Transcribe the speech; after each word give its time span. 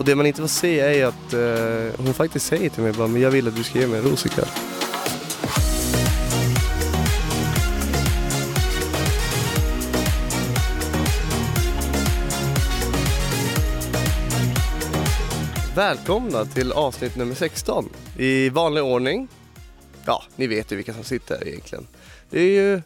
Och 0.00 0.06
det 0.06 0.14
man 0.14 0.26
inte 0.26 0.40
får 0.40 0.48
se 0.48 0.80
är 0.80 1.06
att 1.06 1.32
eh, 1.32 2.04
hon 2.04 2.14
faktiskt 2.14 2.46
säger 2.46 2.70
till 2.70 2.82
mig 2.82 2.92
bara, 2.92 3.08
men 3.08 3.22
jag 3.22 3.30
vill 3.30 3.48
att 3.48 3.56
du 3.56 3.64
ska 3.64 3.78
ge 3.78 3.86
mig 3.86 3.98
en 3.98 4.04
ros 4.04 4.26
ikväll. 4.26 4.46
Välkomna 15.74 16.44
till 16.44 16.72
avsnitt 16.72 17.16
nummer 17.16 17.34
16 17.34 17.88
i 18.18 18.48
vanlig 18.48 18.82
ordning. 18.82 19.28
Ja, 20.04 20.22
ni 20.36 20.46
vet 20.46 20.72
ju 20.72 20.76
vilka 20.76 20.94
som 20.94 21.04
sitter 21.04 21.38
här 21.38 21.48
egentligen. 21.48 21.86
Det 22.30 22.40
är 22.40 22.50
ju 22.50 22.82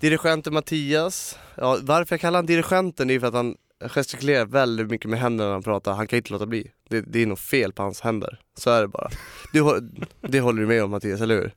dirigenten 0.00 0.54
Mattias. 0.54 1.38
Ja, 1.54 1.78
varför 1.82 2.14
jag 2.14 2.20
kallar 2.20 2.38
han 2.38 2.46
dirigenten 2.46 3.10
är 3.10 3.14
ju 3.14 3.20
för 3.20 3.26
att 3.26 3.34
han 3.34 3.56
gestikulerar 3.88 4.46
väldigt 4.46 4.90
mycket 4.90 5.10
med 5.10 5.20
händerna 5.20 5.48
när 5.48 5.52
han 5.52 5.62
pratar. 5.62 5.92
Han 5.92 6.06
kan 6.06 6.16
inte 6.16 6.32
låta 6.32 6.46
bli. 6.46 6.70
Det, 6.88 7.00
det 7.00 7.22
är 7.22 7.26
nog 7.26 7.38
fel 7.38 7.72
på 7.72 7.82
hans 7.82 8.00
händer. 8.00 8.40
Så 8.58 8.70
är 8.70 8.82
det 8.82 8.88
bara. 8.88 9.10
Du, 9.52 9.90
det 10.20 10.40
håller 10.40 10.60
du 10.60 10.66
med 10.66 10.84
om 10.84 10.90
Mattias, 10.90 11.20
eller 11.20 11.34
hur? 11.36 11.54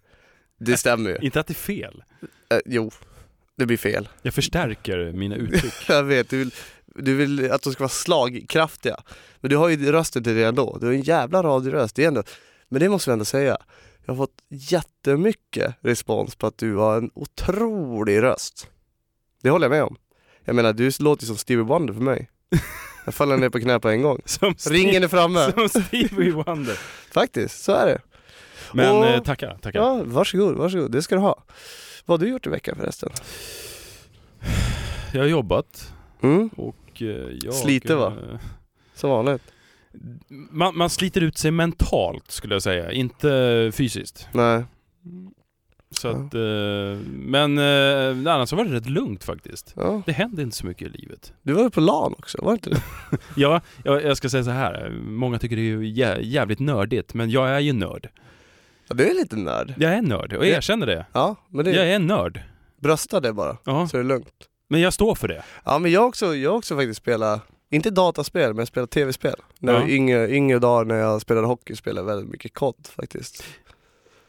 Det 0.59 0.78
stämmer 0.78 1.09
ju. 1.09 1.17
Inte 1.22 1.40
att 1.40 1.48
det 1.48 1.52
är 1.52 1.55
fel. 1.55 2.04
Eh, 2.50 2.59
jo, 2.66 2.91
det 3.55 3.66
blir 3.66 3.78
fel. 3.78 4.09
Jag 4.22 4.34
förstärker 4.34 5.12
mina 5.12 5.36
uttryck. 5.36 5.73
Jag 5.90 6.04
vet, 6.04 6.30
du 6.30 6.38
vill, 6.38 6.52
du 6.86 7.16
vill 7.16 7.52
att 7.52 7.62
de 7.62 7.73
ska 7.73 7.84
vara 7.84 7.90
slagkraftiga. 7.90 9.03
Men 9.40 9.50
du 9.50 9.58
har 9.58 9.70
ju 9.70 9.92
rösten 9.92 10.23
till 10.23 10.36
det 10.36 10.44
ändå. 10.44 10.78
Du 10.81 10.86
har 10.86 10.94
en 10.94 11.02
jävla 11.02 11.44
radioröst. 11.44 11.95
Det 11.95 12.03
är 12.03 12.08
ändå, 12.08 12.23
men 12.70 12.80
det 12.80 12.90
måste 12.90 13.09
vi 13.09 13.14
ändå 13.14 13.26
säga. 13.26 13.58
Jag 14.05 14.14
har 14.14 14.17
fått 14.17 14.42
jättemycket 14.50 15.76
respons 15.81 16.36
på 16.36 16.48
att 16.48 16.58
du 16.58 16.76
har 16.76 16.98
en 16.98 17.12
otrolig 17.14 18.22
röst. 18.22 18.70
Det 19.42 19.50
håller 19.50 19.66
jag 19.66 19.72
med 19.72 19.84
om. 19.84 19.98
Jag 20.45 20.55
menar, 20.55 20.73
du 20.73 20.91
låter 20.99 21.25
som 21.25 21.38
Stevie 21.38 21.63
Wonder 21.63 21.93
för 21.93 22.02
mig. 22.02 22.29
Jag 23.05 23.13
faller 23.13 23.38
ner 23.38 23.49
på 23.49 23.59
knä 23.59 23.79
på 23.79 23.89
en 23.89 24.02
gång. 24.02 24.20
Som 24.25 24.53
Ringen 24.69 25.03
är 25.03 25.07
framme. 25.07 25.52
Som 25.69 25.69
Stevie 25.83 26.31
Wonder. 26.31 26.79
Faktiskt, 27.11 27.63
så 27.63 27.72
är 27.72 27.85
det. 27.85 28.02
Men 28.73 28.95
Och- 28.95 29.05
eh, 29.05 29.22
tackar, 29.23 29.58
tackar. 29.61 29.80
Ja, 29.80 30.02
varsågod, 30.05 30.55
varsågod. 30.55 30.91
Det 30.91 31.02
ska 31.02 31.16
du 31.16 31.22
ha. 31.22 31.44
Vad 32.05 32.19
har 32.19 32.25
du 32.25 32.31
gjort 32.31 32.47
i 32.47 32.50
veckan 32.50 32.75
förresten? 32.75 33.09
Jag 35.13 35.19
har 35.22 35.27
jobbat 35.27 35.94
Mm, 36.22 36.47
och 36.47 37.02
eh, 37.02 37.07
jag... 37.41 37.53
Sliter, 37.53 37.95
va? 37.95 38.07
eh, 38.31 38.39
som 38.95 39.09
vanligt. 39.09 39.41
Man, 40.30 40.78
man 40.78 40.89
sliter 40.89 41.22
ut 41.22 41.38
sig 41.38 41.52
mentalt 41.52 42.31
skulle 42.31 42.55
jag 42.55 42.63
säga, 42.63 42.91
inte 42.91 43.72
fysiskt. 43.73 44.28
Nej. 44.31 44.63
Så 45.99 46.08
Ja. 46.08 46.11
att, 46.13 46.33
eh, 46.33 47.08
men 47.13 47.58
eh, 47.58 48.33
annars 48.33 48.52
har 48.52 48.66
det 48.66 48.75
rätt 48.75 48.89
lugnt 48.89 49.23
faktiskt. 49.23 49.73
Ja. 49.75 50.02
Det 50.05 50.11
händer 50.11 50.44
inte 50.44 50.55
så 50.58 50.66
mycket 50.66 50.88
i 50.88 50.97
livet. 50.97 51.33
Du 51.41 51.53
var 51.53 51.63
ju 51.63 51.69
på 51.69 51.80
LAN 51.81 52.13
också, 52.17 52.38
var 52.41 52.52
det 52.52 52.53
inte 52.55 52.69
det? 52.69 52.81
Ja, 53.35 53.61
jag, 53.83 54.03
jag 54.03 54.17
ska 54.17 54.30
säga 54.30 54.44
så 54.44 54.50
här. 54.52 54.89
många 55.03 55.39
tycker 55.39 55.55
det 55.55 56.02
är 56.03 56.17
jävligt 56.19 56.59
nördigt, 56.59 57.13
men 57.13 57.30
jag 57.30 57.50
är 57.50 57.59
ju 57.59 57.73
nörd. 57.73 58.09
Ja, 58.88 58.95
du 58.95 59.09
är 59.09 59.13
lite 59.13 59.35
nörd. 59.35 59.73
Jag 59.77 59.94
är 59.94 60.02
nörd 60.02 60.33
och 60.33 60.45
jag 60.45 60.52
erkänner 60.58 60.85
det. 60.88 61.05
Ja, 61.13 61.35
men 61.50 61.66
det, 61.66 61.72
Jag 61.72 61.88
är 61.89 62.00
nörd. 62.00 62.41
brösta 62.81 63.19
det 63.19 63.33
bara, 63.33 63.57
Ja, 63.63 63.88
så 63.88 63.97
är 63.97 64.02
det 64.02 64.07
lugnt. 64.07 64.33
men 64.69 64.81
jag 64.81 64.94
står 64.94 65.16
för 65.16 65.28
det. 65.28 65.44
Ja 65.66 65.80
men 65.80 65.91
jag 65.91 66.02
har 66.02 66.07
också, 66.07 66.35
jag 66.35 66.55
också 66.55 66.75
faktiskt 66.75 66.97
spelat, 67.02 67.41
inte 67.72 67.89
dataspel, 67.89 68.50
men 68.50 68.57
jag 68.57 68.67
spelat 68.67 68.89
tv-spel. 68.91 69.35
När 69.59 69.73
Ja. 69.73 69.80
var 69.80 69.88
yngre, 69.88 70.31
yngre 70.35 70.59
dagar 70.59 70.85
när 70.85 70.95
jag 70.95 71.22
spelade 71.22 71.47
hockey 71.47 71.75
spelade 71.75 72.02
jag 72.02 72.16
väldigt 72.16 72.31
mycket 72.31 72.53
kod 72.53 72.88
faktiskt. 72.95 73.44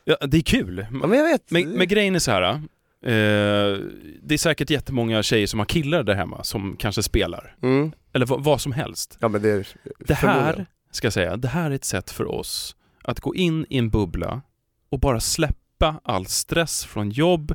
Ja, 0.05 0.17
det 0.27 0.37
är 0.37 0.43
kul. 0.43 0.87
Ja 1.01 1.07
men 1.07 1.19
jag 1.19 1.25
vet. 1.25 1.51
Men, 1.51 1.71
men 1.71 1.89
grejen 1.89 2.15
är 2.15 2.19
så 2.19 2.31
här. 2.31 2.43
eh, 2.43 3.79
det 4.23 4.35
är 4.35 4.39
säkert 4.39 4.71
jättemånga 4.71 5.23
tjejer 5.23 5.47
som 5.47 5.59
har 5.59 5.67
killar 5.67 6.03
där 6.03 6.15
hemma 6.15 6.45
som 6.45 6.77
kanske 6.79 7.03
spelar. 7.03 7.57
mm. 7.63 7.93
Eller 8.13 8.27
vad, 8.27 8.45
vad 8.45 8.61
som 8.61 8.73
helst. 8.73 9.19
Ja 9.21 9.29
men 9.29 9.43
det 9.43 9.49
är 9.51 9.67
Det 9.99 10.15
här, 10.15 10.67
ska 10.91 11.07
jag 11.07 11.13
säga, 11.13 11.37
det 11.37 11.49
här 11.49 11.71
är 11.71 11.75
ett 11.75 11.85
sätt 11.85 12.11
för 12.11 12.31
oss 12.31 12.77
att 13.03 13.21
gå 13.21 13.35
in 13.35 13.67
i 13.69 13.79
en 13.79 13.91
bubbla 13.91 14.43
och 14.89 15.01
bara 15.01 15.21
släppa 15.21 16.01
all 16.05 16.27
stress 16.27 16.85
från 16.85 17.11
jobb, 17.11 17.55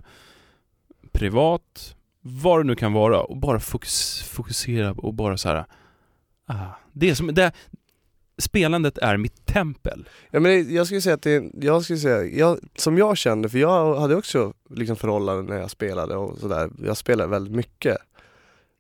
privat, 1.11 1.95
vad 2.21 2.59
det 2.59 2.63
nu 2.63 2.75
kan 2.75 2.93
vara 2.93 3.21
och 3.21 3.37
bara 3.37 3.59
fokus, 3.59 4.23
fokusera 4.23 4.91
och 4.91 5.13
bara 5.13 5.37
så 5.37 5.49
här. 5.49 5.65
Ah, 6.45 6.65
det 6.93 7.09
är 7.09 7.15
som, 7.15 7.33
det, 7.33 7.51
spelandet 8.39 8.97
är 8.97 9.17
mitt 9.17 9.45
tempel. 9.45 10.09
Ja 10.31 10.39
men 10.39 10.51
det, 10.51 10.73
jag 10.73 10.85
skulle 10.85 11.01
säga 11.01 11.15
att 11.15 11.21
det, 11.21 11.43
jag 11.61 11.83
skulle 11.83 11.99
säga, 11.99 12.23
jag, 12.25 12.59
som 12.75 12.97
jag 12.97 13.17
kände, 13.17 13.49
för 13.49 13.57
jag 13.57 13.95
hade 13.95 14.15
också 14.15 14.53
liksom 14.69 14.95
förhållanden 14.95 15.45
när 15.45 15.57
jag 15.61 15.71
spelade 15.71 16.15
och 16.15 16.37
sådär. 16.37 16.69
Jag 16.83 16.97
spelade 16.97 17.29
väldigt 17.29 17.55
mycket. 17.55 17.97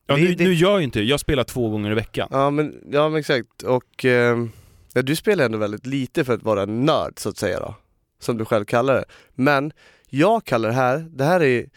Ja, 0.07 0.15
Det- 0.15 0.21
nu, 0.21 0.33
det- 0.35 0.43
nu 0.43 0.53
gör 0.53 0.71
jag 0.71 0.81
inte 0.83 1.01
jag 1.01 1.19
spelar 1.19 1.43
två 1.43 1.69
gånger 1.69 1.91
i 1.91 1.95
veckan. 1.95 2.27
Ja 2.31 2.49
men, 2.49 2.75
ja, 2.91 3.09
men 3.09 3.19
exakt. 3.19 3.63
Och 3.63 4.05
eh, 4.05 4.37
ja, 4.93 5.01
du 5.01 5.15
spelar 5.15 5.45
ändå 5.45 5.57
väldigt 5.57 5.85
lite 5.85 6.25
för 6.25 6.33
att 6.33 6.43
vara 6.43 6.63
en 6.63 6.85
nörd 6.85 7.13
så 7.19 7.29
att 7.29 7.37
säga 7.37 7.59
då. 7.59 7.75
Som 8.19 8.37
du 8.37 8.45
själv 8.45 8.65
kallar 8.65 8.93
det. 8.93 9.05
Men 9.35 9.71
jag 10.09 10.45
kallar 10.45 10.69
det 10.69 10.75
här, 10.75 10.97
det 11.09 11.23
här 11.23 11.43
är 11.43 11.69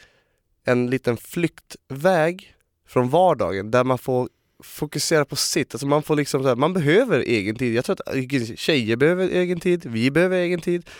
en 0.65 0.91
liten 0.91 1.17
flyktväg 1.17 2.55
från 2.89 3.09
vardagen 3.09 3.71
där 3.71 3.85
man 3.85 3.99
får 3.99 4.29
fokusera 4.63 5.25
på 5.25 5.37
sitt. 5.37 5.75
Alltså 5.75 5.87
man 5.87 6.03
får 6.03 6.17
liksom 6.17 6.43
så 6.43 6.49
här, 6.49 6.57
man 6.57 6.73
behöver 6.73 7.21
egen 7.21 7.57
tid. 7.57 7.75
Jag 7.75 7.85
tror 7.85 7.97
att 8.07 8.59
tjejer 8.59 8.97
behöver 8.97 9.29
egen 9.29 9.61
tid, 9.61 9.87
vi 9.87 10.11
behöver 10.11 10.37
egen 10.37 10.61
tid. 10.61 10.91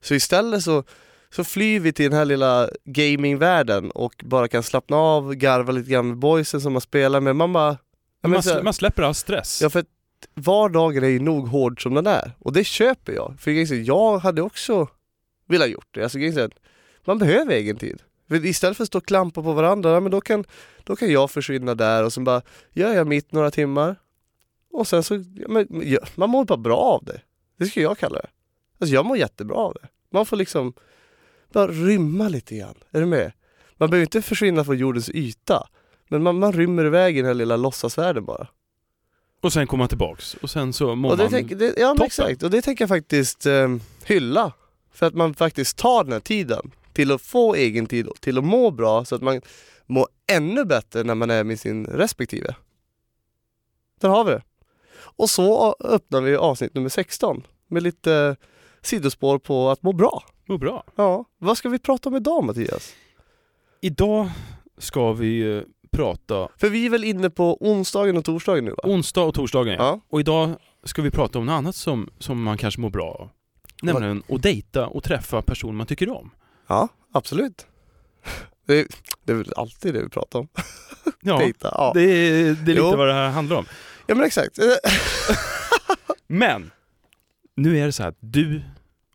Så 0.00 0.14
istället 0.14 0.62
så, 0.62 0.84
så 1.30 1.44
flyr 1.44 1.80
vi 1.80 1.92
till 1.92 2.10
den 2.10 2.18
här 2.18 2.24
lilla 2.24 2.70
gamingvärlden 2.84 3.90
och 3.90 4.24
bara 4.24 4.48
kan 4.48 4.62
slappna 4.62 4.96
av, 4.96 5.34
garva 5.34 5.72
lite 5.72 5.90
grann 5.90 6.08
med 6.08 6.16
boysen 6.18 6.60
som 6.60 6.72
man 6.72 6.80
spelar 6.82 7.20
med. 7.20 7.36
Man 7.36 7.52
bara... 7.52 7.76
Man, 8.22 8.32
här- 8.32 8.62
man 8.62 8.74
släpper 8.74 9.02
all 9.02 9.14
stress. 9.14 9.60
Ja 9.62 9.70
för 9.70 9.84
vardagen 10.34 11.04
är 11.04 11.08
ju 11.08 11.20
nog 11.20 11.48
hård 11.48 11.82
som 11.82 11.94
den 11.94 12.06
är 12.06 12.32
och 12.38 12.52
det 12.52 12.64
köper 12.64 13.12
jag. 13.12 13.34
För 13.40 13.74
jag 13.74 14.18
hade 14.18 14.42
också 14.42 14.88
velat 15.48 15.68
gjort 15.68 15.88
det. 15.90 16.02
Alltså 16.02 16.18
man 17.04 17.18
behöver 17.18 17.52
egen 17.52 17.76
tid. 17.76 18.02
För 18.28 18.46
istället 18.46 18.76
för 18.76 18.84
att 18.84 18.88
stå 18.88 18.98
och 18.98 19.06
klampa 19.06 19.42
på 19.42 19.52
varandra, 19.52 19.90
ja, 19.90 20.00
men 20.00 20.10
då, 20.10 20.20
kan, 20.20 20.44
då 20.84 20.96
kan 20.96 21.12
jag 21.12 21.30
försvinna 21.30 21.74
där 21.74 22.04
och 22.04 22.12
sen 22.12 22.24
bara 22.24 22.42
gör 22.72 22.94
jag 22.94 23.06
mitt 23.06 23.32
några 23.32 23.50
timmar 23.50 23.96
och 24.72 24.88
sen 24.88 25.02
så, 25.02 25.14
ja, 25.14 25.48
men, 25.48 25.66
ja, 25.84 25.98
man 26.14 26.30
mår 26.30 26.44
bara 26.44 26.58
bra 26.58 26.76
av 26.76 27.04
det. 27.04 27.20
Det 27.58 27.66
skulle 27.66 27.82
jag 27.82 27.98
kalla 27.98 28.18
det. 28.18 28.28
Alltså 28.80 28.94
jag 28.94 29.06
mår 29.06 29.16
jättebra 29.16 29.56
av 29.56 29.76
det. 29.82 29.88
Man 30.12 30.26
får 30.26 30.36
liksom 30.36 30.72
bara 31.52 31.68
rymma 31.68 32.28
lite 32.28 32.56
grann. 32.56 32.74
Är 32.90 33.00
du 33.00 33.06
med? 33.06 33.32
Man 33.76 33.90
behöver 33.90 34.02
inte 34.02 34.22
försvinna 34.22 34.64
från 34.64 34.78
jordens 34.78 35.10
yta. 35.10 35.68
Men 36.08 36.22
man, 36.22 36.38
man 36.38 36.52
rymmer 36.52 36.84
iväg 36.84 37.16
i 37.16 37.20
den 37.20 37.26
här 37.26 37.34
lilla 37.34 37.56
låtsasvärlden 37.56 38.24
bara. 38.24 38.48
Och 39.40 39.52
sen 39.52 39.66
kommer 39.66 39.82
man 39.82 39.88
tillbaks 39.88 40.34
och 40.34 40.50
sen 40.50 40.72
så 40.72 40.94
mår 40.94 41.10
Och 41.10 41.16
det 41.16 41.22
man... 41.22 41.30
tänk, 41.30 41.58
det, 41.58 41.74
ja 41.76 41.94
men 41.94 42.06
exakt, 42.06 42.42
och 42.42 42.50
det 42.50 42.62
tänker 42.62 42.82
jag 42.82 42.88
faktiskt 42.88 43.46
eh, 43.46 43.76
hylla. 44.04 44.52
För 44.92 45.06
att 45.06 45.14
man 45.14 45.34
faktiskt 45.34 45.76
tar 45.76 46.04
den 46.04 46.12
här 46.12 46.20
tiden 46.20 46.70
till 46.98 47.12
att 47.12 47.22
få 47.22 47.54
egen 47.54 47.86
tid 47.86 48.06
och 48.06 48.20
till 48.20 48.38
att 48.38 48.44
må 48.44 48.70
bra 48.70 49.04
så 49.04 49.14
att 49.14 49.22
man 49.22 49.40
mår 49.86 50.06
ännu 50.32 50.64
bättre 50.64 51.04
när 51.04 51.14
man 51.14 51.30
är 51.30 51.44
med 51.44 51.60
sin 51.60 51.86
respektive. 51.86 52.54
Där 54.00 54.08
har 54.08 54.24
vi 54.24 54.30
det. 54.30 54.42
Och 54.98 55.30
så 55.30 55.74
öppnar 55.80 56.20
vi 56.20 56.36
avsnitt 56.36 56.74
nummer 56.74 56.88
16 56.88 57.42
med 57.68 57.82
lite 57.82 58.36
sidospår 58.82 59.38
på 59.38 59.70
att 59.70 59.82
må 59.82 59.92
bra. 59.92 60.22
Mår 60.46 60.58
bra. 60.58 60.84
Ja, 60.96 61.24
vad 61.38 61.58
ska 61.58 61.68
vi 61.68 61.78
prata 61.78 62.08
om 62.08 62.16
idag 62.16 62.44
Mattias? 62.44 62.94
Idag 63.80 64.30
ska 64.78 65.12
vi 65.12 65.56
eh, 65.56 65.62
prata 65.90 66.48
För 66.56 66.68
vi 66.68 66.86
är 66.86 66.90
väl 66.90 67.04
inne 67.04 67.30
på 67.30 67.56
onsdagen 67.60 68.16
och 68.16 68.24
torsdagen 68.24 68.64
nu 68.64 68.70
va? 68.70 68.82
onsdag 68.84 69.22
och 69.22 69.34
torsdagen. 69.34 69.74
Ja. 69.74 69.84
Ja, 69.84 70.00
Och 70.08 70.20
idag 70.20 70.56
ska 70.84 71.02
vi 71.02 71.10
prata 71.10 71.38
om 71.38 71.46
något 71.46 71.52
annat 71.52 71.76
som, 71.76 72.10
som 72.18 72.42
man 72.42 72.58
kanske 72.58 72.80
mår 72.80 72.90
bra 72.90 73.10
av. 73.10 73.28
Nämligen 73.82 74.22
att 74.28 74.42
dejta 74.42 74.86
och 74.86 75.04
träffa 75.04 75.42
personer 75.42 75.72
man 75.72 75.86
tycker 75.86 76.10
om. 76.10 76.30
Ja 76.68 76.88
absolut. 77.12 77.66
Det, 78.66 78.86
det 79.24 79.32
är 79.32 79.36
väl 79.36 79.52
alltid 79.56 79.94
det 79.94 80.02
vi 80.02 80.08
pratar 80.08 80.38
om. 80.38 80.48
Ja, 81.20 81.38
Dejta, 81.38 81.68
ja. 81.74 81.90
det 81.94 82.02
är, 82.02 82.32
det 82.42 82.48
är 82.48 82.54
lite 82.66 82.72
Jo. 82.72 82.96
vad 82.96 83.08
det 83.08 83.12
här 83.14 83.28
handlar 83.30 83.56
om. 83.56 83.66
Ja 84.06 84.14
men 84.14 84.24
exakt. 84.26 84.58
Men, 86.26 86.70
nu 87.56 87.78
är 87.78 87.86
det 87.86 87.92
så 87.92 88.02
här 88.02 88.10
att 88.10 88.16
du 88.20 88.62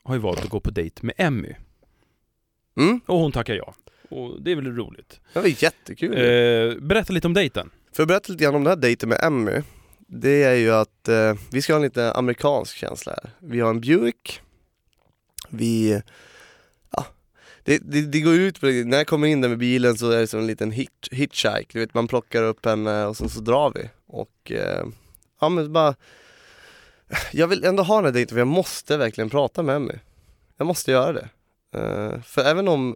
har 0.04 0.16
ju 0.16 0.22
valt 0.22 0.44
att 0.44 0.50
gå 0.50 0.60
på 0.60 0.72
dejt 0.72 1.00
med 1.06 1.16
Emmy. 1.18 1.54
Mm, 2.77 3.01
Och 3.06 3.18
hon 3.18 3.31
tackar 3.31 3.54
ja. 3.54 3.74
Och 4.10 4.42
det 4.42 4.51
är 4.51 4.56
väl 4.56 4.75
roligt. 4.75 5.19
det 5.33 5.39
var 5.39 5.63
jättekul. 5.63 6.12
Eh, 6.13 6.81
berätta 6.81 7.13
lite 7.13 7.27
om 7.27 7.33
dejten. 7.33 7.69
För 7.92 8.04
att 8.04 8.07
berätta 8.07 8.31
lite 8.31 8.44
grann 8.44 8.56
om 8.56 8.63
den 8.63 8.72
här 8.72 8.77
dejten 8.81 9.10
med 9.10 9.19
Emmy. 9.24 9.62
Det 10.07 10.44
är 10.44 10.56
ju 10.56 10.72
att 10.72 11.07
eh, 11.07 11.33
vi 11.51 11.62
ska 11.62 11.74
ha 11.74 11.77
en 11.77 11.83
lite 11.83 12.12
amerikansk 12.13 12.75
känsla 12.77 13.12
här. 13.24 13.31
Vi 13.39 13.60
har 13.60 13.69
en 13.69 13.81
Buick. 13.81 14.42
Vi, 15.50 16.01
det, 17.63 17.77
det, 17.77 18.01
det 18.01 18.21
går 18.21 18.33
ut 18.33 18.60
på, 18.60 18.65
det, 18.65 18.88
när 18.88 18.98
jag 18.98 19.07
kommer 19.07 19.27
in 19.27 19.42
där 19.42 19.50
med 19.50 19.57
bilen 19.57 19.98
så 19.98 20.12
är 20.12 20.19
det 20.19 20.27
som 20.27 20.39
en 20.39 20.48
liten 20.48 20.71
hitch, 20.71 21.10
hitchhike. 21.12 21.68
Du 21.74 21.80
vet 21.80 21.94
man 21.94 22.07
plockar 22.07 22.44
upp 22.44 22.65
henne 22.65 23.01
eh, 23.01 23.06
och 23.06 23.18
sen 23.18 23.30
så 23.30 23.39
drar 23.39 23.71
vi. 23.75 23.89
Och 24.07 24.51
eh, 24.51 24.86
ja 25.42 25.50
men 25.50 25.74
bara, 25.74 25.95
jag 27.31 27.48
vill 27.48 27.63
ändå 27.63 27.83
ha 27.83 27.95
den 27.95 28.06
här 28.06 28.12
dejten 28.12 28.36
för 28.36 28.39
jag 28.39 28.48
måste 28.48 28.98
verkligen 28.98 29.30
prata 29.30 29.63
med 29.63 29.75
Emmy. 29.75 29.94
Jag 30.57 30.68
måste 30.68 30.92
göra 30.92 31.13
det. 31.13 31.30
Eh, 31.80 32.21
för 32.21 32.42
även 32.42 32.68
om 32.68 32.95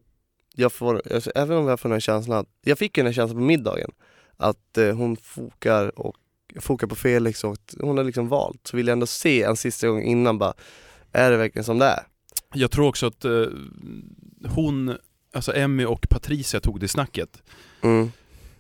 jag 0.56 0.72
får, 0.72 1.02
alltså, 1.14 1.32
även 1.36 1.58
om 1.58 1.68
jag 1.68 1.80
får 1.80 1.90
den 1.90 1.96
här 1.96 2.00
känslan, 2.00 2.38
att, 2.38 2.48
jag 2.62 2.78
fick 2.78 2.98
ju 2.98 3.04
den 3.04 3.08
här 3.08 3.14
känslan 3.14 3.38
på 3.38 3.46
middagen 3.46 3.92
att 4.38 4.78
eh, 4.78 4.96
hon 4.96 5.18
fokar 5.18 6.00
och 6.00 6.16
fokar 6.60 6.88
på 6.88 6.96
Felix 6.96 7.44
liksom, 7.44 7.52
och 7.52 7.88
hon 7.88 7.98
har 7.98 8.04
liksom 8.04 8.28
valt, 8.28 8.68
så 8.68 8.78
vill 8.78 8.88
jag 8.88 8.94
ändå 8.94 9.08
se 9.08 9.44
en 9.44 9.58
sista 9.58 9.88
gång 9.88 10.04
innan 10.04 10.38
bara, 10.38 10.54
är 11.12 11.32
det 11.32 11.38
verkligen 11.38 11.64
som 11.64 11.80
det 11.80 11.86
är? 11.86 12.00
Jag 12.54 12.72
tror 12.72 12.88
också 12.88 13.08
att 13.08 13.26
eh, 13.26 13.46
hon, 14.46 14.98
alltså 15.34 15.56
Emmy 15.56 15.86
och 15.86 16.10
Patricia 16.10 16.60
tog 16.60 16.80
det 16.80 16.88
snacket. 16.88 17.44
Mm. 17.82 18.12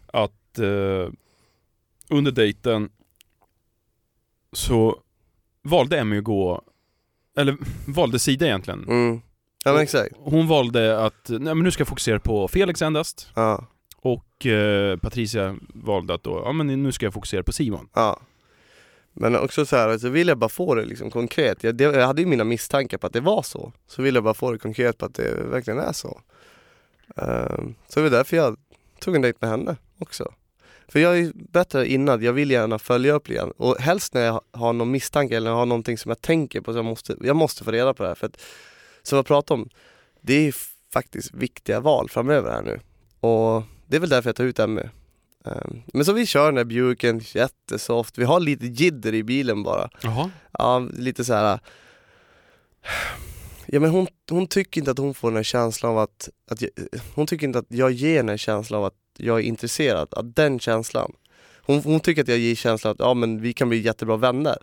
Att 0.07 0.59
eh, 0.59 1.11
under 2.09 2.31
dejten 2.31 2.89
så 4.51 5.01
valde 5.61 5.99
Emmy 5.99 6.17
att 6.17 6.23
gå, 6.23 6.61
eller 7.37 7.57
valde 7.87 8.19
sida 8.19 8.45
egentligen. 8.45 8.83
Mm. 8.83 9.21
Ja 9.65 9.73
men 9.73 9.81
exakt. 9.81 10.15
Hon 10.17 10.47
valde 10.47 11.05
att, 11.05 11.29
nej 11.29 11.39
men 11.55 11.59
nu 11.59 11.71
ska 11.71 11.81
jag 11.81 11.87
fokusera 11.87 12.19
på 12.19 12.47
Felix 12.47 12.81
endast. 12.81 13.31
Ja. 13.35 13.67
Och 13.97 14.45
eh, 14.45 14.97
Patricia 14.97 15.55
valde 15.73 16.13
att 16.13 16.23
då, 16.23 16.41
ja 16.45 16.51
men 16.51 16.83
nu 16.83 16.91
ska 16.91 17.05
jag 17.05 17.13
fokusera 17.13 17.43
på 17.43 17.51
Simon. 17.51 17.89
Ja. 17.93 18.19
Men 19.19 19.35
också 19.35 19.65
så 19.65 19.75
här, 19.75 19.97
så 19.97 20.09
vill 20.09 20.27
jag 20.27 20.37
bara 20.37 20.49
få 20.49 20.75
det 20.75 20.85
liksom 20.85 21.11
konkret. 21.11 21.63
Jag, 21.63 21.75
det, 21.75 21.83
jag 21.83 22.07
hade 22.07 22.21
ju 22.21 22.27
mina 22.27 22.43
misstankar 22.43 22.97
på 22.97 23.07
att 23.07 23.13
det 23.13 23.19
var 23.19 23.41
så. 23.41 23.71
Så 23.87 24.01
vill 24.01 24.15
jag 24.15 24.23
bara 24.23 24.33
få 24.33 24.51
det 24.51 24.57
konkret 24.57 24.97
på 24.97 25.05
att 25.05 25.13
det 25.13 25.43
verkligen 25.43 25.79
är 25.79 25.93
så. 25.93 26.21
Ehm, 27.15 27.75
så 27.87 27.99
det 27.99 28.03
var 28.03 28.09
därför 28.09 28.37
jag 28.37 28.57
tog 28.99 29.15
en 29.15 29.21
dejt 29.21 29.37
med 29.41 29.49
henne 29.49 29.75
också. 29.99 30.33
För 30.87 30.99
jag 30.99 31.11
är 31.11 31.17
ju 31.17 31.31
bättre 31.33 31.87
innan, 31.87 32.23
jag 32.23 32.33
vill 32.33 32.51
gärna 32.51 32.79
följa 32.79 33.13
upp 33.13 33.29
igen. 33.29 33.51
Och 33.57 33.77
helst 33.77 34.13
när 34.13 34.21
jag 34.21 34.41
har 34.51 34.73
någon 34.73 34.91
misstanke 34.91 35.37
eller 35.37 35.51
har 35.51 35.65
någonting 35.65 35.97
som 35.97 36.09
jag 36.09 36.21
tänker 36.21 36.61
på, 36.61 36.71
så 36.71 36.77
jag 36.77 36.85
måste, 36.85 37.15
jag 37.21 37.35
måste 37.35 37.63
få 37.63 37.71
reda 37.71 37.93
på 37.93 38.03
det 38.03 38.09
här. 38.09 38.15
För 38.15 38.27
att, 38.27 38.41
som 39.03 39.15
jag 39.15 39.25
pratade 39.25 39.61
om, 39.61 39.69
det 40.21 40.47
är 40.47 40.55
faktiskt 40.93 41.33
viktiga 41.33 41.79
val 41.79 42.09
framöver 42.09 42.51
här 42.51 42.61
nu. 42.61 42.79
Och 43.19 43.63
det 43.87 43.95
är 43.95 43.99
väl 43.99 44.09
därför 44.09 44.29
jag 44.29 44.35
tar 44.35 44.43
ut 44.43 44.59
Emmy. 44.59 44.81
Ehm, 45.47 45.81
Men 45.93 46.05
så 46.05 46.13
vi 46.13 46.25
kör 46.25 46.45
den 46.45 46.55
där 46.55 46.63
Buicken 46.63 47.21
jättesoft, 47.33 48.17
vi 48.17 48.23
har 48.23 48.39
lite 48.39 48.65
jidder 48.65 49.13
i 49.13 49.23
bilen 49.23 49.63
bara. 49.63 49.89
Jaha. 50.01 50.29
Ja, 50.51 50.79
lite 50.79 51.25
så 51.25 51.33
här. 51.33 51.59
Ja 53.65 53.79
men 53.79 53.89
hon, 53.89 54.07
hon 54.29 54.47
tycker 54.47 54.81
inte 54.81 54.91
att 54.91 54.97
hon 54.97 55.13
får 55.13 55.27
den 55.29 55.35
här 55.35 55.43
känslan 55.43 55.91
av 55.91 55.97
att, 55.97 56.29
att 56.51 56.61
jag, 56.61 56.69
hon 57.15 57.27
tycker 57.27 57.47
inte 57.47 57.59
att 57.59 57.65
jag 57.69 57.91
ger 57.91 58.15
den 58.17 58.29
här 58.29 58.37
känslan 58.37 58.79
av 58.79 58.85
att 58.85 58.93
jag 59.17 59.39
är 59.39 59.43
intresserad, 59.43 60.13
av 60.13 60.33
den 60.33 60.59
känslan. 60.59 61.11
Hon, 61.61 61.81
hon 61.83 61.99
tycker 61.99 62.21
att 62.21 62.27
jag 62.27 62.37
ger 62.37 62.55
känslan 62.55 62.91
att 62.91 62.99
ja 62.99 63.13
men 63.13 63.41
vi 63.41 63.53
kan 63.53 63.69
bli 63.69 63.77
jättebra 63.79 64.17
vänner. 64.17 64.57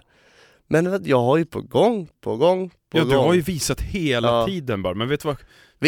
Men 0.66 1.02
jag 1.04 1.20
har 1.22 1.36
ju 1.36 1.44
på 1.44 1.60
gång, 1.60 2.08
på 2.20 2.36
gång, 2.36 2.68
på 2.70 2.98
Ja 2.98 3.02
gång. 3.02 3.10
du 3.12 3.16
har 3.16 3.34
ju 3.34 3.40
visat 3.40 3.80
hela 3.80 4.28
Ja. 4.28 4.46
tiden 4.46 4.82
bara, 4.82 4.94
men 4.94 5.08
vet 5.08 5.20
du 5.20 5.28
vad? 5.28 5.36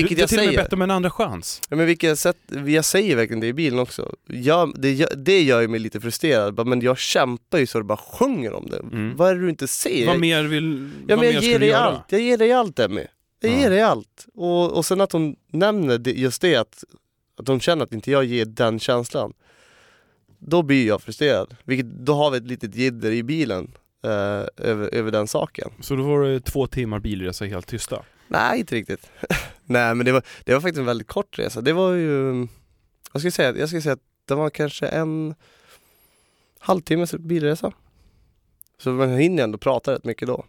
Vilket 0.02 0.16
du, 0.16 0.20
jag 0.20 0.22
har 0.22 0.28
till 0.28 0.38
och 0.38 0.44
med 0.44 0.48
säger. 0.54 0.62
bett 0.64 0.72
om 0.72 0.82
en 0.82 0.90
andra 0.90 1.10
chans. 1.10 1.60
Ja, 1.70 1.76
men 1.76 1.86
vilket 1.86 2.18
sätt, 2.18 2.36
jag 2.66 2.84
säger 2.84 3.16
verkligen 3.16 3.40
det 3.40 3.46
i 3.46 3.52
bilen 3.52 3.78
också. 3.78 4.14
Jag, 4.26 4.72
det, 4.76 5.06
det 5.16 5.42
gör 5.42 5.60
ju 5.60 5.68
mig 5.68 5.80
lite 5.80 6.00
frustrerad, 6.00 6.66
men 6.66 6.80
jag 6.80 6.98
kämpar 6.98 7.58
ju 7.58 7.66
så 7.66 7.78
det 7.78 7.84
bara 7.84 7.98
sjunger 7.98 8.52
om 8.52 8.66
det. 8.70 8.78
Mm. 8.78 9.16
Vad 9.16 9.30
är 9.30 9.34
det 9.34 9.40
du 9.40 9.48
inte 9.50 9.68
ser? 9.68 10.06
Vad 10.06 10.20
mer 10.20 10.42
vill, 10.44 10.90
Ja 11.08 11.16
men 11.16 11.24
jag 11.32 11.42
ska 11.42 11.50
ger 11.52 11.58
dig 11.58 11.68
göra? 11.68 11.80
allt, 11.84 12.04
jag 12.08 12.20
ger 12.20 12.38
dig 12.38 12.52
allt 12.52 12.78
Emmy. 12.78 13.04
Jag 13.40 13.52
Ja. 13.52 13.58
ger 13.58 13.70
dig 13.70 13.80
allt. 13.82 14.26
Och, 14.34 14.72
och 14.76 14.84
sen 14.84 15.00
att 15.00 15.12
hon 15.12 15.36
nämner 15.52 15.98
det, 15.98 16.12
just 16.12 16.42
det 16.42 16.56
att, 16.56 16.84
att 17.40 17.48
hon 17.48 17.60
känner 17.60 17.84
att 17.84 17.92
inte 17.92 18.10
jag 18.10 18.24
ger 18.24 18.44
den 18.44 18.78
känslan. 18.78 19.32
Då 20.38 20.62
blir 20.62 20.86
jag 20.86 21.02
frustrerad. 21.02 21.56
Vilket, 21.64 21.86
då 21.86 22.14
har 22.14 22.30
vi 22.30 22.36
ett 22.36 22.46
litet 22.46 22.74
jidder 22.76 23.10
i 23.12 23.22
bilen 23.22 23.70
eh, 24.04 24.10
över, 24.56 24.94
över 24.94 25.10
den 25.10 25.26
saken. 25.28 25.70
Så 25.80 25.96
då 25.96 26.02
var 26.02 26.24
det 26.24 26.40
två 26.40 26.66
timmar 26.66 26.98
bilresa 26.98 27.44
helt 27.44 27.66
tysta? 27.66 28.02
Nej 28.28 28.60
inte 28.60 28.74
riktigt. 28.74 29.10
Nej 29.64 29.94
men 29.94 30.06
det 30.06 30.12
var, 30.12 30.22
det 30.44 30.54
var 30.54 30.60
faktiskt 30.60 30.78
en 30.78 30.86
väldigt 30.86 31.08
kort 31.08 31.38
resa. 31.38 31.60
Det 31.60 31.72
var 31.72 31.92
ju, 31.92 32.46
jag 33.12 33.20
ska 33.20 33.30
säga, 33.30 33.56
jag 33.56 33.68
ska 33.68 33.80
säga 33.80 33.92
att 33.92 34.02
det 34.24 34.34
var 34.34 34.50
kanske 34.50 34.86
en 34.86 35.34
halvtimmes 36.58 37.14
bilresa. 37.14 37.72
Så 38.78 38.90
man 38.90 39.16
hinner 39.16 39.44
ändå 39.44 39.58
prata 39.58 39.92
rätt 39.92 40.04
mycket 40.04 40.28
då. 40.28 40.44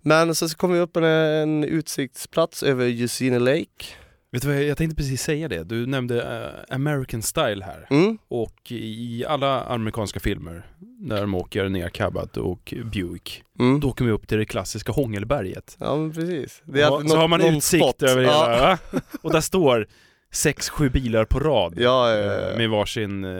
Men 0.00 0.34
så 0.34 0.48
kom 0.48 0.72
vi 0.72 0.78
upp 0.78 0.92
på 0.92 1.00
en, 1.00 1.04
en 1.04 1.64
utsiktsplats 1.64 2.62
över 2.62 2.86
Jusine 2.86 3.38
Lake. 3.38 3.84
Vet 4.32 4.42
du 4.42 4.48
vad, 4.48 4.62
jag- 4.62 4.76
tänkte 4.76 4.96
precis 4.96 5.22
säga 5.22 5.48
det. 5.48 5.64
Du 5.64 5.86
nämnde 5.86 6.22
eh, 6.68 6.74
American 6.74 7.22
Style 7.22 7.64
här. 7.64 7.86
Mm. 7.90 8.18
Och 8.28 8.72
i 8.72 9.24
alla 9.28 9.62
amerikanska 9.64 10.20
filmer, 10.20 10.66
där 10.78 11.20
de 11.20 11.34
åker 11.34 11.68
ner 11.68 11.88
Cabot 11.88 12.36
och 12.36 12.74
Buick, 12.92 13.42
Mm. 13.58 13.80
då 13.80 13.88
åker 13.88 14.04
vi 14.04 14.10
upp 14.10 14.28
till 14.28 14.38
det 14.38 14.44
klassiska 14.44 14.92
Hångelberget. 14.92 15.76
Ja 15.80 15.96
men 15.96 16.12
precis. 16.12 16.62
Det 16.64 16.80
Ja, 16.80 16.86
alltid 16.86 17.08
så 17.10 17.14
något- 17.14 17.20
har 17.20 17.28
man 17.28 17.40
utsikt 17.56 17.84
spot. 17.84 18.02
över 18.02 18.22
ja. 18.22 18.28
hela, 18.50 18.60
va? 18.60 19.00
och 19.22 19.32
där 19.32 19.40
står 19.40 19.86
sex, 20.32 20.68
sju 20.68 20.88
bilar 20.90 21.24
på 21.24 21.40
rad. 21.40 21.74
Ja, 21.76 22.10
ja, 22.10 22.16
ja, 22.16 22.32
eh, 22.34 22.50
ja. 22.50 22.56
Med 22.56 22.70
varsin, 22.70 23.24
eh, 23.24 23.30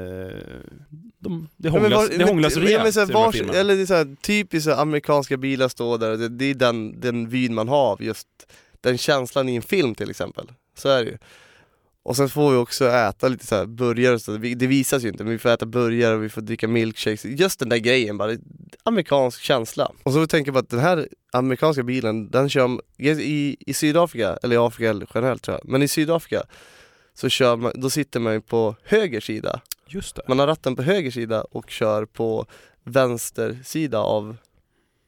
de, 1.19 1.49
det 1.57 1.69
Ja, 1.69 1.71
hånglas, 1.71 1.93
var- 2.11 2.19
det 2.19 2.25
hånglas 2.25 2.55
men- 2.57 2.65
rejält 2.65 2.97
ja, 2.97 3.01
men 3.05 3.09
så 3.09 3.13
vars. 3.15 3.41
Eller 3.41 3.77
det 3.77 3.83
är 3.83 3.87
så 3.87 3.95
här, 3.95 4.17
typiskt 4.23 4.65
så 4.65 4.71
här, 4.75 4.83
amerikanska 4.83 5.37
bilar 5.37 5.69
står 5.69 5.99
där, 5.99 6.17
det, 6.17 6.29
det 6.29 6.45
är 6.45 6.55
den, 6.55 7.01
den 7.01 7.29
vyn 7.29 7.55
man 7.55 7.69
har 7.69 7.93
av 7.93 8.03
just 8.03 8.29
den 8.81 8.99
känslan 8.99 9.49
i 9.49 9.57
en 9.57 9.63
film 9.63 9.95
till 9.95 10.11
exempel. 10.11 10.47
Så 10.75 10.89
är 10.89 11.05
det 11.05 11.11
ju. 11.11 11.19
Och 12.03 12.17
sen 12.17 12.29
får 12.29 12.51
vi 12.51 12.57
också 12.57 12.89
äta 12.89 13.29
lite 13.29 13.47
så 13.47 13.55
här 13.55 13.67
burgare 13.67 14.15
och 14.15 14.21
så, 14.21 14.33
det 14.37 14.67
visas 14.67 15.05
ju 15.05 15.09
inte 15.09 15.25
men 15.25 15.33
vi 15.33 15.39
får 15.39 15.49
äta 15.49 15.67
burgare 15.67 16.15
och 16.15 16.23
vi 16.25 16.29
får 16.29 16.41
dricka 16.41 16.69
milkshakes, 16.69 17.25
just 17.25 17.59
den 17.59 17.69
där 17.69 17.77
grejen 17.77 18.19
bara, 18.19 18.37
amerikansk 18.83 19.41
känsla. 19.41 19.93
Och 20.03 20.13
så 20.13 20.27
tänker 20.27 20.49
jag 20.49 20.55
på 20.55 20.59
att 20.59 20.69
den 20.69 20.81
här 20.81 21.09
amerikanska 21.33 21.83
bilen, 21.83 22.31
den 22.31 22.49
kör 22.49 22.81
i, 22.99 23.57
i 23.61 23.75
Sydafrika, 23.75 24.39
eller 24.43 24.57
i 24.57 24.59
Afrika 24.59 25.07
generellt 25.15 25.43
tror 25.43 25.59
jag, 25.63 25.69
men 25.69 25.83
i 25.83 25.89
Sydafrika 25.89 26.43
så 27.15 27.29
kör 27.29 27.57
man, 27.57 27.73
då 27.75 27.91
sitter 27.91 28.21
man 28.21 28.33
ju 28.33 28.41
på 28.41 28.77
höger 28.85 29.21
sida 29.21 29.61
Just 29.87 30.17
det. 30.17 30.23
man 30.29 30.39
har 30.39 30.47
ratten 30.47 30.77
på 30.77 30.83
höger 30.83 31.11
sida 31.11 31.45
och 31.51 31.71
kör 31.71 32.05
på 32.05 32.47
vänster 32.85 33.59
sida 33.65 33.99
av, 33.99 34.37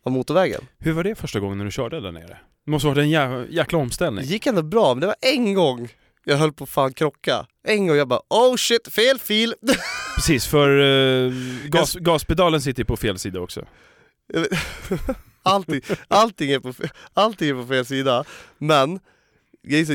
av 0.02 0.12
motorvägen. 0.12 0.60
Hur 0.78 0.92
var 0.92 1.04
det 1.04 1.14
första 1.14 1.40
gången 1.40 1.58
när 1.58 1.64
du 1.64 1.70
körde 1.70 2.00
där 2.00 2.12
nere? 2.12 2.38
Det 2.64 2.70
måste 2.70 2.86
varit 2.88 2.98
en 2.98 3.10
jä 3.10 3.46
jäkla 3.50 3.78
Det 3.78 3.82
omställning. 3.82 4.24
gick 4.24 4.46
ändå 4.46 4.62
bra, 4.62 4.94
men 4.94 5.00
det 5.00 5.06
var 5.06 5.16
en 5.20 5.54
gång 5.54 5.88
jag 6.24 6.36
höll 6.36 6.52
på 6.52 6.64
att 6.64 6.70
fan 6.70 6.92
krocka. 6.92 7.46
En 7.68 7.86
gång 7.86 7.96
jag 7.96 8.08
bara 8.08 8.20
oh 8.30 8.56
shit, 8.56 8.88
fel 8.92 9.18
fil! 9.18 9.54
Precis, 10.16 10.46
för 10.46 10.78
eh, 10.80 11.32
gas, 11.68 11.94
gaspedalen 11.94 12.60
sitter 12.60 12.80
ju 12.80 12.84
på 12.86 12.96
fel 12.96 13.18
sida 13.18 13.40
också. 13.40 13.64
allting, 15.42 15.80
allting, 16.08 16.50
är 16.50 16.58
på, 16.58 16.72
allting 17.14 17.48
är 17.48 17.54
på 17.54 17.66
fel 17.66 17.84
sida, 17.86 18.24
men 18.58 19.00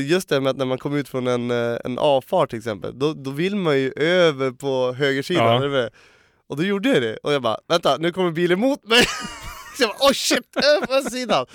just 0.00 0.28
det 0.28 0.40
med 0.40 0.50
att 0.50 0.56
när 0.56 0.64
man 0.64 0.78
kommer 0.78 0.98
ut 0.98 1.08
från 1.08 1.26
en, 1.26 1.50
eh, 1.50 1.78
en 1.84 1.98
avfart 1.98 2.50
till 2.50 2.58
exempel, 2.58 2.98
då, 2.98 3.12
då 3.12 3.30
vill 3.30 3.56
man 3.56 3.78
ju 3.78 3.92
över 3.96 4.50
på 4.50 4.92
högersidan, 4.92 5.72
Ja. 5.72 5.88
och 6.48 6.56
då 6.56 6.62
gjorde 6.64 6.88
jag 6.88 7.02
det, 7.02 7.16
och 7.16 7.32
jag 7.32 7.42
bara 7.42 7.58
vänta, 7.68 7.96
nu 7.96 8.12
kommer 8.12 8.30
bilen 8.30 8.60
mot 8.60 8.84
mig! 8.86 9.02
Så 9.76 9.82
jag 9.82 9.90
bara 9.90 10.08
oh 10.08 10.12
shit, 10.12 10.56
över 10.56 11.10
sidan! 11.10 11.46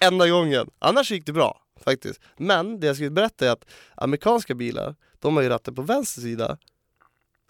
Enda 0.00 0.28
gången, 0.28 0.70
annars 0.78 1.10
gick 1.10 1.26
det 1.26 1.32
bra 1.32 1.62
faktiskt. 1.84 2.20
Men 2.36 2.80
det 2.80 2.86
jag 2.86 2.96
skulle 2.96 3.10
berätta 3.10 3.46
är 3.46 3.50
att 3.50 3.64
amerikanska 3.94 4.54
bilar, 4.54 4.94
de 5.18 5.36
har 5.36 5.42
ju 5.42 5.48
ratten 5.48 5.74
på 5.74 5.82
vänster 5.82 6.20
sida, 6.22 6.58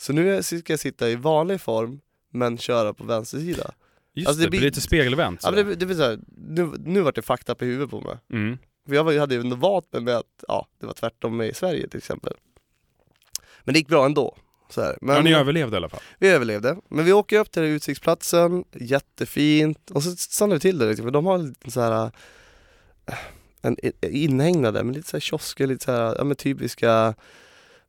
så 0.00 0.12
nu 0.12 0.42
ska 0.42 0.62
jag 0.73 0.80
sitta 0.80 1.11
i 1.11 1.16
vanlig 1.16 1.61
form 1.61 2.00
men 2.33 2.59
köra 2.59 2.95
på 2.95 3.04
vänster 3.04 3.38
sida. 3.38 3.71
Just 4.14 4.28
Alltså, 4.28 4.40
det, 4.40 4.47
det 4.47 4.50
blir 4.50 4.61
blir- 4.61 4.69
lite 4.69 4.80
spegelvänt. 4.80 5.40
Ja, 5.42 5.50
det, 5.50 5.75
det 5.75 5.95
säga, 5.95 6.19
nu, 6.37 6.71
nu 6.78 7.00
vart 7.00 7.14
det 7.14 7.23
fakta 7.23 7.54
på 7.54 7.64
huvudet 7.64 7.90
på 7.90 8.00
mig. 8.00 8.16
mm. 8.33 8.59
För 8.88 8.95
jag 8.95 9.04
var- 9.04 9.12
jag 9.12 9.21
hade 9.21 9.35
ju 9.35 9.54
vant 9.54 9.92
mig 9.92 10.02
med 10.02 10.16
att 10.16 10.45
ja, 10.49 10.66
det 10.80 10.87
var 10.87 10.92
tvärtom 10.92 11.42
i 11.42 11.54
Sverige 11.54 11.88
till 11.88 11.99
exempel. 11.99 12.33
Men 13.64 13.73
det 13.75 13.78
gick 13.78 13.88
bra 13.88 14.04
ändå. 14.07 14.37
Så 14.71 14.80
här. 14.83 14.99
Men 15.00 15.16
ja, 15.16 15.23
ni 15.23 15.33
överlevde 15.35 15.75
i 15.75 15.78
alla 15.78 15.88
fall. 15.88 16.00
vi 16.19 16.28
överlevde. 16.28 16.76
Men 16.88 17.04
vi 17.04 17.12
åker 17.12 17.38
upp 17.38 17.50
till 17.50 17.62
utsiktsplatsen, 17.62 18.64
jättefint. 18.73 19.90
Och 19.90 20.02
så 20.02 20.11
stannar 20.16 20.54
vi 20.54 20.61
till 20.61 20.78
där 20.78 20.88
liksom, 20.88 21.07
för 21.07 21.11
de 21.11 21.26
har 21.26 21.38
lite 21.38 21.71
så 21.71 21.80
här 21.80 22.11
en 23.62 23.76
inhägnade, 24.02 24.85
men 24.85 24.95
lite 24.95 25.09
så 25.09 25.17
här 25.17 25.21
kiosker, 25.21 25.67
lite 25.67 25.85
så 25.85 25.93
här, 25.93 26.14
ja 26.19 26.25
men 26.25 26.37
typiska, 26.37 27.14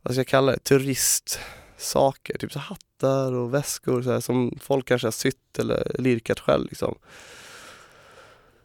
vad 0.02 0.14
ska 0.14 0.20
jag 0.20 0.28
kalla 0.28 0.52
det, 0.52 0.60
turistsaker. 0.60 2.38
Typ 2.38 2.52
så 2.52 2.60
hattar 2.60 3.34
och 3.34 3.54
väskor 3.54 4.02
så 4.02 4.12
här, 4.12 4.20
som 4.20 4.60
folk 4.62 4.88
kanske 4.88 5.08
har 5.08 5.12
sytt 5.12 5.60
eller 5.60 5.92
lirkat 6.00 6.40
själv 6.40 6.66
liksom. 6.66 6.96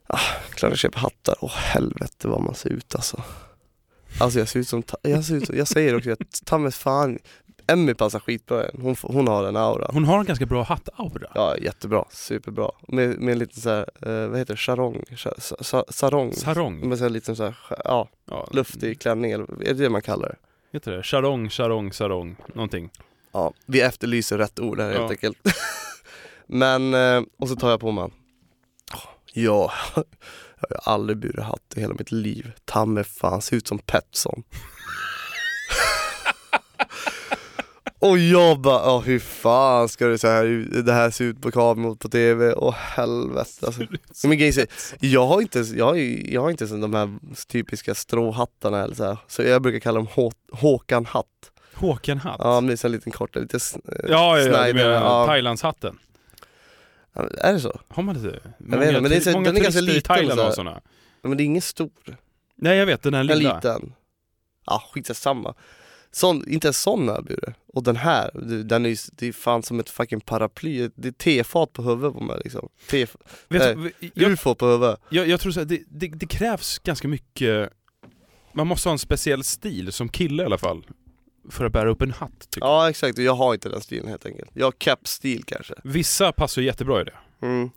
Ah, 0.07 0.21
klart 0.51 0.71
jag 0.71 0.79
köper 0.79 0.99
hattar, 0.99 1.37
åh 1.41 1.55
helvete 1.55 2.29
vad 2.29 2.43
man 2.43 2.55
ser 2.55 2.71
ut 2.71 2.95
alltså. 2.95 3.23
Alltså 4.21 4.39
jag 4.39 4.49
ser 4.49 4.61
ut 4.61 4.69
som, 4.69 4.83
jag, 5.03 5.25
ser 5.25 5.35
ut 5.35 5.47
som 5.47 5.57
jag 5.57 5.69
säger 5.69 5.97
också, 5.97 6.13
att 6.13 6.43
ta 6.45 6.59
mig 6.59 6.73
fan, 6.73 7.19
Emmy 7.69 7.95
passar 7.95 8.19
skitbra 8.21 8.69
in. 8.71 8.81
hon, 8.83 8.97
får- 8.97 9.09
hon 9.13 9.29
har 9.29 9.45
en 9.45 9.57
aura. 9.57 9.91
Hon 9.93 10.05
har 10.05 10.19
en 10.19 10.25
ganska 10.25 10.47
bra 10.47 10.63
hattaura. 10.63 11.31
Ja, 11.35 11.57
jättebra. 11.57 12.05
Superbra. 12.11 12.71
Med, 12.89 13.19
med 13.21 13.33
en 13.33 13.39
liten 13.39 13.61
så 13.63 13.71
här, 13.71 13.87
eh, 14.03 14.29
vad 14.29 14.39
heter 14.39 14.55
det, 14.55 14.59
charong? 14.59 15.03
Sa- 15.17 15.35
sa- 15.39 15.57
sa- 15.61 15.85
Sarong? 15.89 16.33
Sarong. 16.33 16.89
Med 16.89 16.99
så 16.99 17.05
här 17.05 17.11
liten 17.11 17.37
så 17.37 17.45
här, 17.45 17.55
ja, 17.85 18.09
Ja, 18.31 18.49
luftig 18.53 19.01
klänning, 19.01 19.31
eller 19.33 19.45
är 19.63 19.75
det 19.75 19.83
det 19.83 19.91
man 19.91 20.03
kallar 20.03 20.29
det? 20.29 20.37
Heter 20.73 20.93
det? 20.93 21.03
Charong, 21.03 21.49
charong, 21.51 21.93
sarong, 21.93 22.37
någonting. 22.55 22.91
Ja, 23.33 23.53
vi 23.67 23.81
efterlyser 23.81 24.39
rätt 24.39 24.61
ord 24.61 24.81
här 24.81 24.89
helt 24.89 25.01
Ja. 25.03 25.11
enkelt. 25.11 25.39
Men, 26.47 26.95
eh, 26.95 27.23
och 27.39 27.49
så 27.49 27.57
tar 27.57 27.71
jag 27.71 27.81
på 27.81 27.91
mig 27.93 28.09
Ja, 29.33 29.73
jag 30.69 30.79
har 30.85 30.93
aldrig 30.93 31.19
burit 31.19 31.45
hatt 31.45 31.73
i 31.77 31.81
hela 31.81 31.95
mitt 31.95 32.13
liv. 32.13 32.53
Ta 32.65 32.87
mig 32.87 33.05
fan, 33.05 33.43
ser 33.43 33.57
ut 33.57 33.69
som 33.69 33.79
Petson. 33.79 34.43
Och 37.99 38.19
jag 38.19 38.61
bara, 38.61 38.93
åh 38.95 39.03
hur 39.03 39.19
fan 39.19 39.89
ska 39.89 40.07
det, 40.07 40.19
så 40.19 40.29
här, 40.29 40.45
det 40.83 40.93
här 40.93 41.11
se 41.11 41.25
ut 41.25 41.43
på 41.43 41.51
kameran 41.51 41.97
på 41.97 42.09
TV? 42.09 42.53
Åh 42.55 42.75
helvete 42.75 43.67
alltså. 43.67 43.81
Men 44.29 44.39
grejen 44.39 44.61
är, 44.61 44.67
jag 45.01 45.27
har 45.27 45.41
inte, 45.41 45.59
jag 45.61 45.85
har, 45.87 45.95
jag 46.33 46.41
har 46.43 46.51
inte 46.51 46.67
så 46.69 46.77
de 46.77 46.95
här 46.95 47.19
typiska 47.49 47.95
stråhattarna 47.95 48.83
eller 48.85 48.95
så 48.95 49.05
här. 49.05 49.19
Så 49.29 49.43
jag 49.43 49.63
brukar 49.63 49.79
kalla 49.81 49.97
dem 49.99 50.07
Hå- 50.15 50.33
Håkan-hatt. 50.53 51.27
Håkan 51.75 52.19
Hatt. 52.19 52.37
Ja, 52.39 52.61
men 52.61 52.67
det 52.67 52.85
är 52.85 52.87
en 52.87 52.93
liten 52.93 53.13
kort, 53.13 53.37
lite 53.37 53.57
s- 53.57 53.77
eh, 53.89 53.93
ja, 54.11 54.39
ja, 54.39 54.47
ja 54.47 54.67
du 54.67 54.75
menar 54.75 54.91
ja. 54.91 55.27
Thailandshatten? 55.27 55.99
Ja, 57.15 57.29
Är 57.41 57.53
det 57.53 57.61
så? 57.61 57.81
Har 57.89 58.03
man 58.03 58.15
det? 58.15 58.21
vet 58.31 58.89
inte, 58.89 59.01
men 59.01 59.11
det 59.11 59.17
är 59.17 59.21
så- 59.21 59.31
många 59.31 59.45
den 59.45 59.57
är 59.57 59.61
ganska 59.61 59.79
i 59.79 59.83
liten 59.83 59.99
och 59.99 60.05
Thailand 60.05 60.41
har 60.41 60.51
sådana. 60.51 60.81
Ja, 61.23 61.29
Men 61.29 61.37
det 61.37 61.43
är 61.43 61.45
ingen 61.45 61.63
stor, 61.63 61.91
Nej 62.57 62.77
jag 62.79 62.87
vet, 62.87 63.03
den 63.03 63.15
här 63.15 63.25
lilla. 63.25 63.55
liten. 63.57 63.93
Ja, 64.67 64.83
skitsamma. 64.95 65.55
Sån, 66.17 66.49
inte 66.49 66.69
en 66.69 66.75
sån 66.75 67.09
erbjuder. 67.09 67.55
Och 67.67 67.83
den 67.83 67.97
här, 67.97 68.31
den 68.65 68.87
är 68.87 68.91
ju, 68.91 68.97
det 69.13 69.29
är 69.29 69.33
fan 69.33 69.63
som 69.63 69.81
ett 69.81 69.91
fucking 69.91 70.21
paraply, 70.21 70.91
det 70.95 71.09
är 71.09 71.13
tefat 71.13 71.73
på 71.73 71.83
huvudet 71.83 72.13
på 72.15 72.21
mig 72.21 72.41
liksom. 72.45 72.69
Tef, 72.91 73.17
Vet, 73.49 73.79
Nej, 73.79 73.93
jag, 74.15 74.31
ufo 74.33 74.55
på 74.55 74.67
huvudet. 74.67 75.01
jag, 75.11 75.29
jag 75.29 75.41
tror 75.41 75.53
så 75.53 75.61
här, 75.61 75.65
det, 75.67 75.83
det, 75.89 76.09
det 76.09 76.27
krävs 76.27 76.79
ganska 76.79 77.09
mycket, 77.09 77.71
man 78.53 78.67
måste 78.67 78.89
ha 78.89 78.93
en 78.93 78.99
speciell 78.99 79.45
stil 79.45 79.93
som 79.93 80.09
kille 80.09 80.43
i 80.43 80.47
alla 80.47 80.59
fall. 80.59 80.87
För 81.51 81.65
att 81.65 81.73
bära 81.73 81.91
upp 81.91 82.03
en 82.03 82.11
hatt. 82.11 82.51
Tycker 82.51 82.67
jag. 82.67 82.75
Ja 82.75 82.91
exakt, 82.91 83.19
jag 83.19 83.35
har 83.35 83.55
inte 83.55 83.69
den 83.69 83.81
stilen 83.81 84.09
helt 84.09 84.27
enkelt. 84.27 84.51
Jag 84.55 84.67
har 84.67 84.73
cap-stil 84.73 85.45
kanske. 85.47 85.75
Vissa 85.85 86.33
passar 86.33 86.63
jättebra 86.63 87.01
i 87.01 87.05
det. 87.05 87.47
Mm. 87.47 87.71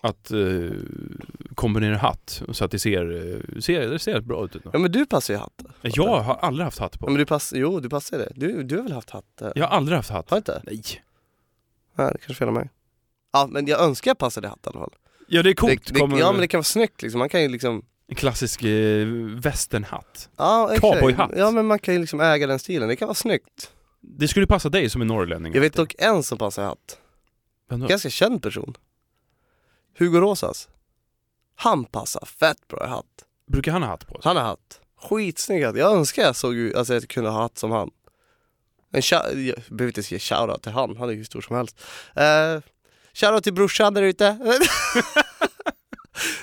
Att 0.00 0.30
eh, 0.30 0.38
kombinera 1.54 1.96
hatt 1.96 2.42
så 2.52 2.64
att 2.64 2.70
det 2.70 2.78
ser, 2.78 3.32
eh, 3.34 3.60
ser, 3.60 3.88
det 3.88 3.98
ser 3.98 4.20
bra 4.20 4.44
ut. 4.44 4.56
Ja 4.72 4.78
men 4.78 4.92
du 4.92 5.06
passar 5.06 5.34
ju 5.34 5.40
hatt. 5.40 5.63
Jag 5.94 6.20
har 6.20 6.34
aldrig 6.34 6.64
haft 6.64 6.78
hatt 6.78 6.92
Ja, 6.94 6.98
på. 6.98 7.06
men 7.06 7.18
du 7.18 7.26
passar, 7.26 7.56
jo 7.56 7.80
du 7.80 7.88
passar 7.88 8.18
det. 8.18 8.32
Du, 8.34 8.62
du 8.62 8.76
har 8.76 8.82
väl 8.82 8.92
haft 8.92 9.10
hatt? 9.10 9.42
eh? 9.42 9.48
Jag 9.54 9.66
har 9.68 9.76
aldrig 9.76 9.96
haft 9.96 10.10
hatt. 10.10 10.30
Har 10.30 10.36
inte? 10.36 10.62
Nej. 10.64 10.82
Nej 11.96 12.10
det 12.12 12.18
kanske 12.18 12.34
fel 12.34 12.48
av 12.48 12.54
mig. 12.54 12.70
Ja 13.32 13.46
men 13.50 13.66
jag 13.66 13.80
önskar 13.80 14.10
jag 14.10 14.18
passade 14.18 14.48
hatt 14.48 14.66
i 14.66 14.68
alla 14.68 14.78
fall. 14.80 14.92
Ja 15.28 15.42
det 15.42 15.50
är 15.50 15.54
coolt. 15.54 15.86
Det, 15.86 15.92
det, 15.94 16.00
Kommer 16.00 16.18
ja 16.18 16.32
men 16.32 16.40
det 16.40 16.48
kan 16.48 16.58
vara 16.58 16.64
snyggt 16.64 17.02
liksom, 17.02 17.18
man 17.18 17.28
kan 17.28 17.42
ju 17.42 17.48
liksom 17.48 17.84
En 18.06 18.14
klassisk 18.14 18.62
eh, 18.64 19.06
västernhatt. 19.38 20.30
Ja, 20.36 20.74
exakt. 20.74 20.80
Cowboyhatt. 20.94 21.30
Ja 21.36 21.50
men 21.50 21.66
man 21.66 21.78
kan 21.78 21.94
ju 21.94 22.00
liksom 22.00 22.20
äga 22.20 22.46
den 22.46 22.58
stilen, 22.58 22.88
det 22.88 22.96
kan 22.96 23.08
vara 23.08 23.14
snyggt. 23.14 23.70
Det 24.00 24.28
skulle 24.28 24.46
passa 24.46 24.68
dig 24.68 24.90
som 24.90 25.00
är 25.00 25.04
norrlänning. 25.04 25.54
Jag 25.54 25.60
vet 25.60 25.72
dock 25.74 25.94
en 25.98 26.22
som 26.22 26.38
passar 26.38 26.64
hatt, 26.64 26.98
Vem 27.70 27.80
då? 27.80 27.86
ganska 27.86 28.10
känd 28.10 28.42
person. 28.42 28.74
Hugo 29.98 30.20
Rosas. 30.20 30.68
Han 31.56 31.84
passar 31.84 32.24
fett 32.26 32.68
bra 32.68 32.84
i 32.86 32.88
hatt. 32.88 33.04
Brukar 33.46 33.72
han 33.72 33.82
ha 33.82 33.88
hatt 33.90 34.06
på 34.06 34.14
sig? 34.14 34.20
Han 34.24 34.36
har 34.36 34.44
hatt. 34.44 34.80
Skitsnygg 35.04 35.64
hatt. 35.64 35.76
Jag 35.76 35.92
önskar 35.92 36.22
jag 36.22 36.36
såg 36.36 36.54
ut, 36.54 36.76
alltså 36.76 36.94
jag 36.94 37.08
kunde 37.08 37.30
ha 37.30 37.42
hatt 37.42 37.58
som 37.58 37.70
han. 37.70 37.90
En 38.92 39.02
jag 39.10 39.24
behöver 39.68 39.98
inte 39.98 40.14
ge 40.14 40.18
shoutout 40.18 40.62
till 40.62 40.72
han, 40.72 40.96
han 40.96 41.08
är 41.08 41.12
ju 41.12 41.18
hur 41.18 41.24
stor 41.24 41.40
som 41.40 41.56
helst. 41.56 41.80
Uh, 42.18 42.62
shoutout 43.14 43.44
till 43.44 43.52
brorsan 43.52 43.94
där 43.94 44.02
ute. 44.02 44.38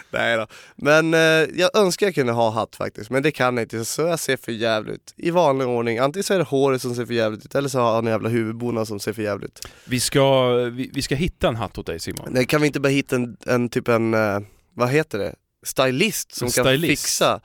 Nej 0.10 0.38
då. 0.38 0.48
Men 0.76 1.14
eh, 1.14 1.20
jag 1.60 1.78
önskar 1.78 2.08
jag 2.08 2.16
kunde 2.16 2.34
ha 2.34 2.52
hatt 2.52 2.76
faktiskt, 2.76 3.10
men 3.10 3.24
det 3.24 3.32
kan 3.32 3.58
jag 3.58 3.64
inte. 3.64 3.86
Så 3.86 4.02
jag 4.02 4.20
ser 4.20 4.38
för 4.38 4.52
jävligt 4.52 4.96
ut. 4.96 5.14
I 5.18 5.32
vanlig 5.32 5.68
ordning. 5.68 5.98
Antingen 5.98 6.24
så 6.24 6.34
är 6.34 6.38
det 6.38 6.44
håret 6.44 6.82
som 6.82 6.96
ser 6.96 7.06
för 7.06 7.14
jävligt 7.14 7.46
ut, 7.46 7.56
eller 7.56 7.70
så 7.70 7.80
har 7.80 7.96
han 7.96 8.08
en 8.08 8.12
jävla 8.12 8.30
huvudbonad 8.30 8.88
som 8.88 9.00
ser 9.00 9.14
för 9.14 9.22
jävligt 9.22 9.50
ut. 9.50 9.68
Vi 9.86 10.00
ska, 10.00 10.54
vi, 10.54 10.92
vi 10.94 11.02
ska 11.02 11.16
hitta 11.16 11.48
en 11.48 11.56
hatt 11.56 11.78
åt 11.78 11.86
dig 11.86 12.00
Simon. 12.00 12.28
Nej, 12.30 12.46
kan 12.46 12.62
vi 12.62 12.68
inte 12.68 12.80
bara 12.80 12.90
hitta 12.90 13.16
en, 13.16 13.38
en 13.46 13.70
typ 13.70 13.88
en, 13.88 14.14
eh, 14.14 14.40
vad 14.74 14.90
heter 14.90 15.20
det? 15.20 15.36
Stylist 15.66 16.36
som 16.36 16.46
En 16.46 16.52
kan 16.52 16.66
stylist. 16.66 17.02
fixa. 17.02 17.42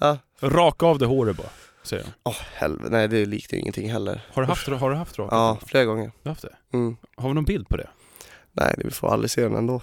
Ja. 0.00 0.18
Raka 0.50 0.86
av 0.86 0.98
det 0.98 1.06
håret 1.06 1.36
bara, 1.36 1.48
säger 1.82 2.02
jag. 2.02 2.12
Åh 2.22 2.36
helvete, 2.54 2.90
nej 2.90 3.08
det 3.08 3.26
liknar 3.26 3.56
ju 3.56 3.60
ingenting 3.60 3.90
heller. 3.92 4.20
Har 4.32 4.42
du 4.42 4.48
haft, 4.48 4.68
har 4.68 4.90
du 4.90 4.96
haft 4.96 5.18
rakat? 5.18 5.32
Ja, 5.32 5.58
flera 5.66 5.84
gånger. 5.84 6.04
Du 6.04 6.28
har 6.28 6.30
haft 6.30 6.42
det? 6.42 6.56
Mm. 6.72 6.96
Har 7.16 7.28
vi 7.28 7.34
någon 7.34 7.44
bild 7.44 7.68
på 7.68 7.76
det? 7.76 7.88
Nej, 8.52 8.74
vi 8.78 8.90
får 8.90 9.12
aldrig 9.12 9.30
se 9.30 9.42
den 9.42 9.54
ändå. 9.56 9.82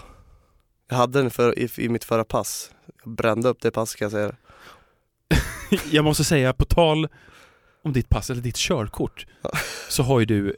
Jag 0.89 0.95
hade 0.97 1.21
den 1.21 1.31
för, 1.31 1.59
i, 1.59 1.69
i 1.77 1.89
mitt 1.89 2.03
förra 2.03 2.23
pass. 2.23 2.71
Jag 3.03 3.13
brände 3.13 3.49
upp 3.49 3.61
det 3.61 3.71
passet 3.71 3.99
kan 3.99 4.05
jag 4.05 4.11
säga. 4.11 4.35
jag 5.91 6.05
måste 6.05 6.23
säga, 6.23 6.53
på 6.53 6.65
tal 6.65 7.07
om 7.83 7.93
ditt 7.93 8.09
pass, 8.09 8.29
eller 8.29 8.41
ditt 8.41 8.57
körkort, 8.57 9.27
så 9.89 10.03
har 10.03 10.19
ju 10.19 10.25
du 10.25 10.55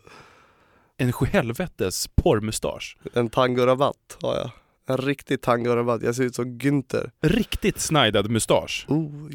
en 0.98 1.12
sjuhelvetes 1.12 2.08
porrmustasch. 2.08 2.98
En 3.14 3.30
tangorabatt 3.30 4.18
har 4.22 4.36
jag. 4.36 4.52
En 4.88 4.98
riktig 4.98 5.42
tangorabatt. 5.42 6.02
Jag 6.04 6.16
ser 6.16 6.24
ut 6.24 6.36
som 6.36 6.46
Günther. 6.60 7.12
Riktigt 7.22 7.80
snajdad 7.80 8.30
mustasch. 8.30 8.86
Oh, 8.88 9.30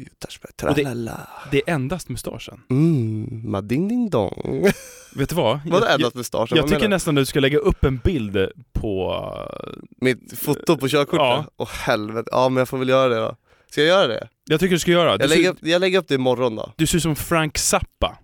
Och 0.69 0.75
det-. 0.75 1.11
Det 1.51 1.57
är 1.69 1.73
endast 1.73 2.09
mustaschen. 2.09 2.61
Mm, 2.69 3.51
mading 3.51 3.87
ding 3.87 4.09
dong. 4.09 4.67
Vet 5.15 5.29
du 5.29 5.35
vad? 5.35 5.59
Vadå 5.65 5.75
jag, 5.75 5.83
jag, 5.83 5.91
endast 5.93 6.15
mustaschen? 6.15 6.57
jag 6.57 6.63
Vad 6.63 6.71
tycker 6.71 6.87
nästan 6.89 7.15
du 7.15 7.25
ska 7.25 7.39
lägga 7.39 7.57
upp 7.57 7.83
en 7.83 7.97
bild 7.97 8.37
på... 8.73 9.23
eh, 9.67 9.79
Mitt 10.01 10.39
foto 10.39 10.77
på 10.77 10.87
körkortet? 10.87 11.19
Ja. 11.19 11.45
Åh 11.57 11.69
helvete. 11.71 12.29
Ja 12.31 12.49
men 12.49 12.57
jag 12.57 12.69
får 12.69 12.77
väl 12.77 12.89
göra 12.89 13.09
det 13.09 13.15
då. 13.19 13.35
Ska 13.71 13.81
jag 13.81 13.87
göra 13.87 14.07
det? 14.07 14.27
Jag 14.45 14.59
tycker 14.59 14.75
du 14.75 14.79
ska 14.79 14.91
göra. 14.91 15.17
Du, 15.17 15.23
Jag 15.23 15.29
lägger, 15.29 15.49
upp, 15.49 15.57
jag 15.61 15.79
lägger 15.79 15.99
upp 15.99 16.07
det 16.07 16.15
imorgon 16.15 16.55
då. 16.55 16.73
du 16.77 16.87
ser 16.87 16.97
ut 16.97 17.03
som 17.03 17.15
Frank 17.15 17.57
Zappa. 17.57 18.17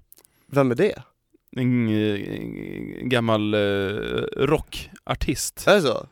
Vem 0.51 0.71
är 0.71 0.75
det? 0.75 1.01
En, 1.57 1.87
eh, 1.87 2.19
en 3.01 3.09
gammal 3.09 3.53
eh, 3.53 3.59
rockartist. 4.37 5.63
Är 5.67 5.75
det 5.75 5.81
så? 5.81 6.07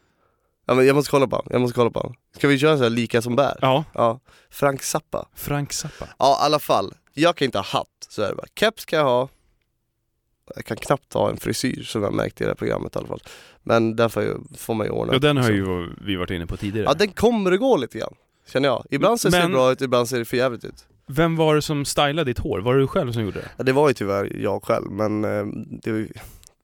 Ja 0.65 0.73
men 0.73 0.85
jag 0.85 0.95
måste 0.95 1.11
kolla 1.11 1.27
på 1.27 1.35
honom, 1.35 1.47
jag 1.51 1.61
måste 1.61 1.75
kolla 1.75 1.89
på 1.89 1.99
honom. 1.99 2.15
Ska 2.35 2.47
vi 2.47 2.59
köra 2.59 2.77
så 2.77 2.83
här 2.83 2.89
lika 2.89 3.21
som 3.21 3.35
bär? 3.35 3.57
Ja, 3.61 3.83
Ja. 3.93 4.19
Frank 4.49 4.83
Zappa. 4.83 5.27
Frank 5.35 5.73
Zappa. 5.73 6.07
Ja 6.19 6.39
i 6.41 6.45
alla 6.45 6.59
fall, 6.59 6.93
jag 7.13 7.35
kan 7.35 7.45
inte 7.45 7.57
ha 7.57 7.65
hatt, 7.65 7.87
så 8.09 8.21
är 8.21 8.29
det 8.29 8.35
bara. 8.35 8.47
Keps 8.59 8.85
kan 8.85 8.99
jag 8.99 9.05
ha. 9.05 9.29
Jag 10.55 10.65
kan 10.65 10.77
knappt 10.77 11.13
ha 11.13 11.29
en 11.29 11.37
frisyr 11.37 11.83
som 11.83 12.03
jag 12.03 12.13
märkt 12.13 12.41
i 12.41 12.43
det 12.43 12.49
här 12.49 12.55
programmet 12.55 12.95
i 12.95 12.99
alla 12.99 13.07
fall. 13.07 13.23
Men 13.63 13.95
den 13.95 14.09
får, 14.09 14.23
ju, 14.23 14.37
får 14.57 14.73
man 14.73 14.87
ju 14.87 14.91
ordna 14.91 15.13
Ja, 15.13 15.19
den 15.19 15.37
har 15.37 15.43
så. 15.43 15.51
ju 15.51 15.93
vi 16.01 16.15
varit 16.15 16.29
inne 16.31 16.47
på 16.47 16.57
tidigare. 16.57 16.85
Ja 16.87 16.93
den 16.93 17.07
kommer 17.11 17.51
att 17.51 17.59
gå 17.59 17.77
lite 17.77 17.97
grann, 17.99 18.13
känner 18.47 18.69
jag. 18.69 18.85
Ibland 18.89 19.19
ser 19.19 19.29
det 19.31 19.39
Men- 19.39 19.51
bra 19.51 19.71
ut, 19.71 19.81
ibland 19.81 20.09
ser 20.09 20.19
det 20.19 20.25
för 20.25 20.37
jävligt 20.37 20.65
ut. 20.65 20.85
Vem 21.07 21.35
var 21.35 21.55
det 21.55 21.61
som 21.61 21.85
stylade 21.85 22.23
ditt 22.23 22.39
hår? 22.39 22.59
Var 22.59 22.73
det 22.73 22.79
du 22.79 22.87
själv 22.87 23.11
som 23.11 23.21
gjorde 23.23 23.39
det? 23.39 23.49
Ja, 23.57 23.63
det 23.63 23.71
var 23.71 23.87
ju 23.87 23.93
tyvärr 23.93 24.35
jag 24.41 24.63
själv, 24.63 24.91
men 24.91 25.23
eh, 25.25 25.45
det, 25.83 26.07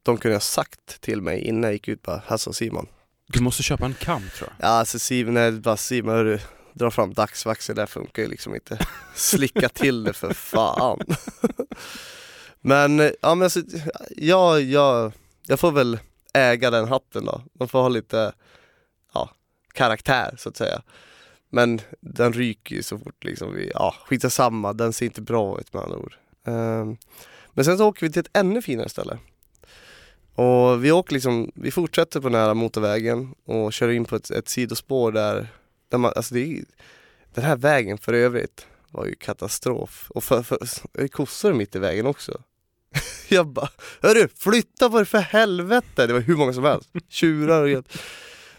de 0.03 0.17
kunde 0.17 0.35
ha 0.35 0.39
sagt 0.41 1.01
till 1.01 1.21
mig 1.21 1.41
innan 1.41 1.63
jag 1.63 1.73
gick 1.73 1.87
ut 1.87 2.01
bara, 2.01 2.21
här 2.27 2.37
sa 2.37 2.53
Simon. 2.53 2.87
Du 3.33 3.41
måste 3.41 3.63
köpa 3.63 3.85
en 3.85 3.93
kam 3.93 4.21
tror 4.37 4.49
jag. 4.57 4.67
Ja 4.67 4.71
alltså 4.71 4.99
Simon, 4.99 5.33
nej 5.33 5.51
bara 5.51 5.77
Simon, 5.77 6.15
hörru, 6.15 6.39
dra 6.73 6.91
fram 6.91 7.13
dagsvaxen, 7.13 7.75
det 7.75 7.81
där 7.81 7.87
funkar 7.87 8.23
ju 8.23 8.29
liksom 8.29 8.55
inte. 8.55 8.79
Slicka 9.15 9.69
till 9.69 10.03
det 10.03 10.13
för 10.13 10.33
fan. 10.33 10.99
men, 12.61 12.99
eh, 12.99 13.11
ja 13.21 13.35
men 13.35 13.43
alltså, 13.43 13.61
ja, 14.17 14.59
ja, 14.59 15.11
jag 15.47 15.59
får 15.59 15.71
väl 15.71 15.99
äga 16.33 16.69
den 16.71 16.87
hatten 16.87 17.25
då. 17.25 17.41
Man 17.59 17.67
får 17.67 17.81
ha 17.81 17.89
lite, 17.89 18.33
ja, 19.13 19.29
karaktär 19.73 20.35
så 20.37 20.49
att 20.49 20.57
säga. 20.57 20.81
Men 21.49 21.81
den 22.01 22.33
ryker 22.33 22.75
ju 22.75 22.83
så 22.83 22.97
fort 22.97 23.23
liksom 23.23 23.53
vi, 23.53 23.71
ja 23.73 23.95
skitsamma, 24.05 24.73
den 24.73 24.93
ser 24.93 25.05
inte 25.05 25.21
bra 25.21 25.59
ut 25.59 25.73
med 25.73 25.83
andra 25.83 25.97
ord. 25.97 26.15
Um, 26.43 26.97
men 27.53 27.65
sen 27.65 27.77
så 27.77 27.87
åker 27.87 28.07
vi 28.07 28.13
till 28.13 28.19
ett 28.19 28.37
ännu 28.37 28.61
finare 28.61 28.89
ställe. 28.89 29.17
Och 30.39 30.85
vi 30.85 30.91
åker 30.91 31.13
liksom, 31.13 31.51
vi 31.55 31.71
fortsätter 31.71 32.19
på 32.19 32.29
nära 32.29 32.53
motorvägen 32.53 33.35
och 33.45 33.73
kör 33.73 33.89
in 33.89 34.05
på 34.05 34.15
ett, 34.15 34.31
ett 34.31 34.49
sidospår 34.49 35.11
där, 35.11 35.47
där 35.89 35.97
man, 35.97 36.13
alltså 36.15 36.33
det 36.33 36.39
är, 36.39 36.63
den 37.33 37.43
här 37.43 37.57
vägen 37.57 37.97
för 37.97 38.13
övrigt 38.13 38.67
var 38.91 39.05
ju 39.05 39.15
katastrof. 39.15 40.11
Och 40.15 40.23
för, 40.23 40.43
för, 40.43 40.57
är 40.93 41.07
kossor 41.07 41.53
mitt 41.53 41.75
i 41.75 41.79
vägen 41.79 42.05
också. 42.05 42.41
Jag 43.29 43.47
bara, 43.47 43.69
hörru 44.01 44.27
flytta 44.35 44.89
på 44.89 44.97
dig 44.97 45.05
för 45.05 45.17
helvete! 45.17 46.07
Det 46.07 46.13
var 46.13 46.19
hur 46.19 46.35
många 46.35 46.53
som 46.53 46.63
helst, 46.63 46.89
tjurar 47.09 47.63
och 47.63 47.69
helt. 47.69 47.97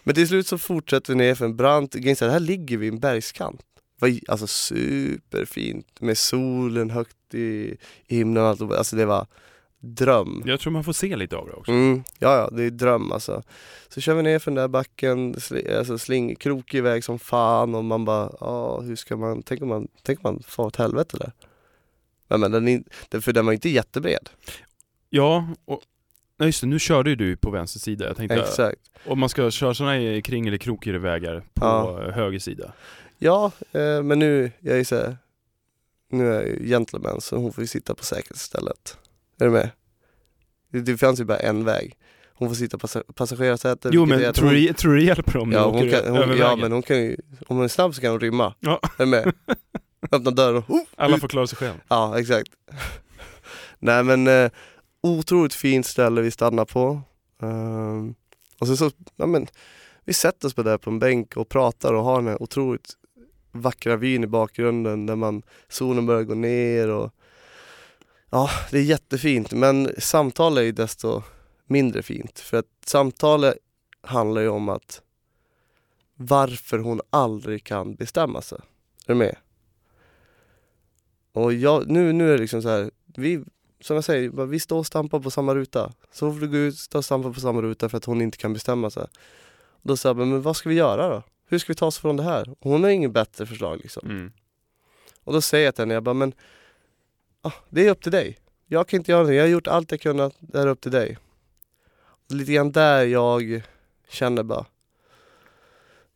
Men 0.02 0.14
till 0.14 0.28
slut 0.28 0.46
så 0.46 0.58
fortsätter 0.58 1.12
vi 1.12 1.18
ner 1.18 1.34
för 1.34 1.44
en 1.44 1.56
brant, 1.56 1.94
grejen 1.94 2.16
här, 2.20 2.28
här 2.28 2.40
ligger 2.40 2.76
vi 2.76 2.86
i 2.86 2.88
en 2.88 3.00
bergskant. 3.00 3.62
Var 3.98 4.18
alltså 4.28 4.46
superfint 4.46 6.00
med 6.00 6.18
solen 6.18 6.90
högt 6.90 7.34
i, 7.34 7.76
i 8.06 8.16
himlen 8.16 8.42
och 8.42 8.48
allt. 8.48 8.60
Alltså 8.60 8.96
det 8.96 9.06
var 9.06 9.26
dröm. 9.80 10.42
Jag 10.46 10.60
tror 10.60 10.72
man 10.72 10.84
får 10.84 10.92
se 10.92 11.16
lite 11.16 11.36
av 11.36 11.46
det 11.46 11.52
också. 11.52 11.72
Mm, 11.72 12.04
ja, 12.18 12.36
ja, 12.36 12.50
det 12.56 12.64
är 12.64 12.70
dröm 12.70 13.12
alltså. 13.12 13.42
Så 13.88 14.00
kör 14.00 14.14
vi 14.14 14.22
ner 14.22 14.38
för 14.38 14.50
den 14.50 14.56
där 14.56 14.68
backen, 14.68 15.40
sli, 15.40 15.74
alltså 15.74 15.98
sling, 15.98 16.36
krokig 16.36 16.82
väg 16.82 17.04
som 17.04 17.18
fan 17.18 17.74
och 17.74 17.84
man 17.84 18.04
bara, 18.04 18.32
ja 18.40 18.80
hur 18.80 18.96
ska 18.96 19.16
man, 19.16 19.42
tänk 19.42 19.62
om 19.62 19.68
man, 19.68 19.88
tänk 20.02 20.24
om 20.24 20.34
man 20.34 20.42
får 20.46 20.64
åt 20.66 20.76
helvete 20.76 21.16
där. 21.18 21.32
Men, 22.28 22.40
men 22.40 22.52
den, 22.52 22.68
är, 22.68 23.20
för 23.20 23.32
den 23.32 23.46
var 23.46 23.52
inte 23.52 23.68
jättebred. 23.68 24.30
Ja, 25.10 25.48
och 25.64 25.80
Nej 26.36 26.48
just 26.48 26.60
det, 26.60 26.66
nu 26.66 26.78
körde 26.78 27.10
ju 27.10 27.16
du 27.16 27.36
på 27.36 27.50
vänster 27.50 27.80
sida. 27.80 28.06
Jag 28.06 28.16
tänkte, 28.16 28.40
Exakt. 28.40 28.80
om 29.06 29.20
man 29.20 29.28
ska 29.28 29.50
köra 29.50 29.74
sådana 29.74 29.92
här 29.94 30.20
kring 30.20 30.46
eller 30.48 30.58
krokigare 30.58 30.98
vägar 30.98 31.40
på 31.54 31.64
Ja. 31.64 32.10
höger 32.10 32.38
sida. 32.38 32.72
Ja, 33.18 33.52
eh, 33.72 34.02
men 34.02 34.18
nu, 34.18 34.52
jag 34.60 34.78
är 34.80 34.84
så 34.84 34.96
här, 34.96 35.16
nu 36.10 36.28
är 36.32 36.34
jag 36.34 36.46
ju 36.48 36.66
gentleman 36.68 37.20
så 37.20 37.36
hon 37.36 37.52
får 37.52 37.62
ju 37.64 37.68
sitta 37.68 37.94
på 37.94 38.04
säkerhetsstället. 38.04 38.96
Är 39.40 39.44
du 39.44 39.50
med? 39.50 39.70
Det, 40.72 40.80
det 40.80 40.96
fanns 40.96 41.20
ju 41.20 41.24
bara 41.24 41.38
en 41.38 41.64
väg. 41.64 41.96
Hon 42.34 42.48
får 42.48 42.54
sitta 42.54 42.78
på 42.78 42.86
passa- 42.86 43.12
passagerarsätet. 43.14 43.94
Jo 43.94 44.06
men 44.06 44.32
tror 44.32 44.46
hon- 44.46 44.54
du, 44.54 44.72
tror 44.72 44.92
du 44.92 44.98
det 44.98 45.04
hjälper 45.04 45.36
om 45.36 45.52
Ja, 45.52 45.64
hon 45.64 45.76
åker 45.76 45.90
kan, 45.90 46.00
över 46.04 46.26
hon, 46.26 46.36
ja 46.38 46.44
vägen? 46.46 46.60
men 46.60 46.72
hon 46.72 46.82
kan 46.82 46.96
ju, 46.96 47.16
om 47.46 47.56
hon 47.56 47.64
är 47.64 47.68
snabb 47.68 47.94
så 47.94 48.00
kan 48.00 48.10
hon 48.10 48.20
rymma. 48.20 48.54
Ja. 48.60 48.80
Är 48.82 49.04
du 49.04 49.06
med? 49.06 49.32
Öppna 50.12 50.30
dörren 50.30 50.56
och 50.56 50.70
oh, 50.70 50.80
Alla 50.96 51.18
får 51.18 51.28
klara 51.28 51.46
sig 51.46 51.58
själv. 51.58 51.74
Ja 51.88 52.18
exakt. 52.20 52.48
Nej 53.78 54.04
men, 54.04 54.26
eh, 54.26 54.50
otroligt 55.02 55.54
fint 55.54 55.86
ställe 55.86 56.20
vi 56.20 56.30
stannar 56.30 56.64
på. 56.64 57.00
Ehm, 57.42 58.14
och 58.60 58.66
sen 58.66 58.76
så, 58.76 58.90
ja 59.16 59.26
men, 59.26 59.46
vi 60.04 60.12
sätter 60.12 60.48
oss 60.48 60.54
på 60.54 60.62
där 60.62 60.78
på 60.78 60.90
en 60.90 60.98
bänk 60.98 61.36
och 61.36 61.48
pratar 61.48 61.94
och 61.94 62.04
har 62.04 62.16
den 62.16 62.26
här 62.26 62.42
otroligt 62.42 62.92
vackra 63.52 63.96
vyn 63.96 64.24
i 64.24 64.26
bakgrunden 64.26 65.06
där 65.06 65.16
man, 65.16 65.42
solen 65.68 66.06
börjar 66.06 66.22
gå 66.22 66.34
ner 66.34 66.88
och 66.88 67.10
Ja, 68.30 68.50
det 68.70 68.78
är 68.78 68.82
jättefint 68.82 69.52
men 69.52 69.90
samtal 69.98 70.58
är 70.58 70.62
ju 70.62 70.72
desto 70.72 71.22
mindre 71.66 72.02
fint 72.02 72.40
för 72.40 72.56
att 72.56 72.66
samtalet 72.86 73.56
handlar 74.02 74.42
ju 74.42 74.48
om 74.48 74.68
att 74.68 75.02
varför 76.14 76.78
hon 76.78 77.00
aldrig 77.10 77.64
kan 77.64 77.94
bestämma 77.94 78.42
sig. 78.42 78.58
Är 79.06 79.12
du 79.12 79.14
med? 79.14 79.36
Och 81.32 81.52
jag, 81.52 81.90
nu, 81.90 82.12
nu 82.12 82.28
är 82.28 82.32
det 82.32 82.38
liksom 82.38 82.62
så 82.62 82.68
här, 82.68 82.90
vi, 83.06 83.44
som 83.80 83.94
jag 83.96 84.04
säger, 84.04 84.46
vi 84.46 84.60
står 84.60 84.78
och 84.78 84.86
stampar 84.86 85.20
på 85.20 85.30
samma 85.30 85.54
ruta. 85.54 85.92
Så 86.12 86.32
får 86.32 86.40
du 86.40 86.48
gå 86.48 86.56
ut 86.56 86.78
stå 86.78 86.98
och 86.98 87.04
stampa 87.04 87.32
på 87.32 87.40
samma 87.40 87.62
ruta 87.62 87.88
för 87.88 87.96
att 87.96 88.04
hon 88.04 88.22
inte 88.22 88.38
kan 88.38 88.52
bestämma 88.52 88.90
sig. 88.90 89.06
Då 89.82 89.96
sa 89.96 90.08
jag, 90.08 90.16
men 90.16 90.42
vad 90.42 90.56
ska 90.56 90.68
vi 90.68 90.74
göra 90.74 91.08
då? 91.08 91.22
Hur 91.46 91.58
ska 91.58 91.72
vi 91.72 91.76
ta 91.76 91.86
oss 91.86 91.98
från 91.98 92.16
det 92.16 92.22
här? 92.22 92.50
Och 92.50 92.70
hon 92.70 92.82
har 92.82 92.90
inget 92.90 93.12
bättre 93.12 93.46
förslag 93.46 93.78
liksom. 93.82 94.10
Mm. 94.10 94.32
Och 95.24 95.32
då 95.32 95.40
säger 95.40 95.64
jag 95.64 95.74
till 95.74 95.82
henne, 95.82 95.94
jag 95.94 96.02
bara, 96.02 96.14
men 96.14 96.32
ah, 97.42 97.52
det 97.68 97.86
är 97.86 97.90
upp 97.90 98.02
till 98.02 98.12
dig. 98.12 98.38
Jag 98.66 98.88
kan 98.88 98.96
inte 99.00 99.12
göra 99.12 99.24
det, 99.24 99.34
jag 99.34 99.42
har 99.42 99.48
gjort 99.48 99.66
allt 99.66 99.90
jag 99.90 100.00
kunnat, 100.00 100.36
det 100.38 100.58
är 100.58 100.66
upp 100.66 100.80
till 100.80 100.90
dig. 100.90 101.18
Och 102.28 102.34
lite 102.36 102.52
grann 102.52 102.72
där 102.72 103.04
jag 103.04 103.62
känner 104.08 104.42
bara, 104.42 104.66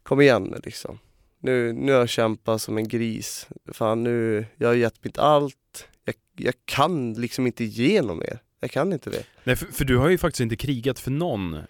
kom 0.02 0.20
igen 0.20 0.60
liksom. 0.64 0.98
Nu, 1.38 1.72
nu 1.72 1.92
har 1.92 1.98
jag 1.98 2.08
kämpat 2.08 2.62
som 2.62 2.78
en 2.78 2.88
gris. 2.88 3.48
Fan 3.72 4.04
nu, 4.04 4.46
jag 4.56 4.68
har 4.68 4.74
gett 4.74 5.04
mitt 5.04 5.18
allt. 5.18 5.88
Jag, 6.04 6.14
jag 6.36 6.54
kan 6.64 7.14
liksom 7.14 7.46
inte 7.46 7.64
ge 7.64 8.02
något 8.02 8.18
mer. 8.18 8.38
Jag 8.60 8.70
kan 8.70 8.92
inte 8.92 9.10
det. 9.10 9.24
Nej, 9.44 9.56
för, 9.56 9.66
för 9.66 9.84
du 9.84 9.96
har 9.96 10.08
ju 10.08 10.18
faktiskt 10.18 10.40
inte 10.40 10.56
krigat 10.56 10.98
för 10.98 11.10
någon 11.10 11.62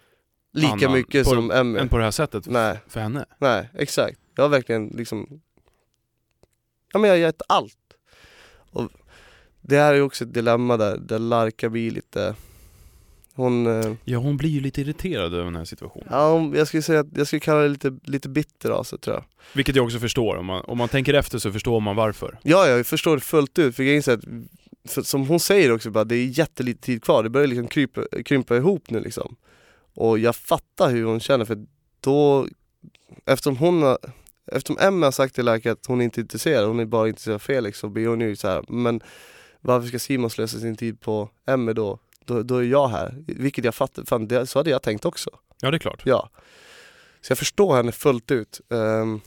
Lika 0.51 0.89
mycket 0.89 1.27
som 1.27 1.51
Emmy. 1.51 1.79
än 1.79 1.89
på 1.89 1.97
det 1.97 2.03
här 2.03 2.11
sättet 2.11 2.45
Nej, 2.47 2.79
för 2.87 2.99
henne. 2.99 3.25
nej, 3.37 3.69
exakt. 3.73 4.19
Jag 4.35 4.43
har 4.43 4.49
verkligen 4.49 4.87
liksom, 4.87 5.41
ja 6.93 6.99
men 6.99 7.09
jag 7.09 7.15
har 7.15 7.21
gett 7.21 7.41
allt. 7.47 7.77
Och 8.71 8.91
det 9.67 9.77
här 9.77 9.91
är 9.91 9.95
ju 9.95 10.01
också 10.01 10.23
ett 10.23 10.33
dilemma 10.33 10.77
där, 10.77 10.97
där 10.97 11.19
Larka 11.19 11.69
blir 11.69 11.91
lite, 11.91 12.35
hon, 13.33 13.67
eh, 13.67 13.93
Ja, 14.03 14.17
hon 14.17 14.37
blir 14.37 14.49
ju 14.49 14.59
lite 14.59 14.81
irriterad 14.81 15.33
över 15.33 15.43
den 15.45 15.55
här 15.55 15.65
situationen. 15.65 16.07
ja 16.11 16.31
hon- 16.31 16.53
jag 16.53 16.67
skulle 16.67 16.83
säga 16.83 16.99
att 16.99 17.07
jag 17.17 17.27
skulle 17.27 17.39
kalla 17.39 17.61
det 17.61 17.67
lite, 17.69 17.97
lite 18.03 18.29
bitter 18.29 18.69
av 18.69 18.83
sig 18.83 18.99
tror 18.99 19.15
jag. 19.15 19.23
Vilket 19.53 19.75
jag 19.75 19.85
också 19.85 19.99
förstår, 19.99 20.35
om 20.35 20.45
man, 20.45 20.61
om 20.65 20.77
man 20.77 20.89
tänker 20.89 21.13
efter 21.13 21.37
så 21.39 21.51
förstår 21.51 21.79
man 21.79 21.95
varför. 21.95 22.39
Ja, 22.43 22.67
jag 22.67 22.85
förstår 22.85 23.15
det 23.15 23.21
fullt 23.21 23.59
ut, 23.59 23.75
för 23.75 23.83
jag 23.83 23.95
inser 23.95 24.13
att, 24.13 24.23
för 24.87 25.01
som 25.01 25.27
hon 25.27 25.39
säger 25.39 25.71
också, 25.71 25.91
bara, 25.91 26.03
det 26.03 26.15
är 26.15 26.25
jättelite 26.39 26.81
tid 26.81 27.03
kvar, 27.03 27.23
det 27.23 27.29
börjar 27.29 27.47
liksom 27.47 27.67
krypa, 27.67 28.01
krympa 28.25 28.57
ihop 28.57 28.89
nu 28.89 28.99
liksom. 28.99 29.35
Och 29.93 30.19
jag 30.19 30.35
fattar 30.35 30.91
hur 30.91 31.03
hon 31.03 31.19
känner 31.19 31.45
för 31.45 31.65
då, 31.99 32.47
eftersom 33.25 33.57
hon 33.57 33.81
har, 33.83 33.97
eftersom 34.51 34.77
Emma 34.79 35.05
har 35.05 35.11
sagt 35.11 35.35
till 35.35 35.45
läkaren 35.45 35.73
att 35.73 35.85
hon 35.85 36.01
inte 36.01 36.19
är 36.19 36.21
intresserad, 36.21 36.67
hon 36.67 36.79
är 36.79 36.85
bara 36.85 37.07
intresserad 37.07 37.35
av 37.35 37.39
Felix, 37.39 37.79
så 37.79 37.89
blir 37.89 38.07
hon 38.07 38.21
ju 38.21 38.35
så 38.35 38.47
här, 38.47 38.63
men 38.67 39.01
varför 39.65 39.87
ska 39.87 39.99
Simon 39.99 40.29
slösa 40.29 40.59
sin 40.59 40.75
tid 40.75 41.01
på 41.01 41.29
Emma 41.47 41.73
då? 41.73 41.99
Då, 42.25 42.43
då 42.43 42.57
är 42.57 42.63
jag 42.63 42.87
här, 42.87 43.15
vilket 43.27 43.65
jag 43.65 43.75
fattar, 43.75 44.03
fan 44.03 44.27
det, 44.27 44.47
så 44.47 44.59
hade 44.59 44.69
jag 44.69 44.81
tänkt 44.81 45.05
också. 45.05 45.29
Ja, 45.61 45.71
det 45.71 45.77
är 45.77 45.79
klart. 45.79 46.01
Ja. 46.05 46.29
Så 47.21 47.31
jag 47.31 47.37
förstår 47.37 47.75
henne 47.75 47.91
fullt 47.91 48.31
ut. 48.31 48.61
Ehm, 48.69 49.21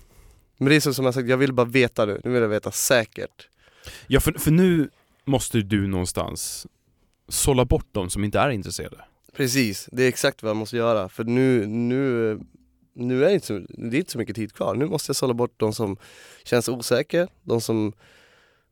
men 0.56 0.68
det 0.68 0.76
är 0.76 0.92
som 0.92 1.04
jag 1.04 1.14
sagt, 1.14 1.28
jag 1.28 1.36
vill 1.36 1.52
bara 1.52 1.66
veta 1.66 2.04
nu, 2.04 2.20
nu 2.24 2.30
vill 2.30 2.42
jag 2.42 2.48
veta 2.48 2.70
säkert. 2.70 3.48
Ja, 4.06 4.20
för, 4.20 4.32
för 4.32 4.50
nu 4.50 4.90
måste 5.24 5.60
du 5.60 5.86
någonstans 5.86 6.66
sålla 7.28 7.64
bort 7.64 7.86
de 7.92 8.10
som 8.10 8.24
inte 8.24 8.38
är 8.38 8.50
intresserade. 8.50 9.04
Precis, 9.32 9.88
det 9.92 10.02
är 10.02 10.08
exakt 10.08 10.42
vad 10.42 10.50
jag 10.50 10.56
måste 10.56 10.76
göra 10.76 11.08
för 11.08 11.24
nu, 11.24 11.66
nu, 11.66 12.38
nu 12.92 13.24
är 13.24 13.28
det 13.28 13.34
inte 13.34 13.46
så, 13.46 13.58
det 13.68 13.96
är 13.96 13.98
inte 13.98 14.12
så 14.12 14.18
mycket 14.18 14.36
tid 14.36 14.52
kvar. 14.52 14.74
Nu 14.74 14.86
måste 14.86 15.10
jag 15.10 15.16
sålla 15.16 15.34
bort 15.34 15.54
de 15.56 15.72
som 15.72 15.96
känns 16.44 16.68
osäkra, 16.68 17.28
de 17.42 17.60
som 17.60 17.92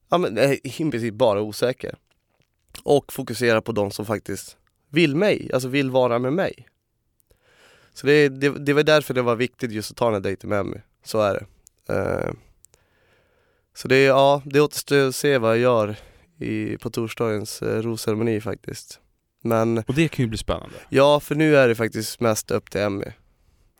ja, 0.09 0.19
men, 0.19 0.39
är 0.39 0.67
i 0.67 0.91
princip 0.91 1.15
bara 1.15 1.41
osäkra. 1.41 1.91
Och 2.83 3.13
fokusera 3.13 3.63
på 3.63 3.73
de 3.73 3.91
som 3.91 4.07
faktiskt 4.07 4.57
vill 4.91 5.17
mig, 5.17 5.51
alltså 5.55 5.69
vill 5.69 5.91
vara 5.91 6.19
med 6.19 6.33
mig. 6.33 6.69
Så 7.95 8.07
det, 8.07 8.29
det, 8.29 8.49
det 8.49 8.73
var 8.73 8.83
därför 8.83 9.15
det 9.15 9.23
var 9.23 9.37
viktigt 9.37 9.73
just 9.73 9.91
att 9.91 9.97
ta 9.97 10.05
den 10.05 10.15
här 10.15 10.21
dejten 10.21 10.51
med 10.51 10.61
Emmy, 10.61 10.77
så 11.05 11.21
är 11.21 11.35
det. 11.35 11.47
Eh, 11.95 12.33
så 13.75 13.89
det, 13.89 13.97
är- 13.97 14.07
ja, 14.09 14.43
det 14.45 14.61
återstår 14.61 15.09
att 15.09 15.15
se 15.15 15.39
vad 15.39 15.51
jag 15.51 15.59
gör 15.59 15.97
i, 16.39 16.77
på 16.79 16.91
torsdagens 16.91 17.63
eh, 17.63 17.83
rosceremoni 17.83 18.41
faktiskt. 18.41 19.01
Men 19.43 19.79
Och 19.79 19.95
det 19.95 20.09
kan 20.09 20.23
ju 20.25 20.29
bli 20.29 20.39
spännande. 20.39 20.75
Ja, 20.89 21.21
för 21.21 21.35
nu 21.35 21.57
är 21.57 21.69
det 21.69 21.75
faktiskt 21.75 22.21
mest 22.21 22.51
upp 22.51 22.71
till 22.71 22.81
Emmy. 22.81 23.05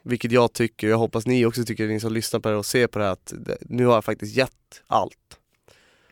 Vilket 0.03 0.33
jag 0.33 0.53
tycker, 0.53 0.89
jag 0.89 0.99
hoppas 0.99 1.27
ni 1.27 1.47
också 1.47 1.65
tycker, 1.65 1.87
ni 1.89 2.01
som 2.01 2.13
lyssnar 2.13 2.41
på 2.41 2.49
det 2.49 2.57
och 2.57 2.67
ser 2.67 2.87
på 2.87 2.99
det 2.99 3.05
här, 3.05 3.13
att 3.13 3.33
det, 3.37 3.59
nu 3.61 3.87
har 3.87 3.95
jag 3.95 4.05
faktiskt 4.05 4.37
gett 4.37 4.83
allt. 4.87 5.39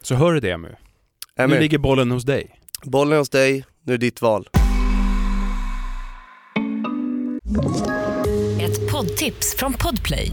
Så 0.05 0.15
hör 0.15 0.33
du 0.33 0.41
det 0.41 0.51
Emmy. 0.51 0.69
Nu 0.69 1.45
Emmy, 1.45 1.59
ligger 1.59 1.79
bollen 1.79 2.11
hos 2.11 2.25
dig. 2.25 2.51
bollen 2.83 3.13
är 3.13 3.19
hos 3.19 3.29
dig, 3.31 3.65
nu 3.85 3.93
är 3.95 3.99
det 3.99 4.07
ditt 4.07 4.23
val. 4.23 4.49
Ett 8.61 8.93
poddtips 8.93 9.57
från 9.59 9.73
Podplay. 9.73 10.31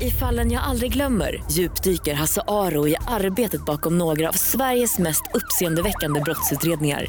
I 0.00 0.10
fallen 0.10 0.50
jag 0.50 0.62
aldrig 0.62 0.92
glömmer 0.92 1.42
djupdyker 1.50 2.14
Hasse 2.14 2.42
Aro 2.48 2.88
i 2.88 2.96
arbetet 3.06 3.64
bakom 3.64 3.98
några 3.98 4.28
av 4.28 4.32
Sveriges 4.32 4.98
mest 4.98 5.22
uppseendeväckande 5.34 6.20
brottsutredningar. 6.20 7.06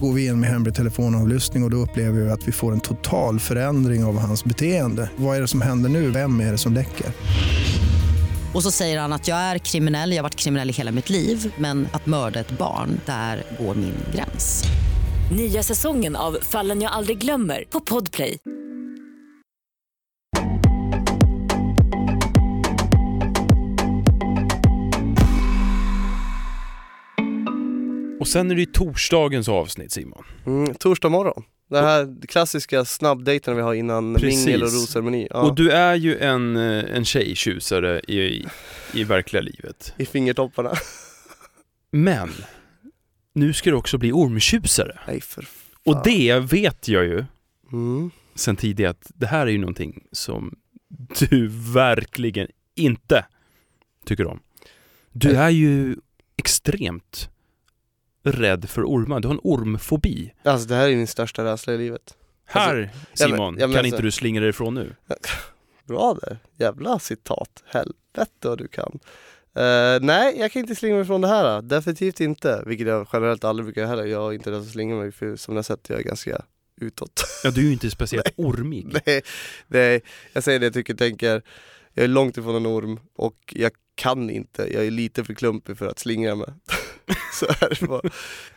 Går 0.00 0.12
vi 0.12 0.26
in 0.26 0.40
med 0.40 0.50
hemlig 0.50 0.74
telefonavlyssning 0.74 1.62
och, 1.62 1.66
och 1.66 1.70
då 1.70 1.76
upplever 1.76 2.20
vi 2.20 2.30
att 2.30 2.48
vi 2.48 2.52
får 2.52 2.72
en 2.72 2.80
total 2.80 3.40
förändring 3.40 4.04
av 4.04 4.18
hans 4.18 4.44
beteende. 4.44 5.10
Vad 5.16 5.36
är 5.36 5.40
det 5.40 5.48
som 5.48 5.60
händer 5.60 5.90
nu? 5.90 6.10
Vem 6.10 6.40
är 6.40 6.52
det 6.52 6.58
som 6.58 6.72
läcker? 6.72 7.06
Och 8.56 8.62
så 8.62 8.70
säger 8.70 9.00
han 9.00 9.12
att 9.12 9.28
jag 9.28 9.38
är 9.38 9.58
kriminell, 9.58 10.10
jag 10.10 10.18
har 10.18 10.22
varit 10.22 10.34
kriminell 10.34 10.70
i 10.70 10.72
hela 10.72 10.92
mitt 10.92 11.10
liv 11.10 11.54
men 11.58 11.88
att 11.92 12.06
mörda 12.06 12.40
ett 12.40 12.50
barn, 12.50 13.00
där 13.06 13.42
går 13.58 13.74
min 13.74 13.94
gräns. 14.14 14.64
Nya 15.36 15.62
säsongen 15.62 16.16
av 16.16 16.38
Fallen 16.42 16.82
jag 16.82 16.92
aldrig 16.92 17.18
glömmer 17.18 17.64
på 17.70 17.80
Podplay. 17.80 18.38
Och 28.20 28.28
sen 28.28 28.50
är 28.50 28.54
det 28.54 28.60
ju 28.60 28.66
torsdagens 28.66 29.48
avsnitt 29.48 29.92
Simon. 29.92 30.24
Mm, 30.46 30.74
torsdag 30.74 31.08
morgon. 31.08 31.42
Det 31.68 31.80
här 31.80 32.26
klassiska 32.28 32.84
snabbdejten 32.84 33.56
vi 33.56 33.62
har 33.62 33.74
innan 33.74 34.14
Precis. 34.14 34.46
mingel 34.46 34.62
och 34.62 34.72
rosceremoni. 34.72 35.28
Ja, 35.30 35.42
Och 35.42 35.54
du 35.54 35.70
är 35.70 35.94
ju 35.94 36.18
en, 36.18 36.56
eh, 36.56 36.96
en 36.96 37.04
tjejtjusare 37.04 38.00
i, 38.00 38.46
i 38.92 39.04
verkliga 39.04 39.42
livet. 39.42 39.94
I 39.96 40.06
fingertopparna. 40.06 40.72
Men, 41.90 42.30
nu 43.32 43.52
ska 43.52 43.70
du 43.70 43.76
också 43.76 43.98
bli 43.98 44.12
ormtjusare. 44.12 44.98
Nej 45.06 45.20
för 45.20 45.46
Och 45.84 46.02
det 46.04 46.38
vet 46.38 46.88
jag 46.88 47.04
ju 47.04 47.24
mm. 47.72 48.10
sen 48.34 48.56
tidigare 48.56 48.90
att 48.90 49.10
det 49.14 49.26
här 49.26 49.46
är 49.46 49.50
ju 49.50 49.58
någonting 49.58 50.04
som 50.12 50.56
du 51.18 51.48
verkligen 51.72 52.48
inte 52.74 53.26
tycker 54.04 54.26
om. 54.26 54.40
Du 55.12 55.36
är 55.36 55.50
ju 55.50 55.96
extremt 56.36 57.30
rädd 58.26 58.68
för 58.68 58.84
ormar. 58.84 59.20
Du 59.20 59.28
har 59.28 59.34
en 59.34 59.40
ormfobi. 59.42 60.32
Alltså 60.42 60.68
det 60.68 60.74
här 60.74 60.88
är 60.88 60.96
min 60.96 61.06
största 61.06 61.44
rädsla 61.44 61.74
i 61.74 61.78
livet. 61.78 62.14
Här 62.46 62.76
ja, 62.76 62.88
men- 63.18 63.28
Simon, 63.30 63.38
ja, 63.38 63.50
men 63.50 63.58
kan 63.58 63.68
alltså- 63.78 63.86
inte 63.86 64.02
du 64.02 64.10
slingra 64.10 64.40
dig 64.40 64.50
ifrån 64.50 64.74
nu? 64.74 64.94
Bra 65.84 66.18
där, 66.22 66.38
jävla 66.56 66.98
citat. 66.98 67.62
Helvete 67.66 68.48
vad 68.48 68.58
du 68.58 68.68
kan. 68.68 68.98
Eh, 69.54 70.00
nej, 70.00 70.36
jag 70.38 70.52
kan 70.52 70.60
inte 70.60 70.74
slinga 70.74 70.96
mig 70.96 71.04
från 71.04 71.20
det 71.20 71.28
här. 71.28 71.62
Definitivt 71.62 72.20
inte. 72.20 72.62
Vilket 72.66 72.86
jag 72.86 73.08
generellt 73.12 73.44
aldrig 73.44 73.64
brukar 73.66 73.80
göra 73.80 73.90
heller. 73.90 74.04
Jag 74.04 74.28
är 74.30 74.32
inte 74.32 74.50
rädd 74.50 74.60
att 74.60 74.68
slinga 74.68 74.94
mig 74.94 75.12
för 75.12 75.36
som 75.36 75.54
ni 75.54 75.58
har 75.58 75.62
sett 75.62 75.88
jag 75.88 75.98
är 75.98 76.02
ganska 76.04 76.42
utåt. 76.80 77.24
Ja, 77.44 77.50
du 77.50 77.60
är 77.60 77.64
ju 77.64 77.72
inte 77.72 77.90
speciellt 77.90 78.32
ormig. 78.36 78.86
nej, 79.06 79.22
nej, 79.66 80.00
jag 80.32 80.44
säger 80.44 80.58
det 80.60 80.66
jag 80.66 80.74
tycker, 80.74 80.94
tänker. 80.94 81.42
Jag 81.94 82.04
är 82.04 82.08
långt 82.08 82.36
ifrån 82.38 82.56
en 82.56 82.66
orm 82.66 83.00
och 83.16 83.54
jag 83.56 83.72
kan 83.94 84.30
inte. 84.30 84.74
Jag 84.74 84.86
är 84.86 84.90
lite 84.90 85.24
för 85.24 85.34
klumpig 85.34 85.78
för 85.78 85.86
att 85.86 85.98
slingra 85.98 86.34
mig. 86.34 86.48
Så 87.32 87.46
är 87.46 87.80
det 87.80 87.86
bara. 87.86 88.00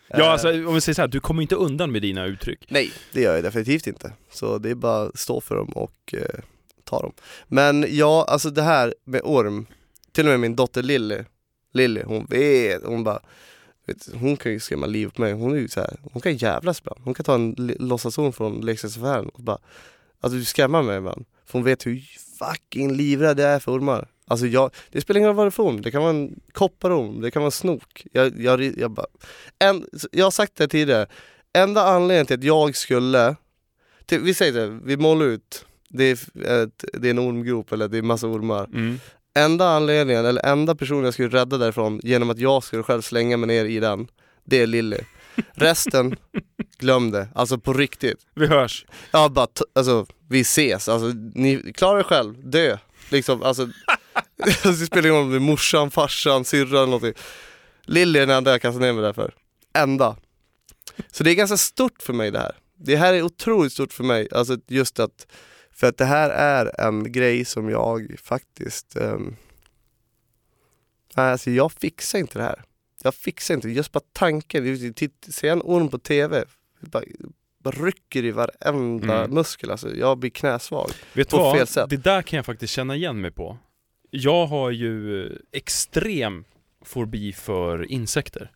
Ja, 0.08 0.18
Eh, 0.18 0.30
alltså 0.30 0.48
om 0.66 0.74
vi 0.74 0.80
säger 0.80 0.94
så 0.94 1.02
här, 1.02 1.08
du 1.08 1.20
kommer 1.20 1.42
inte 1.42 1.54
undan 1.54 1.92
med 1.92 2.02
dina 2.02 2.26
uttryck. 2.26 2.66
Nej, 2.68 2.92
det 3.12 3.20
gör 3.20 3.34
jag 3.34 3.44
definitivt 3.44 3.86
inte. 3.86 4.12
Så 4.32 4.58
det 4.58 4.70
är 4.70 4.74
bara 4.74 5.02
att 5.02 5.18
stå 5.18 5.40
för 5.40 5.56
dem 5.56 5.68
och 5.68 6.14
eh, 6.14 6.40
ta 6.84 7.02
dem. 7.02 7.12
Men 7.48 7.86
ja, 7.88 8.24
alltså 8.28 8.50
det 8.50 8.62
här 8.62 8.94
med 9.04 9.20
orm, 9.24 9.66
till 10.12 10.26
och 10.26 10.30
med 10.30 10.40
min 10.40 10.56
dotter 10.56 10.82
Lilly, 10.82 11.18
Lilly 11.72 12.02
hon 12.02 12.26
vet, 12.26 12.82
hon 12.84 13.04
bara 13.04 13.20
vet, 13.86 14.08
hon 14.14 14.36
kan 14.36 14.52
ju 14.52 14.60
skrämma 14.60 14.86
livet 14.86 15.14
på 15.14 15.22
mig, 15.22 15.32
hon 15.32 15.52
är 15.52 15.56
ju 15.56 15.68
så 15.68 15.80
här, 15.80 15.96
hon 16.12 16.22
kan 16.22 16.36
jävlas 16.36 16.80
ibland. 16.80 17.00
Hon 17.04 17.14
kan 17.14 17.24
ta 17.24 17.34
en 17.34 17.54
låtsasorm 17.78 18.32
från 18.32 18.60
leksaksaffären 18.60 19.28
och 19.28 19.42
bara, 19.42 19.58
alltså 20.20 20.38
du 20.38 20.44
skrämmer 20.44 20.82
mig 20.82 20.98
ibland. 20.98 21.24
För 21.46 21.52
hon 21.52 21.64
vet 21.64 21.86
hur 21.86 22.02
fucking 22.38 22.92
livrädd 22.92 23.40
jag 23.40 23.50
är 23.50 23.58
för 23.58 23.72
ormar. 23.72 24.08
Alltså 24.30 24.46
jag, 24.46 24.70
det 24.90 25.00
spelar 25.00 25.18
ingen 25.18 25.28
roll 25.28 25.36
vad 25.36 25.46
det 25.46 25.48
är 25.48 25.50
för 25.50 25.62
orm, 25.62 25.82
det 25.82 25.90
kan 25.90 26.02
vara 26.02 26.10
en 26.10 26.40
kopparorm, 26.52 27.20
det 27.20 27.30
kan 27.30 27.42
vara 27.42 27.46
en 27.46 27.52
snok. 27.52 28.06
Jag, 28.12 28.40
jag, 28.40 28.78
jag 28.78 28.90
bara, 28.90 29.06
en, 29.58 29.86
jag 30.12 30.26
har 30.26 30.30
sagt 30.30 30.56
det 30.56 30.68
tidigare, 30.68 31.06
enda 31.52 31.82
anledningen 31.82 32.26
till 32.26 32.38
att 32.38 32.44
jag 32.44 32.76
skulle, 32.76 33.36
till, 34.06 34.20
vi 34.20 34.34
säger 34.34 34.52
det, 34.52 34.80
vi 34.84 34.96
målar 34.96 35.26
ut, 35.26 35.64
det 35.88 36.04
är, 36.04 36.12
ett, 36.62 36.84
det 36.92 37.08
är 37.08 37.10
en 37.10 37.18
ormgrop 37.18 37.72
eller 37.72 37.88
det 37.88 37.98
är 37.98 38.02
massa 38.02 38.26
ormar. 38.26 38.64
Mm. 38.64 39.00
Enda 39.34 39.68
anledningen, 39.68 40.26
eller 40.26 40.46
enda 40.46 40.74
personen 40.74 41.04
jag 41.04 41.14
skulle 41.14 41.28
rädda 41.28 41.58
därifrån 41.58 42.00
genom 42.02 42.30
att 42.30 42.38
jag 42.38 42.64
skulle 42.64 42.82
själv 42.82 43.02
slänga 43.02 43.36
mig 43.36 43.46
ner 43.46 43.64
i 43.64 43.80
den, 43.80 44.08
det 44.44 44.62
är 44.62 44.66
Lilly. 44.66 44.98
Resten, 45.52 46.16
glöm 46.78 47.10
det. 47.10 47.28
Alltså 47.34 47.58
på 47.58 47.72
riktigt. 47.72 48.26
Vi 48.34 48.46
hörs. 48.46 48.86
Ja 49.10 49.28
bara, 49.28 49.46
alltså 49.72 50.06
vi 50.28 50.40
ses. 50.40 50.88
Alltså 50.88 51.12
ni 51.34 51.72
klarar 51.72 51.98
er 51.98 52.02
själv, 52.02 52.50
dö. 52.50 52.78
Liksom, 53.10 53.42
alltså. 53.42 53.68
det 54.62 54.72
spelar 54.74 55.02
ingen 55.08 55.14
roll 55.16 55.24
om 55.24 55.30
det 55.30 55.36
är 55.36 55.40
morsan, 55.40 55.90
farsan, 55.90 56.44
syrran 56.44 56.74
eller 56.76 56.86
någonting. 56.86 57.14
Lilly 57.82 58.18
är 58.18 58.26
den 58.26 58.36
enda 58.36 58.50
jag 58.50 58.62
kastar 58.62 58.80
ner 58.80 58.92
mig 58.92 59.02
där 59.02 59.12
för. 59.12 59.34
Enda. 59.74 60.16
Så 61.12 61.24
det 61.24 61.30
är 61.30 61.34
ganska 61.34 61.56
stort 61.56 62.02
för 62.02 62.12
mig 62.12 62.30
det 62.30 62.38
här. 62.38 62.56
Det 62.76 62.96
här 62.96 63.14
är 63.14 63.22
otroligt 63.22 63.72
stort 63.72 63.92
för 63.92 64.04
mig. 64.04 64.28
Alltså 64.32 64.56
just 64.66 65.00
att, 65.00 65.26
för 65.72 65.86
att 65.86 65.96
det 65.98 66.04
här 66.04 66.30
är 66.30 66.80
en 66.80 67.12
grej 67.12 67.44
som 67.44 67.68
jag 67.70 68.14
faktiskt, 68.22 68.96
um, 68.96 69.36
alltså 71.14 71.50
jag 71.50 71.72
fixar 71.72 72.18
inte 72.18 72.38
det 72.38 72.44
här. 72.44 72.62
Jag 73.02 73.14
fixar 73.14 73.54
inte, 73.54 73.68
just 73.68 73.92
bara 73.92 74.02
tanken, 74.12 74.94
titt- 74.94 75.26
se 75.30 75.48
en 75.48 75.62
orm 75.64 75.88
på 75.88 75.98
TV, 75.98 76.44
bara, 76.80 77.04
bara 77.64 77.74
rycker 77.84 78.24
i 78.24 78.30
varenda 78.30 79.18
Mm. 79.18 79.30
muskel 79.34 79.70
alltså. 79.70 79.94
Jag 79.96 80.18
blir 80.18 80.30
knäsvag. 80.30 80.90
Vet 81.12 81.28
du 81.30 81.36
vad? 81.36 81.56
fel 81.56 81.66
sätt. 81.66 81.90
Det 81.90 81.96
där 81.96 82.22
kan 82.22 82.36
jag 82.36 82.46
faktiskt 82.46 82.72
känna 82.72 82.96
igen 82.96 83.20
mig 83.20 83.30
på. 83.30 83.58
Jag 84.10 84.46
har 84.46 84.70
ju 84.70 85.28
extrem 85.52 86.44
fobi 86.84 87.32
för 87.32 87.90
insekter. 87.92 88.50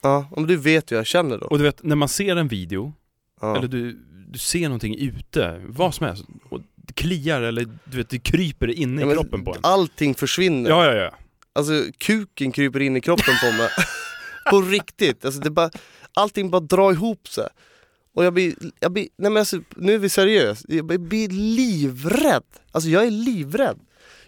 Ja, 0.00 0.26
om 0.30 0.46
du 0.46 0.56
vet 0.56 0.92
hur 0.92 0.96
jag 0.96 1.06
känner 1.06 1.38
då. 1.38 1.46
Och 1.46 1.58
du 1.58 1.64
vet, 1.64 1.82
när 1.82 1.96
man 1.96 2.08
ser 2.08 2.36
en 2.36 2.48
video, 2.48 2.92
Ja. 3.40 3.56
eller 3.56 3.68
du, 3.68 3.92
du 4.28 4.38
ser 4.38 4.62
någonting 4.62 4.98
ute, 4.98 5.62
vad 5.66 5.94
som 5.94 6.06
helst, 6.06 6.24
och 6.48 6.60
det 6.76 6.92
kliar 6.92 7.42
eller 7.42 7.68
du 7.84 7.96
vet, 7.96 8.08
det 8.10 8.18
kryper 8.18 8.68
inne 8.70 9.00
Ja, 9.00 9.04
i 9.04 9.06
men 9.06 9.16
kroppen 9.16 9.44
på 9.44 9.54
en. 9.54 9.60
Allting 9.62 10.14
försvinner. 10.14 10.70
Ja, 10.70 10.86
ja, 10.86 10.94
ja. 10.94 11.10
Alltså 11.52 11.72
kuken 11.98 12.52
kryper 12.52 12.80
in 12.80 12.96
i 12.96 13.00
kroppen 13.00 13.34
på 13.42 13.52
mig. 13.56 13.68
på 14.50 14.60
riktigt. 14.70 15.24
Alltså, 15.24 15.40
det 15.40 15.50
bara, 15.50 15.70
allting 16.14 16.50
bara 16.50 16.60
drar 16.60 16.92
ihop 16.92 17.28
sig. 17.28 17.48
Och 18.14 18.24
jag 18.24 18.34
blir, 18.34 18.54
jag 18.80 18.92
blir 18.92 19.08
nej 19.18 19.30
men 19.30 19.36
alltså, 19.40 19.60
nu 19.76 19.94
är 19.94 19.98
vi 19.98 20.08
seriösa, 20.08 20.64
jag 20.68 21.00
blir 21.00 21.28
livrädd. 21.28 22.42
Alltså 22.72 22.90
jag 22.90 23.06
är 23.06 23.10
livrädd. 23.10 23.78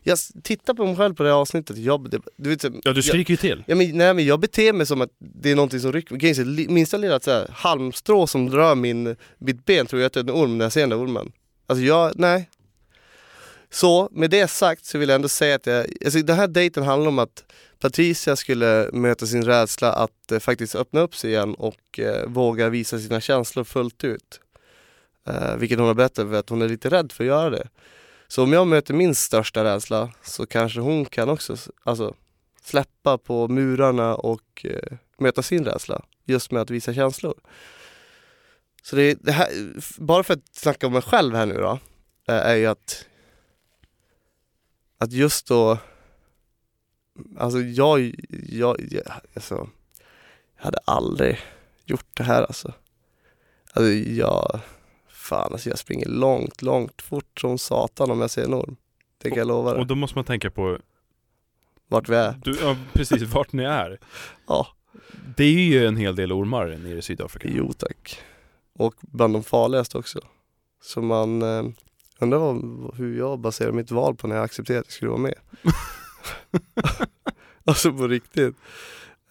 Jag 0.06 0.18
tittar 0.42 0.74
på 0.74 0.86
mig 0.86 0.96
själv 0.96 1.14
på 1.14 1.22
det 1.22 1.28
här 1.28 1.36
avsnittet, 1.36 1.78
jag, 1.78 2.10
det, 2.10 2.20
du 2.36 2.50
vet, 2.50 2.60
så- 2.60 2.70
Ja, 2.84 2.92
du 2.92 3.02
skriker 3.02 3.30
ju 3.32 3.36
till. 3.36 3.64
ja, 3.66 3.74
men, 3.74 3.98
nej, 3.98 4.14
men 4.14 4.26
jag 4.26 4.40
beter 4.40 4.72
mig 4.72 4.86
som 4.86 5.00
att 5.00 5.10
det 5.18 5.50
är 5.50 5.56
någonting 5.56 5.80
som 5.80 5.92
rycker 5.92 6.16
Grejen 6.16 6.40
är, 6.40 6.44
li- 6.44 6.68
Minsta 6.68 6.96
lilla 6.96 7.20
så 7.20 7.30
här, 7.30 7.48
halmstrå 7.52 8.26
som 8.26 8.50
rör 8.50 8.74
min, 8.74 9.16
mitt 9.38 9.64
ben 9.64 9.86
tror 9.86 10.00
jag 10.02 10.06
att 10.06 10.12
det 10.12 10.20
är 10.20 10.24
en 10.24 10.30
orm 10.30 10.58
när 10.58 10.64
jag 10.64 10.72
ser 10.72 10.80
den 10.80 10.90
där 10.90 11.04
ormen. 11.04 11.32
Alltså 11.66 11.84
jag, 11.84 12.12
nej. 12.14 12.50
Så 13.70 14.08
med 14.12 14.30
det 14.30 14.48
sagt 14.48 14.84
så 14.84 14.98
vill 14.98 15.08
jag 15.08 15.16
ändå 15.16 15.28
säga 15.28 15.54
att 15.54 15.66
jag, 15.66 15.86
alltså 16.04 16.20
den 16.22 16.36
här 16.36 16.48
dejten 16.48 16.82
handlar 16.82 17.08
om 17.08 17.18
att 17.18 17.44
Patricia 17.80 18.36
skulle 18.36 18.90
möta 18.92 19.26
sin 19.26 19.44
rädsla 19.44 19.92
att 19.92 20.32
eh, 20.32 20.38
faktiskt 20.38 20.74
öppna 20.74 21.00
upp 21.00 21.14
sig 21.14 21.30
igen 21.30 21.54
och 21.54 21.98
eh, 21.98 22.26
våga 22.26 22.68
visa 22.68 22.98
sina 22.98 23.20
känslor 23.20 23.64
fullt 23.64 24.04
ut. 24.04 24.40
Eh, 25.28 25.56
vilket 25.56 25.78
hon 25.78 25.86
har 25.86 25.94
berättat 25.94 26.28
för 26.28 26.34
att 26.34 26.48
hon 26.48 26.62
är 26.62 26.68
lite 26.68 26.90
rädd 26.90 27.12
för 27.12 27.24
att 27.24 27.28
göra 27.28 27.50
det. 27.50 27.68
Så 28.28 28.42
om 28.42 28.52
jag 28.52 28.66
möter 28.66 28.94
min 28.94 29.14
största 29.14 29.64
rädsla 29.64 30.12
så 30.22 30.46
kanske 30.46 30.80
hon 30.80 31.04
kan 31.04 31.28
också 31.28 31.56
alltså, 31.82 32.14
släppa 32.62 33.18
på 33.18 33.48
murarna 33.48 34.14
och 34.14 34.66
eh, 34.66 34.96
möta 35.18 35.42
sin 35.42 35.64
rädsla 35.64 36.04
just 36.24 36.50
med 36.50 36.62
att 36.62 36.70
visa 36.70 36.94
känslor. 36.94 37.34
Så 38.82 38.96
det, 38.96 39.14
det 39.14 39.32
här, 39.32 39.48
bara 39.98 40.22
för 40.22 40.34
att 40.34 40.56
snacka 40.56 40.87
om 40.87 40.92
mig 40.92 41.02
själv 41.02 41.34
här 41.34 41.46
nu 41.46 41.54
då, 41.54 41.78
eh, 42.28 42.46
är 42.46 42.54
ju 42.54 42.66
att 42.66 43.06
att 44.98 45.12
just 45.12 45.46
då 45.46 45.78
Alltså 47.38 47.60
jag, 47.60 48.14
jag, 48.48 48.76
jag, 48.90 49.04
alltså, 49.34 49.68
jag 50.56 50.64
hade 50.64 50.78
aldrig 50.84 51.38
gjort 51.84 52.16
det 52.16 52.22
här 52.22 52.42
alltså. 52.42 52.72
Alltså 53.72 53.92
jag, 53.92 54.60
fan 55.24 55.52
alltså 55.52 55.68
jag 55.68 55.78
springer 55.78 56.06
långt, 56.08 56.62
långt 56.62 57.02
fort 57.02 57.40
som 57.40 57.58
satan 57.58 58.10
om 58.10 58.20
jag 58.20 58.30
ser 58.30 58.44
en 58.44 58.54
orm. 58.54 58.76
Det 59.22 59.28
kan 59.30 59.38
jag 59.38 59.48
lova 59.48 59.70
Och 59.70 59.76
dig. 59.76 59.87
då 59.87 59.94
måste 59.94 60.18
man 60.18 60.24
tänka 60.24 60.50
på, 60.50 60.78
Vart 61.88 62.08
vi 62.08 62.14
är. 62.16 62.40
du, 62.44 62.58
ja, 62.62 62.76
precis 62.92 63.22
vart 63.34 63.52
ni 63.52 63.62
är. 63.62 63.98
Ja, 64.46 64.66
Det 65.37 65.44
är 65.44 65.50
ju 65.60 65.87
en 65.87 65.96
hel 65.96 66.16
del 66.16 66.32
ormar 66.32 66.66
nere 66.66 66.98
i 66.98 67.02
Sydafrika. 67.02 67.48
jo 67.52 67.72
tack. 67.72 68.18
Och 68.72 68.94
bland 69.00 69.32
de 69.34 69.42
farligaste 69.44 69.98
också. 69.98 70.20
Så 70.82 71.02
man 71.02 71.42
eh, 71.42 71.64
undrar 72.18 72.38
vad, 72.38 72.94
hur 72.96 73.18
jag 73.18 73.38
baserar 73.38 73.72
mitt 73.72 73.90
val 73.90 74.14
på 74.16 74.26
när 74.26 74.37
jag 74.37 74.44
accepterade 74.44 74.80
att 74.80 74.87
jag 74.87 74.92
skulle 74.92 75.10
vara 75.10 75.20
med. 75.20 75.34
alltså 77.64 77.92
på 77.92 78.08
riktigt. 78.08 78.56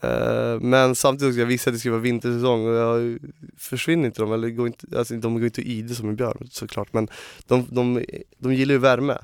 Eh, 0.04 0.60
men 0.60 0.96
samtidigt 0.96 1.36
jag 1.36 1.46
visa 1.46 1.70
att 1.70 1.76
det 1.76 1.80
ska 1.80 1.92
vara 1.92 2.02
vintersäsong 2.02 2.68
och 2.68 2.74
jag 2.74 3.18
försvinner 3.58 4.06
inte 4.06 4.22
de, 4.22 4.34
eller 4.34 4.50
går 4.50 4.68
inte, 4.68 4.98
alltså 4.98 5.16
de 5.16 5.34
går 5.34 5.46
inte 5.46 5.62
i 5.62 5.82
det 5.82 5.96
som 5.96 6.10
en 6.10 6.16
björn 6.16 6.48
såklart 6.52 6.94
men 6.94 7.08
de, 7.48 7.68
de, 7.70 8.06
de 8.38 8.54
gillar 8.54 8.74
ju 8.74 8.80
värme, 8.80 9.18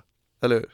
eller 0.43 0.55
hur? 0.55 0.65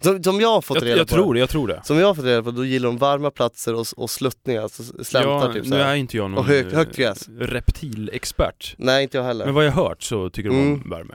Som, 0.00 0.22
som 0.22 0.40
jag 0.40 0.48
har 0.48 0.62
fått 0.62 0.74
Jag, 0.76 0.84
reda 0.84 0.96
jag 0.96 1.08
på 1.08 1.14
tror 1.14 1.34
det, 1.34 1.40
jag 1.40 1.48
tror 1.50 1.68
det. 1.68 1.80
Som 1.84 1.98
jag 1.98 2.06
har 2.06 2.14
fått 2.14 2.24
reda 2.24 2.42
på, 2.42 2.50
då 2.50 2.64
gillar 2.64 2.86
de 2.88 2.98
varma 2.98 3.30
platser 3.30 3.74
och, 3.74 3.86
och 3.96 4.10
sluttningar, 4.10 4.62
alltså 4.62 4.82
släntar 5.04 5.30
ja, 5.30 5.52
typ 5.52 5.62
nu 5.64 5.68
såhär. 5.70 5.84
är 5.84 5.94
inte 5.94 6.16
jag 6.16 6.30
någon 6.30 6.38
Och 6.38 6.44
högt- 6.44 6.72
eh, 6.72 6.78
högt 6.78 6.96
gräs. 6.96 7.28
reptilexpert. 7.38 8.74
Nej 8.78 9.02
inte 9.02 9.16
jag 9.16 9.24
heller. 9.24 9.44
Men 9.44 9.54
vad 9.54 9.66
jag 9.66 9.72
har 9.72 9.88
hört 9.88 10.02
så 10.02 10.30
tycker 10.30 10.50
de 10.50 10.56
om 10.58 10.62
Mm. 10.74 10.90
värme. 10.90 11.14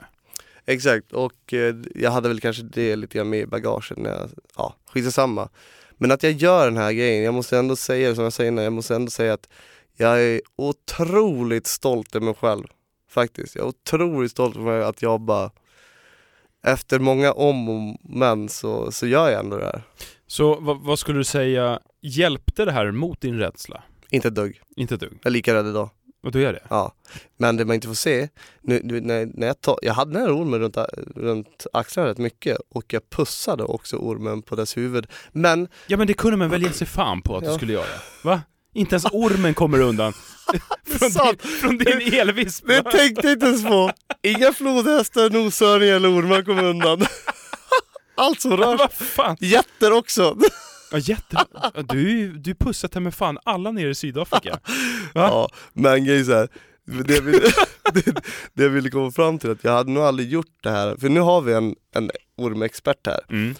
Exakt, 0.66 1.12
och 1.12 1.52
eh, 1.54 1.74
jag 1.94 2.10
hade 2.10 2.28
väl 2.28 2.40
kanske 2.40 2.62
det 2.62 2.96
lite 2.96 3.18
grann 3.18 3.28
med 3.30 3.40
i 3.40 3.46
bagaget 3.46 3.98
när 3.98 4.10
jag, 4.10 4.30
ja, 4.56 4.74
skitsamma. 4.92 5.48
Men 5.98 6.10
att 6.10 6.22
jag 6.22 6.32
gör 6.32 6.64
den 6.64 6.76
här 6.76 6.92
grejen, 6.92 7.24
jag 7.24 7.34
måste 7.34 7.58
ändå 7.58 7.76
säga 7.76 8.08
det 8.08 8.14
som 8.14 8.24
jag 8.24 8.32
säger 8.32 8.50
innan, 8.50 8.64
jag 8.64 8.72
måste 8.72 8.94
ändå 8.94 9.10
säga 9.10 9.32
att 9.34 9.48
jag 9.96 10.22
är 10.22 10.40
otroligt 10.56 11.66
stolt 11.66 12.16
över 12.16 12.26
mig 12.26 12.34
själv. 12.34 12.64
Faktiskt, 13.10 13.54
jag 13.54 13.64
är 13.64 13.68
otroligt 13.68 14.30
stolt 14.30 14.56
över 14.56 14.80
att 14.80 15.02
jag 15.02 15.20
bara 15.20 15.50
efter 16.64 16.98
många 16.98 17.32
om 17.32 17.68
och 17.68 17.96
men 18.02 18.48
så, 18.48 18.92
så 18.92 19.06
gör 19.06 19.30
jag 19.30 19.40
ändå 19.40 19.58
det 19.58 19.64
här. 19.64 19.82
Så 20.26 20.60
vad, 20.60 20.80
vad 20.80 20.98
skulle 20.98 21.18
du 21.18 21.24
säga, 21.24 21.80
hjälpte 22.00 22.64
det 22.64 22.72
här 22.72 22.90
mot 22.90 23.20
din 23.20 23.38
rädsla? 23.38 23.82
Inte 24.10 24.28
ett 24.28 24.34
dugg, 24.34 24.60
Inte 24.76 24.94
ett 24.94 25.00
dugg? 25.00 25.12
jag 25.12 25.26
är 25.26 25.30
lika 25.30 25.54
rädd 25.54 25.66
idag. 25.66 25.90
Och 26.22 26.32
du 26.32 26.46
är 26.46 26.52
det? 26.52 26.62
Ja. 26.70 26.92
Men 27.36 27.56
det 27.56 27.64
man 27.64 27.74
inte 27.74 27.86
får 27.88 27.94
se, 27.94 28.28
nu, 28.62 28.80
nu, 28.84 29.00
när, 29.00 29.26
när 29.34 29.46
jag, 29.46 29.60
tar, 29.60 29.78
jag 29.82 29.94
hade 29.94 30.12
den 30.12 30.22
här 30.22 30.36
ormen 30.36 30.60
runt, 30.60 30.76
runt 31.16 31.66
axlarna 31.72 32.08
rätt 32.08 32.18
mycket 32.18 32.58
och 32.74 32.84
jag 32.92 33.10
pussade 33.10 33.64
också 33.64 33.96
ormen 33.96 34.42
på 34.42 34.56
dess 34.56 34.76
huvud. 34.76 35.06
Men 35.32 35.68
Ja 35.86 35.96
men 35.96 36.06
det 36.06 36.14
kunde 36.14 36.36
man 36.36 36.50
väl 36.50 36.62
ge 36.62 36.72
sig 36.72 36.86
fan 36.86 37.22
på 37.22 37.36
att 37.36 37.42
du 37.44 37.48
Ja. 37.50 37.56
skulle 37.56 37.72
göra? 37.72 37.86
Va? 38.24 38.42
Inte 38.74 38.94
ens 38.94 39.04
ormen 39.04 39.54
kommer 39.54 39.80
undan 39.80 40.12
från, 40.98 41.10
Sant. 41.10 41.42
din, 41.42 41.50
från 41.50 41.78
din 41.78 42.14
elvisp. 42.14 42.66
det 42.66 42.82
tänkte 42.82 43.26
jag 43.26 43.32
inte 43.32 43.46
ens 43.46 43.64
på. 43.64 43.90
Inga 44.22 44.52
flodhästar, 44.52 45.30
noshörningar 45.30 45.94
eller 45.94 46.18
ormar 46.18 46.42
kom 46.42 46.58
undan. 46.58 47.06
Allt 48.16 48.40
som 48.40 48.56
rör 48.56 48.76
sig. 48.78 49.50
Jätter 49.50 49.92
också. 49.92 50.36
Ja, 50.92 50.98
jätte... 50.98 51.44
Du, 51.88 52.32
du 52.32 52.54
pussat 52.54 53.02
med 53.02 53.14
fan 53.14 53.38
alla 53.44 53.70
nere 53.70 53.90
i 53.90 53.94
Sydafrika. 53.94 54.50
Va? 55.14 55.28
Ja, 55.28 55.48
men 55.72 56.04
grejen 56.04 56.24
så 56.26 56.32
här, 56.34 56.48
det, 56.84 57.14
jag 57.14 57.22
ville, 57.22 57.38
det, 57.94 58.22
det 58.54 58.62
jag 58.62 58.70
ville 58.70 58.90
komma 58.90 59.10
fram 59.10 59.38
till 59.38 59.50
att 59.50 59.64
jag 59.64 59.72
hade 59.72 59.90
nog 59.90 60.02
aldrig 60.02 60.28
gjort 60.28 60.62
det 60.62 60.70
här, 60.70 60.96
för 60.96 61.08
nu 61.08 61.20
har 61.20 61.40
vi 61.40 61.52
en, 61.52 61.74
en 61.94 62.10
ormexpert 62.36 63.06
här 63.06 63.20
Mm. 63.30 63.54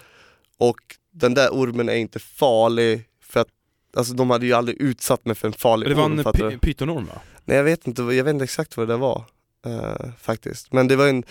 och 0.59 0.77
den 1.13 1.35
där 1.35 1.49
ormen 1.49 1.89
är 1.89 1.95
inte 1.95 2.19
farlig 2.19 3.05
för 3.23 3.41
att 3.41 3.49
Alltså 3.97 4.15
de 4.15 4.31
hade 4.31 4.47
ju 4.47 4.53
aldrig 4.53 4.83
utsatt 4.83 5.25
mig 5.25 5.35
för 5.35 5.47
en 5.49 5.53
farlig 5.55 5.89
Det 5.89 5.95
var 5.95 6.05
orm 6.05 6.51
en 6.53 6.59
pytonorm 6.59 7.07
va? 7.07 7.21
Nej 7.45 7.57
jag 7.57 7.65
vet 7.65 7.87
inte, 7.87 8.03
jag 8.03 8.25
vet 8.25 8.33
inte 8.35 8.45
exakt 8.45 8.77
vad 8.77 8.89
det 8.89 8.93
där 8.93 8.99
var 8.99 9.25
eh, 9.67 10.11
Faktiskt, 10.21 10.73
men 10.73 10.89
det 10.89 10.97
var 10.97 11.09
en 11.09 11.25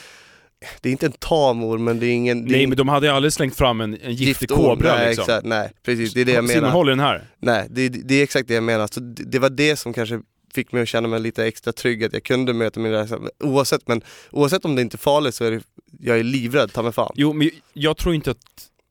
Det 0.81 0.89
är 0.89 0.91
inte 0.91 1.05
en 1.05 1.11
tam 1.11 1.63
orm 1.63 1.83
men 1.83 1.99
det 1.99 2.05
är 2.05 2.11
ingen 2.11 2.37
det 2.37 2.49
är 2.49 2.51
Nej 2.51 2.57
ingen 2.59 2.69
men 2.69 2.77
de 2.77 2.87
hade 2.89 3.07
ju 3.07 3.13
aldrig 3.13 3.33
slängt 3.33 3.55
fram 3.55 3.81
en, 3.81 3.97
en 4.01 4.13
giftig 4.13 4.49
kobra 4.49 4.95
nej, 4.95 5.07
liksom. 5.07 5.23
exakt, 5.23 5.45
nej 5.45 5.71
precis, 5.83 6.13
det 6.13 6.21
är 6.21 6.25
det 6.25 6.31
jag 6.31 6.47
Simon 6.49 6.61
menar 6.61 6.73
håller 6.73 6.91
den 6.91 6.99
här. 6.99 7.23
Nej, 7.39 7.67
det, 7.69 7.89
det 7.89 8.15
är 8.15 8.23
exakt 8.23 8.47
det 8.47 8.53
jag 8.53 8.63
menar. 8.63 8.87
Så 8.87 8.99
det, 8.99 9.23
det 9.23 9.39
var 9.39 9.49
det 9.49 9.75
som 9.75 9.93
kanske 9.93 10.21
fick 10.53 10.71
mig 10.71 10.81
att 10.81 10.87
känna 10.87 11.07
mig 11.07 11.19
lite 11.19 11.45
extra 11.45 11.73
trygg, 11.73 12.03
att 12.03 12.13
jag 12.13 12.23
kunde 12.23 12.53
möta 12.53 12.79
min 12.79 12.91
rädsla. 12.91 13.17
Oavsett, 13.43 13.87
men 13.87 14.01
oavsett 14.31 14.65
om 14.65 14.75
det 14.75 14.81
inte 14.81 14.95
är 14.95 14.97
farligt 14.97 15.35
så 15.35 15.45
är 15.45 15.51
det, 15.51 15.61
jag 15.99 16.19
är 16.19 16.23
livrädd, 16.23 16.73
ta 16.73 16.81
mig 16.83 16.91
fan. 16.91 17.11
Jo 17.15 17.33
men 17.33 17.49
jag 17.73 17.97
tror 17.97 18.15
inte 18.15 18.31
att 18.31 18.37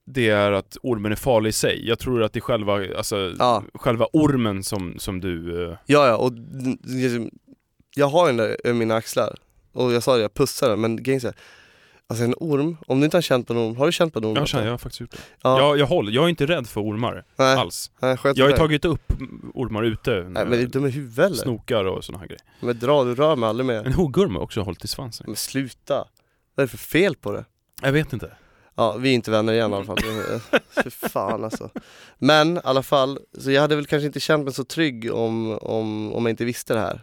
det 0.06 0.28
är 0.28 0.52
att 0.52 0.76
ormen 0.82 1.12
är 1.12 1.16
farlig 1.16 1.48
i 1.48 1.52
sig. 1.52 1.88
Jag 1.88 1.98
tror 1.98 2.22
att 2.22 2.32
det 2.32 2.38
är 2.38 2.40
själva, 2.40 2.96
alltså, 2.96 3.34
Ja. 3.38 3.64
själva 3.74 4.06
ormen 4.12 4.62
som, 4.62 4.94
som 4.98 5.20
du... 5.20 5.64
eh, 5.64 5.76
Ja, 5.86 6.06
ja, 6.06 6.16
och 6.16 6.32
jag 7.96 8.06
har 8.06 8.26
den 8.26 8.36
där 8.36 8.56
över 8.64 8.74
mina 8.78 8.94
axlar. 8.94 9.36
Och 9.76 9.92
jag 9.92 10.02
sa 10.02 10.16
det, 10.16 10.22
jag 10.22 10.34
pussar 10.34 10.68
den, 10.68 10.80
men 10.80 11.02
grejen 11.02 11.26
är 11.26 11.34
Alltså 12.08 12.24
en 12.24 12.34
orm, 12.40 12.76
om 12.86 13.00
du 13.00 13.04
inte 13.04 13.16
har 13.16 13.22
känt 13.22 13.46
på 13.46 13.52
en 13.52 13.58
orm, 13.58 13.76
har 13.76 13.86
du 13.86 13.92
känt 13.92 14.12
på 14.12 14.18
en 14.18 14.24
orm? 14.24 14.36
Jag, 14.36 14.48
känner, 14.48 14.64
jag 14.64 14.72
har 14.72 14.78
faktiskt 14.78 15.00
gjort 15.00 15.10
det. 15.10 15.18
Ja, 15.42 15.58
Jag, 15.58 15.78
jag, 15.78 15.86
håller, 15.86 16.12
jag 16.12 16.24
är 16.24 16.28
inte 16.28 16.46
rädd 16.46 16.66
för 16.66 16.80
ormar 16.80 17.24
nej, 17.36 17.56
alls. 17.56 17.90
nej, 18.00 18.16
Jag 18.22 18.44
har 18.44 18.50
ju 18.50 18.56
tagit 18.56 18.84
upp 18.84 19.12
ormar 19.54 19.82
ute. 19.82 20.10
Nej 20.10 20.46
men 20.46 20.60
är 20.60 20.66
dum 20.66 20.86
i 20.86 20.90
huvudet 20.90 21.26
eller? 21.26 21.36
Snokar 21.36 21.84
och 21.84 22.04
såna 22.04 22.18
här 22.18 22.26
grejer. 22.26 22.42
Men 22.60 22.78
dra, 22.78 23.04
du 23.04 23.14
rör 23.14 23.36
mig 23.36 23.48
aldrig 23.48 23.66
mer. 23.66 23.86
En 23.86 23.92
huggorm 23.92 24.34
har 24.34 24.42
också 24.42 24.60
hållit 24.60 24.84
i 24.84 24.88
svansen. 24.88 25.24
Men 25.26 25.36
sluta. 25.36 25.94
Vad 26.54 26.62
är 26.62 26.66
det 26.66 26.68
för 26.68 26.78
fel 26.78 27.16
på 27.16 27.32
det? 27.32 27.44
Jag 27.82 27.92
vet 27.92 28.12
inte. 28.12 28.32
Ja, 28.74 28.96
vi 28.96 29.10
är 29.10 29.14
inte 29.14 29.30
vänner 29.30 29.52
igen 29.52 29.70
i 29.70 29.74
alla 29.74 29.84
fall. 29.84 29.98
Fy 30.84 30.90
fan 30.90 31.44
alltså. 31.44 31.70
Men 32.18 32.56
i 32.56 32.60
alla 32.64 32.82
fall, 32.82 33.18
så 33.38 33.50
jag 33.50 33.62
hade 33.62 33.76
väl 33.76 33.86
kanske 33.86 34.06
inte 34.06 34.20
känt 34.20 34.44
mig 34.44 34.54
så 34.54 34.64
trygg 34.64 35.12
om, 35.14 35.58
om, 35.58 36.12
om 36.12 36.26
jag 36.26 36.32
inte 36.32 36.44
visste 36.44 36.74
det 36.74 36.80
här. 36.80 37.00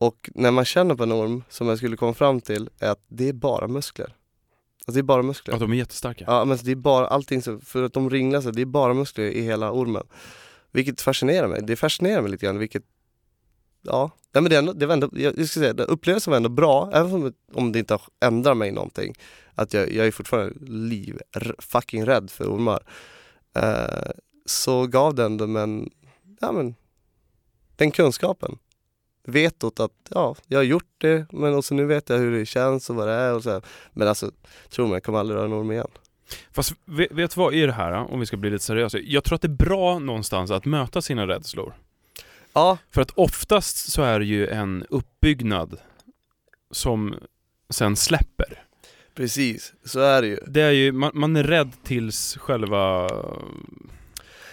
Och 0.00 0.30
när 0.34 0.50
man 0.50 0.64
känner 0.64 0.94
på 0.94 1.02
en 1.02 1.12
orm, 1.12 1.44
som 1.48 1.68
jag 1.68 1.78
skulle 1.78 1.96
komma 1.96 2.14
fram 2.14 2.40
till, 2.40 2.70
är 2.78 2.90
att 2.90 3.04
det 3.08 3.28
är 3.28 3.32
bara 3.32 3.68
muskler. 3.68 4.06
Alltså 4.06 4.92
det 4.92 5.00
är 5.00 5.02
bara 5.02 5.22
muskler. 5.22 5.54
Ja, 5.54 5.58
de 5.58 5.72
är 5.72 5.76
jättestarka. 5.76 6.24
Ja 6.26 6.44
men 6.44 6.58
det 6.62 6.70
är 6.70 6.76
bara 6.76 7.06
allting, 7.06 7.42
så, 7.42 7.60
för 7.60 7.82
att 7.82 7.92
de 7.92 8.10
ringlar 8.10 8.40
sig, 8.40 8.52
det 8.52 8.62
är 8.62 8.66
bara 8.66 8.94
muskler 8.94 9.24
i 9.24 9.42
hela 9.42 9.72
ormen. 9.72 10.06
Vilket 10.72 11.00
fascinerar 11.00 11.48
mig, 11.48 11.62
det 11.62 11.76
fascinerar 11.76 12.22
mig 12.22 12.30
lite 12.30 12.46
grann, 12.46 12.58
vilket 12.58 12.82
Ja, 13.82 14.10
Nej, 14.32 14.42
men 14.42 14.50
det, 14.50 14.56
ändå, 14.56 14.72
det 14.72 14.86
var 14.86 14.92
ändå, 14.92 15.10
jag, 15.12 15.48
ska 15.48 15.60
säga, 15.60 15.72
upplevelsen 15.72 16.30
var 16.30 16.36
ändå 16.36 16.48
bra, 16.48 16.90
även 16.92 17.14
om, 17.14 17.32
om 17.52 17.72
det 17.72 17.78
inte 17.78 17.94
har 17.94 18.02
ändrat 18.20 18.56
mig 18.56 18.72
någonting. 18.72 19.14
Att 19.54 19.74
jag, 19.74 19.92
jag 19.92 20.06
är 20.06 20.10
fortfarande 20.10 20.54
liv, 20.66 21.18
fucking 21.58 22.06
rädd 22.06 22.30
för 22.30 22.44
ormar. 22.44 22.82
Eh, 23.56 24.10
så 24.46 24.86
gav 24.86 25.14
det 25.14 25.24
ändå 25.24 25.46
men, 25.46 25.90
ja 26.40 26.52
men, 26.52 26.74
den 27.76 27.90
kunskapen. 27.90 28.58
Vetot 29.24 29.80
att, 29.80 29.92
ja, 30.10 30.36
jag 30.46 30.58
har 30.58 30.64
gjort 30.64 30.94
det, 30.98 31.26
men 31.32 31.54
också 31.54 31.74
nu 31.74 31.84
vet 31.84 32.08
jag 32.08 32.18
hur 32.18 32.38
det 32.38 32.46
känns 32.46 32.90
och 32.90 32.96
vad 32.96 33.08
det 33.08 33.14
är 33.14 33.34
och 33.34 33.42
så 33.42 33.50
här. 33.50 33.62
Men 33.92 34.08
alltså, 34.08 34.30
tro 34.70 34.86
mig, 34.86 34.92
jag 34.94 35.02
kommer 35.02 35.18
aldrig 35.18 35.36
röra 35.36 35.44
en 35.46 35.52
orm 35.52 35.72
igen. 35.72 35.88
Fast 36.52 36.72
vet, 36.84 37.10
du 37.16 37.26
vad 37.40 37.54
är 37.54 37.66
det 37.66 37.72
här, 37.72 37.92
om 37.92 38.20
vi 38.20 38.26
ska 38.26 38.36
bli 38.36 38.50
lite 38.50 38.64
seriösa? 38.64 38.98
Jag 38.98 39.24
tror 39.24 39.34
att 39.36 39.42
det 39.42 39.48
är 39.48 39.66
bra 39.66 39.98
någonstans 39.98 40.50
att 40.50 40.64
möta 40.64 41.02
sina 41.02 41.26
rädslor. 41.26 41.74
Ja, 42.52 42.78
För 42.90 43.02
att 43.02 43.10
oftast 43.10 43.92
så 43.92 44.02
är 44.02 44.18
det 44.18 44.24
ju 44.24 44.46
en 44.48 44.86
uppbyggnad 44.90 45.76
som 46.70 47.14
sen 47.70 47.96
släpper. 47.96 48.64
precis. 49.14 49.72
Så 49.84 50.00
är 50.00 50.22
det 50.22 50.28
ju. 50.28 50.38
Det 50.46 50.62
är 50.62 50.70
ju, 50.70 50.92
man, 50.92 51.10
man 51.14 51.36
är 51.36 51.44
rädd 51.44 51.72
tills 51.84 52.36
själva, 52.36 53.08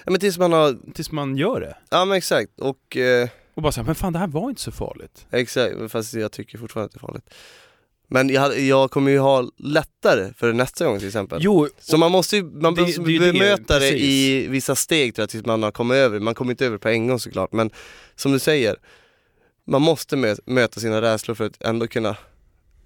Ja, 0.05 0.11
men 0.11 0.19
tills 0.19 0.37
man 0.37 0.53
har, 0.53 0.93
tills 0.93 1.11
man 1.11 1.37
gör 1.37 1.59
det. 1.61 1.77
ja 1.89 2.05
men 2.05 2.17
exakt. 2.17 2.59
Och 2.59 2.97
eh, 2.97 3.29
Och 3.57 3.63
bara 3.63 3.71
säga, 3.71 3.83
men 3.83 3.95
fan 3.95 4.13
det 4.13 4.19
här 4.19 4.27
var 4.27 4.49
inte 4.49 4.61
så 4.61 4.71
farligt. 4.71 5.25
Exakt, 5.31 5.91
fast 5.91 6.13
jag 6.13 6.31
tycker 6.31 6.57
fortfarande 6.57 6.85
att 6.85 6.91
det 6.93 6.97
är 6.97 7.07
farligt. 7.07 7.29
Men 8.07 8.29
jag, 8.29 8.59
jag 8.59 8.91
kommer 8.91 9.11
ju 9.11 9.19
ha 9.19 9.49
lättare 9.57 10.33
för 10.33 10.53
nästa 10.53 10.85
gång 10.85 10.99
till 10.99 11.07
exempel. 11.07 11.39
Jo, 11.41 11.67
Så 11.79 11.97
man 11.97 12.11
måste 12.11 12.35
ju, 12.37 12.43
man 12.43 12.75
Det- 12.75 12.81
måste 12.81 13.01
det 13.01 13.19
det, 13.19 13.31
bemöta 13.33 13.73
det, 13.73 13.79
precis. 13.79 14.01
i 14.01 14.47
vissa 14.47 14.75
steg 14.75 15.15
tror 15.15 15.23
jag, 15.23 15.29
tills 15.29 15.45
man 15.45 15.63
har 15.63 15.71
kommit 15.71 15.95
över 15.95 16.19
Man 16.19 16.35
kommer 16.35 16.51
inte 16.51 16.65
över 16.65 16.77
på 16.77 16.89
en 16.89 17.07
gång 17.07 17.19
såklart, 17.19 17.51
men 17.53 17.69
som 18.15 18.31
du 18.31 18.39
säger, 18.39 18.75
man 19.67 19.81
måste 19.81 20.15
mö- 20.15 20.39
möta 20.45 20.79
sina 20.79 21.01
rädslor 21.01 21.35
för 21.35 21.45
att 21.45 21.61
ändå 21.63 21.87
kunna 21.87 22.17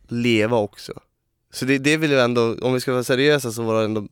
leva 0.08 0.58
också. 0.58 0.94
Så 1.54 1.66
det, 1.66 1.78
det 1.78 1.98
vill 1.98 2.12
jag 2.12 2.24
ändå, 2.24 2.56
om 2.62 2.74
vi 2.74 2.80
ska 2.80 2.92
vara 2.92 3.04
seriösa 3.04 3.52
så 3.52 3.64
var 3.64 3.80
det 3.80 3.86
ändå, 3.86 4.08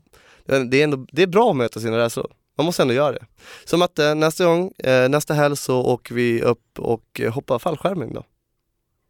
det 0.46 0.80
är, 0.80 0.84
ändå, 0.84 1.06
det 1.12 1.24
är 1.24 1.28
bra 1.28 1.50
att 1.52 1.58
möta 1.58 1.80
sina 1.80 1.98
rädslor. 1.98 2.32
Man 2.60 2.66
måste 2.66 2.82
ändå 2.82 2.94
göra 2.94 3.12
det. 3.12 3.26
Så 3.66 3.78
Matte, 3.78 4.16
nästa 4.16 4.46
gång, 4.46 4.72
eh, 4.78 5.10
nästa 5.10 5.34
helg 5.34 5.58
så 5.58 5.84
åker 5.84 6.16
vi 6.16 6.42
upp 6.42 6.80
och 6.80 7.20
eh, 7.20 7.34
hoppar 7.34 7.60
fallskärmning 7.60 8.14
då. 8.14 8.24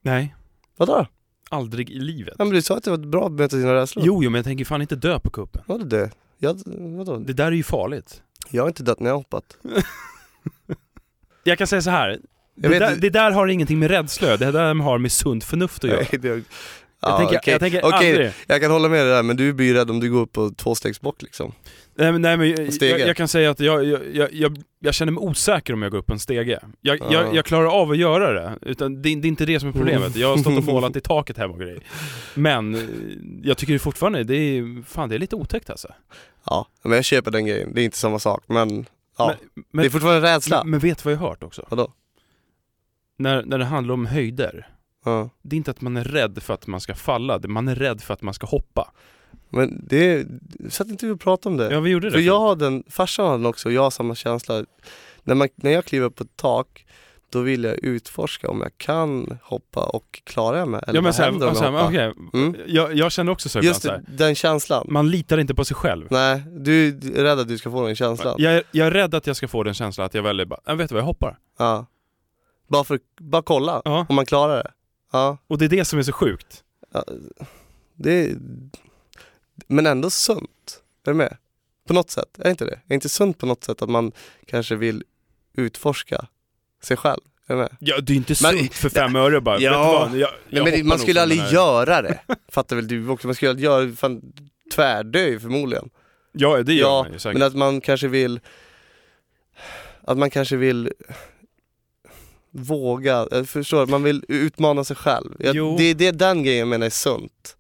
nej, 0.01 0.35
Vadå 0.77 0.95
då? 0.95 1.07
aldrig 1.49 1.89
i 1.89 1.99
livet. 1.99 2.35
Ja 2.38 2.45
men 2.45 2.53
du 2.53 2.62
sa 2.62 2.77
att 2.77 2.83
det 2.83 2.89
var 2.89 2.97
bra 2.97 3.25
att 3.25 3.31
möta 3.31 3.49
sina 3.49 3.73
rädslor. 3.73 4.05
Jo, 4.05 4.23
jo, 4.23 4.29
men 4.29 4.39
jag 4.39 4.45
tänker 4.45 4.65
fan 4.65 4.81
inte 4.81 4.95
dö 4.95 5.19
på 5.19 5.29
kuppen. 5.29 5.62
Vadå 5.65 5.83
det? 5.85 6.12
Jag, 6.38 6.62
vadå? 6.65 7.17
Det 7.17 7.33
där 7.33 7.45
är 7.45 7.51
ju 7.51 7.63
farligt. 7.63 8.21
Jag 8.49 8.63
har 8.63 8.67
inte 8.67 8.83
dött 8.83 8.99
när 8.99 9.09
jag 9.09 9.17
hoppat. 9.17 9.57
Jag 11.43 11.57
kan 11.57 11.67
säga 11.67 11.81
så 11.81 11.89
här. 11.89 12.19
Det, 12.55 12.79
där, 12.79 12.95
det 12.95 13.09
där 13.09 13.31
har 13.31 13.47
ingenting 13.47 13.79
med 13.79 13.91
rädsla 13.91 14.38
det 14.38 14.51
där 14.51 14.75
har 14.75 14.97
med 14.97 15.12
sunt 15.12 15.43
förnuft 15.43 15.83
att 15.83 15.89
göra. 15.89 16.05
Nej, 16.12 16.19
det, 16.21 16.43
Jag 17.01 17.12
ja, 17.12 17.17
tänker, 17.17 17.38
okej. 17.38 17.51
jag 17.51 17.59
tänker 17.59 17.85
Okej, 17.85 18.12
aldrig... 18.12 18.31
Jag 18.47 18.62
kan 18.62 18.71
hålla 18.71 18.89
med 18.89 18.99
dig 18.99 19.13
där, 19.13 19.23
men 19.23 19.38
du 19.38 19.53
blir 19.53 19.65
ju 19.67 19.73
rädd 19.73 19.89
om 19.89 19.99
du 19.99 20.12
går 20.12 20.19
upp 20.21 20.33
på 20.33 20.49
tvåstegsbock 20.49 21.21
liksom. 21.21 21.53
Nej 21.95 22.12
men, 22.12 22.21
nej, 22.21 22.38
men 22.38 22.49
jag, 22.49 22.99
jag, 22.99 23.17
kan 23.17 23.27
säga 23.27 23.51
att 23.51 23.59
jag, 23.59 23.85
jag, 23.85 24.33
jag, 24.33 24.57
jag, 24.79 24.93
känner 24.93 25.12
mig 25.12 25.21
osäker 25.21 25.73
om 25.73 25.81
jag 25.81 25.91
går 25.91 25.97
upp 25.97 26.09
en 26.09 26.19
stege. 26.19 26.59
Jag, 26.81 26.99
Ja. 26.99 27.07
jag, 27.12 27.35
jag 27.35 27.45
klarar 27.45 27.81
av 27.81 27.91
att 27.91 27.97
göra 27.97 28.33
det, 28.33 28.57
utan 28.62 28.95
det, 29.01 29.01
det 29.01 29.27
är 29.27 29.29
inte 29.29 29.45
det 29.45 29.59
som 29.59 29.69
är 29.69 29.73
problemet. 29.73 30.15
Jag 30.15 30.27
har 30.27 30.38
stått 30.38 30.57
och 30.57 30.63
målat 30.63 30.95
i 30.95 31.01
taket 31.01 31.38
hemma 31.38 31.53
och 31.53 31.59
grejer. 31.59 31.79
Men 32.33 32.75
eh, 32.75 32.81
jag 33.43 33.57
tycker 33.57 33.77
fortfarande, 33.77 34.23
det 34.23 34.35
är, 34.35 34.83
fan 34.83 35.09
det 35.09 35.15
är 35.15 35.19
lite 35.19 35.35
otäckt 35.35 35.69
alltså. 35.69 35.88
Ja, 36.45 36.67
men 36.83 36.91
jag 36.91 37.05
köper 37.05 37.31
den 37.31 37.45
grejen. 37.45 37.73
Det 37.73 37.81
är 37.81 37.85
inte 37.85 37.97
samma 37.97 38.19
sak, 38.19 38.43
men 38.47 38.85
ja. 39.17 39.35
Men, 39.53 39.65
men, 39.71 39.83
det 39.83 39.88
är 39.88 39.89
fortfarande 39.89 40.27
rädsla. 40.27 40.63
men, 40.63 40.71
men 40.71 40.79
vet 40.79 40.97
du 40.97 41.03
vad 41.03 41.13
jag 41.13 41.19
har 41.19 41.29
hört 41.29 41.43
också? 41.43 41.65
Vadå? 41.69 41.93
När, 43.17 43.43
när 43.43 43.57
det 43.57 43.65
handlar 43.65 43.93
om 43.93 44.05
höjder, 44.05 44.67
Ja. 45.05 45.29
det 45.41 45.55
är 45.55 45.57
inte 45.57 45.71
att 45.71 45.81
man 45.81 45.97
är 45.97 46.03
rädd 46.03 46.43
för 46.43 46.53
att 46.53 46.67
man 46.67 46.81
ska 46.81 46.95
falla, 46.95 47.39
man 47.47 47.67
är 47.67 47.75
rädd 47.75 48.01
för 48.01 48.13
att 48.13 48.21
man 48.21 48.33
ska 48.33 48.47
hoppa. 48.47 48.91
Men 49.49 49.85
det, 49.89 50.27
satt 50.69 50.88
inte 50.88 51.05
vi 51.05 51.12
och 51.12 51.19
pratade 51.21 51.53
om 51.53 51.57
det? 51.57 51.73
Ja 51.73 51.79
vi 51.79 51.89
gjorde 51.89 52.07
det. 52.07 52.12
För 52.13 52.19
jag 52.19 52.39
har 52.39 52.55
den, 52.55 52.83
farsan 52.89 53.25
har 53.25 53.31
den 53.38 53.45
också, 53.45 53.71
jag 53.71 53.81
har 53.81 53.89
samma 53.91 54.15
känsla. 54.15 54.65
När, 55.23 55.35
man, 55.35 55.47
när 55.55 55.71
jag 55.71 55.85
kliver 55.85 56.09
på 56.09 56.23
ett 56.23 56.35
tak, 56.35 56.85
då 57.31 57.41
vill 57.41 57.63
jag 57.63 57.73
utforska 57.83 58.49
om 58.49 58.62
jag 58.62 58.71
kan 58.77 59.39
hoppa 59.43 59.83
och 59.83 60.21
klarar 60.23 60.57
jag 60.57 60.67
mig? 60.67 60.81
Eller 60.88 60.97
ja, 60.97 61.01
men 61.01 61.03
vad 61.03 61.15
så 61.15 61.21
här, 61.23 61.31
händer 61.31 61.47
om 61.49 61.55
så 61.55 61.63
jag 61.63 61.71
hoppar? 61.71 61.88
okej, 61.88 62.13
Mm. 62.33 62.55
jag, 62.67 62.93
jag 62.95 63.12
känner 63.12 63.31
också 63.31 63.49
så 63.49 63.59
Just 63.59 63.83
det, 63.83 64.03
den 64.07 64.35
känslan. 64.35 64.88
man 64.89 65.09
litar 65.12 65.38
inte 65.38 65.55
på 65.55 65.65
sig 65.65 65.75
själv. 65.75 66.07
Nej, 66.09 66.43
du 66.51 66.88
är 66.88 67.23
rädd 67.23 67.39
att 67.39 67.47
du 67.47 67.57
ska 67.57 67.71
få 67.71 67.85
den 67.85 67.95
känslan. 67.95 68.35
Jag 68.38 68.53
är, 68.53 68.63
jag 68.71 68.88
är 68.88 68.91
rädd 68.91 69.15
att 69.15 69.27
jag 69.27 69.35
ska 69.35 69.47
få 69.47 69.63
den 69.63 69.73
känslan 69.73 70.05
att 70.05 70.13
jag 70.13 70.23
väljer 70.23 70.45
bara, 70.45 70.59
jag 70.65 70.75
vet 70.75 70.89
du 70.89 70.93
vad, 70.95 71.01
jag 71.01 71.05
hoppar. 71.05 71.38
Ja. 71.59 71.85
Bara 72.67 72.83
för 72.83 72.99
bara 73.19 73.41
kolla 73.41 73.81
Ja. 73.85 74.05
om 74.09 74.15
man 74.15 74.25
klarar 74.25 74.55
det. 74.63 74.71
Ja. 75.12 75.38
Och 75.48 75.58
det 75.58 75.65
är 75.65 75.69
det 75.69 75.86
som 75.86 76.00
är 76.00 76.04
så 76.04 76.12
sjukt. 76.12 76.63
ja. 76.93 77.04
Det 77.95 78.12
är, 78.12 78.38
men 79.67 79.86
ändå 79.86 80.10
sunt. 80.10 80.82
Är 81.06 81.12
du 81.12 81.13
med? 81.17 81.38
På 81.88 81.93
något 81.93 82.10
sätt, 82.10 82.39
är 82.39 82.43
det 82.43 82.50
inte 82.50 82.65
det? 82.65 82.72
Är 82.72 82.82
det 82.88 82.93
inte 82.93 83.10
sunt 83.10 83.38
på 83.38 83.45
något 83.45 83.63
sätt 83.63 83.82
att 83.82 83.89
man 83.89 84.12
kanske 84.48 84.76
vill 84.76 85.04
utforska 85.54 86.26
sig 86.84 86.98
själv? 86.98 87.22
Är 87.48 87.54
du 87.56 87.60
med? 87.62 87.78
Ja, 87.80 88.00
det 88.02 88.13
är 88.13 88.17
inte 88.17 88.36
Men- 88.43 88.58
sunt 88.58 88.74
för 88.74 88.89
fem 88.89 89.15
öre 89.15 89.41
bara, 89.41 89.60
Ja. 89.60 90.10
jag, 90.13 90.30
jag 90.50 90.63
Nej, 90.63 90.78
men 90.78 90.88
man 90.88 91.00
skulle 91.00 91.22
aldrig 91.22 91.41
göra 91.52 92.02
det. 92.02 92.19
Fattar 92.52 92.76
väl 92.76 92.88
du 92.88 93.10
också? 93.10 93.28
Man 93.28 93.36
skulle 93.36 93.50
aldrig 93.52 93.65
göra, 93.65 93.91
fan 93.95 94.22
tvärdö 94.76 95.39
förmodligen. 95.39 95.89
Ja, 96.32 96.63
det 96.63 96.74
gör 96.74 96.88
Ja, 96.88 97.04
man 97.04 97.13
ju 97.13 97.19
säkert. 97.19 97.39
Men 97.39 97.48
att 97.48 97.56
man 97.56 97.82
kanske 97.82 98.08
vill 98.08 98.39
Att 100.02 100.17
man 100.17 100.30
kanske 100.30 100.56
vill 100.56 100.91
Våga, 102.51 103.27
jag 103.31 103.49
förstår, 103.49 103.88
man 103.88 104.03
vill 104.03 104.23
utmana 104.27 104.83
sig 104.83 104.95
själv. 104.95 105.35
Jag, 105.39 105.55
Jo. 105.55 105.75
det 105.77 105.83
är 105.83 105.93
det, 105.95 106.12
den 106.12 106.43
grejen 106.43 106.59
jag 106.59 106.67
menar 106.67 106.85
är 106.85 106.89
sunt. 106.89 107.55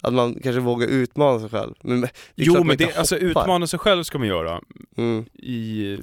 Att 0.00 0.12
man 0.14 0.34
kanske 0.34 0.60
vågar 0.60 0.86
utmana 0.88 1.40
sig 1.40 1.48
själv. 1.48 1.74
Men 1.82 2.00
det 2.00 2.06
är 2.06 2.10
Jo 2.34 2.64
men 2.64 2.76
det, 2.76 2.96
alltså 2.96 3.16
utmana 3.16 3.66
sig 3.66 3.78
själv 3.78 4.02
ska 4.04 4.18
man 4.18 4.28
göra 4.28 4.60
Mm, 4.96 5.24
i, 5.34 5.82
i 5.84 5.98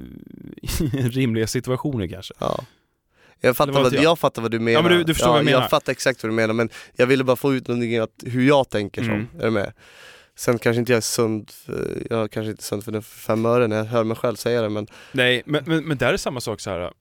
rimliga 1.09 1.47
situationer 1.47 2.07
kanske. 2.07 2.33
ja. 2.39 2.63
Jag 3.41 3.57
fattar, 3.57 3.71
vad 3.73 3.93
jag. 3.93 4.03
jag? 4.03 4.19
fattar 4.19 4.41
vad 4.41 4.51
du 4.51 4.59
menar. 4.59 4.79
Ja, 4.79 4.81
men 4.89 4.97
du- 4.97 5.03
du 5.03 5.13
förstår 5.13 5.27
ja, 5.27 5.31
vad 5.31 5.39
jag 5.39 5.45
menar. 5.45 5.61
Jag 5.61 5.69
fattar 5.69 5.91
exakt 5.91 6.23
vad 6.23 6.31
du 6.31 6.35
menar 6.35 6.53
men 6.53 6.69
jag 6.95 7.07
ville 7.07 7.23
bara 7.23 7.35
få 7.35 7.53
ut 7.53 7.67
någonting 7.67 7.97
att, 7.97 8.09
hur 8.25 8.47
jag 8.47 8.69
tänker 8.69 9.01
som, 9.03 9.11
Mm. 9.13 9.27
är 9.39 9.43
du 9.45 9.51
med? 9.51 9.73
Sen 10.35 10.59
kanske 10.59 10.79
inte 10.79 10.91
jag 10.91 10.97
är 10.97 11.01
sund, 11.01 11.51
för, 11.51 12.03
jag 12.09 12.23
är 12.23 12.27
kanske 12.27 12.51
inte 12.51 12.63
sund 12.63 12.83
för 12.83 12.91
den 12.91 13.01
fem 13.03 13.45
öre 13.45 13.67
när 13.67 13.77
jag 13.77 13.85
hör 13.85 14.03
mig 14.03 14.17
själv 14.17 14.35
säga 14.35 14.61
det 14.61 14.69
men 14.69 14.88
Nej, 15.11 15.43
men, 15.45 15.63
men, 15.67 15.83
men 15.85 15.97
där 15.97 16.13
är 16.13 16.17
samma 16.17 16.41
sak 16.41 16.59
så 16.59 16.69
här. 16.69 16.91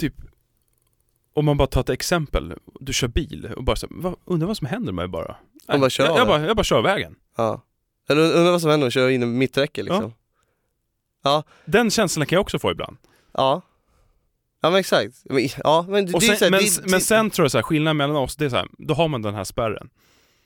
Typ, 0.00 0.14
om 1.34 1.44
man 1.44 1.56
bara 1.56 1.66
tar 1.66 1.80
ett 1.80 1.88
exempel, 1.88 2.54
du 2.80 2.92
kör 2.92 3.08
bil 3.08 3.52
och 3.56 3.64
bara 3.64 3.76
så, 3.76 3.86
här, 3.86 3.96
vad, 3.96 4.16
undrar 4.24 4.46
vad 4.46 4.56
som 4.56 4.66
händer 4.66 4.92
med 4.92 4.94
mig 4.94 5.08
bara? 5.08 5.36
Nej, 5.68 5.78
bara 5.78 5.90
kör 5.90 6.04
jag, 6.04 6.18
jag, 6.18 6.26
bara, 6.26 6.46
jag 6.46 6.56
bara 6.56 6.64
kör 6.64 6.82
vägen. 6.82 7.14
Ja. 7.36 7.62
Eller 8.08 8.22
undrar 8.22 8.50
vad 8.50 8.60
som 8.60 8.70
händer 8.70 8.84
om 8.84 8.86
jag 8.86 8.92
kör 8.92 9.08
in 9.08 9.22
i 9.22 9.26
mitträcke 9.26 9.82
liksom. 9.82 10.12
Den 11.64 11.90
känslan 11.90 12.26
kan 12.26 12.36
jag 12.36 12.40
också 12.40 12.58
få 12.58 12.70
ibland. 12.70 12.96
Ja. 13.32 13.62
Ja, 14.62 14.70
men 14.70 14.80
exakt. 14.80 15.16
Ja, 15.64 15.86
men 15.88 16.06
det, 16.06 16.20
sen, 16.20 16.36
här, 16.40 16.50
men, 16.50 16.60
det, 16.60 16.90
men 16.90 17.00
sen 17.00 17.30
tror 17.30 17.44
jag 17.44 17.50
så 17.50 17.58
här, 17.58 17.62
skillnaden 17.62 17.96
mellan 17.96 18.16
oss, 18.16 18.36
det 18.36 18.44
är 18.44 18.48
så 18.48 18.56
här, 18.56 18.68
då 18.78 18.94
har 18.94 19.08
man 19.08 19.22
den 19.22 19.34
här 19.34 19.44
spärren. 19.44 19.90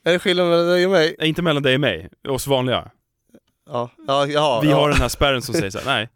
Är 0.05 0.12
det 0.12 0.19
skillnad 0.19 0.49
mellan 0.49 0.67
dig 0.67 0.85
och 0.85 0.93
mig? 0.93 1.17
Nej, 1.19 1.29
inte 1.29 1.43
mellan 1.43 1.62
dig 1.62 1.75
och 1.75 1.81
mig, 1.81 2.11
oss 2.29 2.47
vanliga. 2.47 2.90
Ja, 3.66 3.90
ja, 4.07 4.27
ja. 4.27 4.61
Vi 4.61 4.68
ja. 4.70 4.77
har 4.77 4.88
den 4.88 4.98
här 5.00 5.09
spärren 5.09 5.42
som 5.42 5.55
säger 5.55 5.70
så 5.70 5.79
här, 5.79 5.85
nej, 5.87 6.09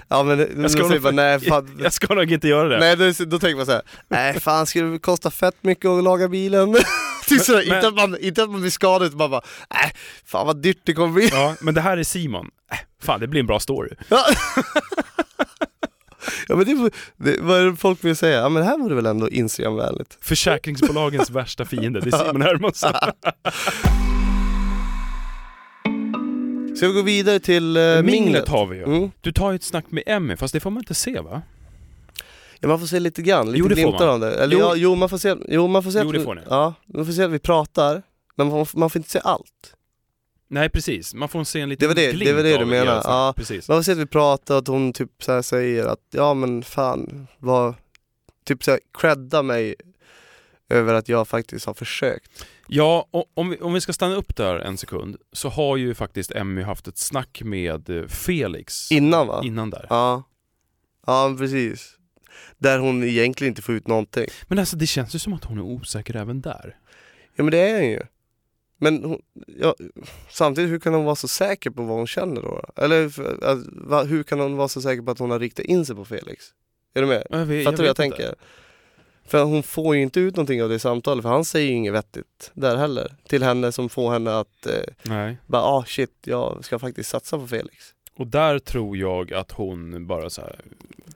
Ja 0.08 0.22
men 0.22 0.38
Jag 0.38 0.48
jag 0.58 0.70
ska 0.70 0.82
nog- 0.88 1.02
bara, 1.02 1.12
nej 1.12 1.40
fan. 1.40 1.78
jag 1.82 1.92
ska 1.92 2.14
nog 2.14 2.32
inte 2.32 2.48
göra 2.48 2.68
det. 2.68 2.78
Nej 2.78 2.96
då, 2.96 3.24
då 3.24 3.38
tänker 3.38 3.56
man 3.56 3.66
såhär, 3.66 3.82
nej 4.08 4.40
fan 4.40 4.66
skulle 4.66 4.86
det 4.90 4.98
kosta 4.98 5.30
fett 5.30 5.54
mycket 5.60 5.86
att 5.88 6.04
laga 6.04 6.28
bilen? 6.28 6.76
typ 7.28 7.42
sådär, 7.42 7.64
men- 7.68 7.76
inte, 7.76 7.88
att 7.88 7.94
man, 7.94 8.18
inte 8.20 8.42
att 8.42 8.50
man 8.50 8.60
blir 8.60 8.70
skadad 8.70 9.06
utan 9.06 9.18
man 9.18 9.30
bara, 9.30 9.42
nej 9.74 9.92
fan 10.26 10.46
vad 10.46 10.56
dyrt 10.62 10.80
det 10.84 10.92
kommer 10.92 11.12
bli. 11.14 11.28
Ja, 11.32 11.54
men 11.60 11.74
det 11.74 11.80
här 11.80 11.96
är 11.96 12.04
Simon. 12.04 12.50
Äh, 12.72 12.78
fan, 13.02 13.20
det 13.20 13.26
blir 13.26 13.40
en 13.40 13.46
bra 13.46 13.60
story. 13.60 13.90
Ja. 14.08 14.24
Ja 16.48 16.56
men 16.56 16.66
det, 16.66 16.90
det 17.16 17.36
vad 17.40 17.60
är 17.60 17.64
det 17.64 17.76
folk 17.76 18.04
vill 18.04 18.16
säga? 18.16 18.40
Ja 18.40 18.48
men 18.48 18.62
det 18.62 18.68
här 18.68 18.78
vore 18.78 18.94
väl 18.94 19.06
ändå 19.06 19.28
Instagramvänligt? 19.30 20.18
Försäkringsbolagens 20.20 21.30
värsta 21.30 21.64
fiende, 21.64 22.00
det 22.00 22.08
är 22.16 22.24
Simon 22.26 22.42
Hermansson. 22.42 22.92
Ska 26.78 26.88
vi 26.88 26.94
gå 26.94 27.02
vidare 27.02 27.38
till 27.40 27.76
uh, 27.76 27.82
Minglet 27.82 28.04
minglet? 28.04 28.48
har 28.48 28.66
vi 28.66 28.76
ju. 28.76 28.84
Mm. 28.84 29.10
Du 29.20 29.32
tar 29.32 29.50
ju 29.50 29.56
ett 29.56 29.62
snack 29.62 29.84
med 29.88 30.02
Emmy, 30.06 30.36
fast 30.36 30.52
det 30.54 30.60
får 30.60 30.70
man 30.70 30.80
inte 30.82 30.94
se 30.94 31.20
va? 31.20 31.42
Ja 32.60 32.68
man 32.68 32.80
får 32.80 32.86
se 32.86 33.00
lite 33.00 33.22
grann, 33.22 33.46
lite 33.46 33.58
Jo, 33.58 33.68
det 33.68 33.74
glimtar 33.74 33.98
man. 34.06 34.08
av 34.14 34.20
det. 34.20 34.34
Eller 34.34 34.54
Jo. 34.56 34.60
Ja, 34.60 34.74
jo 34.76 34.94
man 34.94 35.08
får 35.08 35.18
se, 35.18 35.36
jo 35.48 35.66
man 35.66 35.82
får 35.82 35.90
se 35.90 35.98
Jo, 36.02 36.06
att, 36.08 36.14
det 36.14 36.20
får 36.20 36.34
ni. 36.34 36.40
Ja, 36.50 36.74
man 36.86 37.06
får 37.06 37.12
se 37.12 37.22
att 37.22 37.30
vi 37.30 37.38
pratar, 37.38 38.02
men 38.36 38.48
man 38.48 38.66
får, 38.66 38.78
man 38.78 38.90
får 38.90 38.98
inte 39.00 39.10
se 39.10 39.20
allt. 39.24 39.74
Nej 40.50 40.68
precis, 40.70 41.14
man 41.14 41.28
får 41.28 41.44
se 41.44 41.60
en 41.60 41.68
liten 41.68 41.80
Det 41.84 41.86
var 41.88 41.94
det- 41.94 42.12
glimt 42.12 42.24
det 42.28 42.32
var 42.34 42.42
det 42.42 42.58
du 42.58 42.64
menar. 42.64 43.02
fall. 43.02 43.02
Ja. 43.04 43.34
Precis. 43.36 43.68
Man 43.68 43.78
får 43.78 43.82
se 43.82 43.92
att 43.92 43.98
vi 43.98 44.06
pratar 44.06 44.54
och 44.54 44.58
att 44.58 44.68
hon 44.68 44.92
typ 44.92 45.10
så 45.22 45.32
här 45.32 45.42
säger 45.42 45.86
att 45.86 46.00
ja 46.10 46.34
men 46.34 46.62
fan, 46.62 47.26
vad, 47.38 47.74
typ 48.46 48.64
så 48.64 48.70
här 48.70 48.80
credda 48.98 49.42
mig 49.42 49.74
över 50.68 50.94
att 50.94 51.08
jag 51.08 51.28
faktiskt 51.28 51.66
har 51.66 51.74
försökt. 51.74 52.46
Ja, 52.66 53.08
och 53.10 53.30
om 53.34 53.50
vi, 53.50 53.56
om 53.56 53.72
vi 53.72 53.80
ska 53.80 53.92
stanna 53.92 54.14
upp 54.14 54.36
där 54.36 54.58
en 54.58 54.76
sekund, 54.76 55.16
så 55.32 55.48
har 55.48 55.76
ju 55.76 55.94
faktiskt 55.94 56.30
Emmy 56.34 56.62
haft 56.62 56.88
ett 56.88 56.98
snack 56.98 57.42
med 57.44 57.90
eh, 57.90 58.06
Felix 58.06 58.92
Innan 58.92 59.26
va? 59.26 59.40
innan 59.44 59.70
där. 59.70 59.86
Ja. 59.90 60.22
Ja 61.06 61.34
precis. 61.38 61.94
Där 62.58 62.78
hon 62.78 63.04
egentligen 63.04 63.50
inte 63.50 63.62
får 63.62 63.74
ut 63.74 63.86
någonting. 63.86 64.26
Men 64.48 64.58
alltså 64.58 64.76
det 64.76 64.86
känns 64.86 65.14
ju 65.14 65.18
som 65.18 65.32
att 65.32 65.44
hon 65.44 65.58
är 65.58 65.62
osäker 65.62 66.16
även 66.16 66.40
där. 66.40 66.76
Ja 67.36 67.44
men 67.44 67.50
det 67.50 67.58
är 67.58 67.80
hon 67.80 67.90
ju. 67.90 68.02
Men 68.80 69.04
hon, 69.04 69.20
ja, 69.46 69.74
samtidigt, 70.30 70.70
hur 70.70 70.78
kan 70.78 70.94
hon 70.94 71.04
vara 71.04 71.16
så 71.16 71.28
säker 71.28 71.70
på 71.70 71.82
vad 71.82 71.96
hon 71.96 72.06
känner 72.06 72.42
då? 72.42 72.64
Eller 72.76 73.06
att, 73.44 73.58
va, 73.66 74.04
hur 74.04 74.22
kan 74.22 74.40
hon 74.40 74.56
vara 74.56 74.68
så 74.68 74.82
säker 74.82 75.02
på 75.02 75.10
att 75.10 75.18
hon 75.18 75.30
har 75.30 75.38
riktat 75.38 75.64
in 75.64 75.86
sig 75.86 75.96
på 75.96 76.04
Felix? 76.04 76.44
Är 76.94 77.00
du 77.00 77.06
med? 77.06 77.26
Jag 77.30 77.46
vet, 77.46 77.64
Fattar 77.64 77.76
du 77.76 77.82
vad 77.82 77.98
jag 77.98 78.10
vet 78.10 78.20
inte. 78.20 78.34
För 79.28 79.44
hon 79.44 79.62
får 79.62 79.96
ju 79.96 80.02
inte 80.02 80.20
ut 80.20 80.36
någonting 80.36 80.62
av 80.62 80.68
det 80.68 80.78
samtalet, 80.78 81.22
för 81.22 81.28
han 81.28 81.44
säger 81.44 81.68
ju 81.70 81.74
inget 81.74 81.92
vettigt 81.94 82.50
där 82.54 82.76
heller. 82.76 83.14
Till 83.28 83.42
henne 83.42 83.72
som 83.72 83.88
får 83.88 84.10
henne 84.12 84.38
att 84.38 84.66
eh, 84.66 84.72
Nej. 85.02 85.36
bara, 85.46 85.62
ah 85.62 85.84
shit, 85.86 86.10
jag 86.24 86.64
ska 86.64 86.78
faktiskt 86.78 87.10
satsa 87.10 87.38
på 87.38 87.46
Felix. 87.46 87.76
Och 88.16 88.26
där 88.26 88.58
tror 88.58 88.96
jag 88.96 89.32
att 89.32 89.52
hon 89.52 90.06
bara 90.06 90.30
så 90.30 90.40
här 90.40 90.56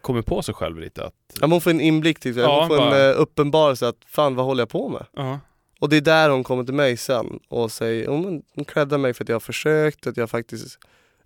kommer 0.01 0.23
på 0.23 0.43
sig 0.43 0.55
själv 0.55 0.79
lite 0.79 1.05
att... 1.05 1.15
Ja, 1.35 1.41
men 1.41 1.51
hon 1.53 1.61
får 1.61 1.71
en 1.71 1.81
inblick, 1.81 2.21
typ. 2.21 2.37
Ja, 2.37 2.61
hon 2.61 2.69
får 2.69 2.77
bara- 2.77 2.99
en 3.05 3.11
eh, 3.15 3.21
uppenbarelse 3.21 3.89
att 3.89 3.97
fan 4.07 4.35
vad 4.35 4.47
håller 4.47 4.61
jag 4.63 4.69
på 4.69 4.89
med? 4.89 5.07
Ja. 5.13 5.39
Och 5.81 5.89
det 5.89 5.97
är 5.97 6.01
där 6.01 6.31
hon 6.31 6.45
kommer 6.45 6.65
till 6.65 6.75
mig 6.75 6.97
sen 6.97 7.39
och 7.49 7.73
säger, 7.73 8.09
hon 8.09 8.43
creddar 8.67 8.99
mig 8.99 9.15
för 9.15 9.25
att 9.25 9.29
jag 9.29 9.35
har 9.37 9.41
försökt, 9.41 10.07
att 10.07 10.17
jag 10.17 10.31
faktiskt 10.31 10.79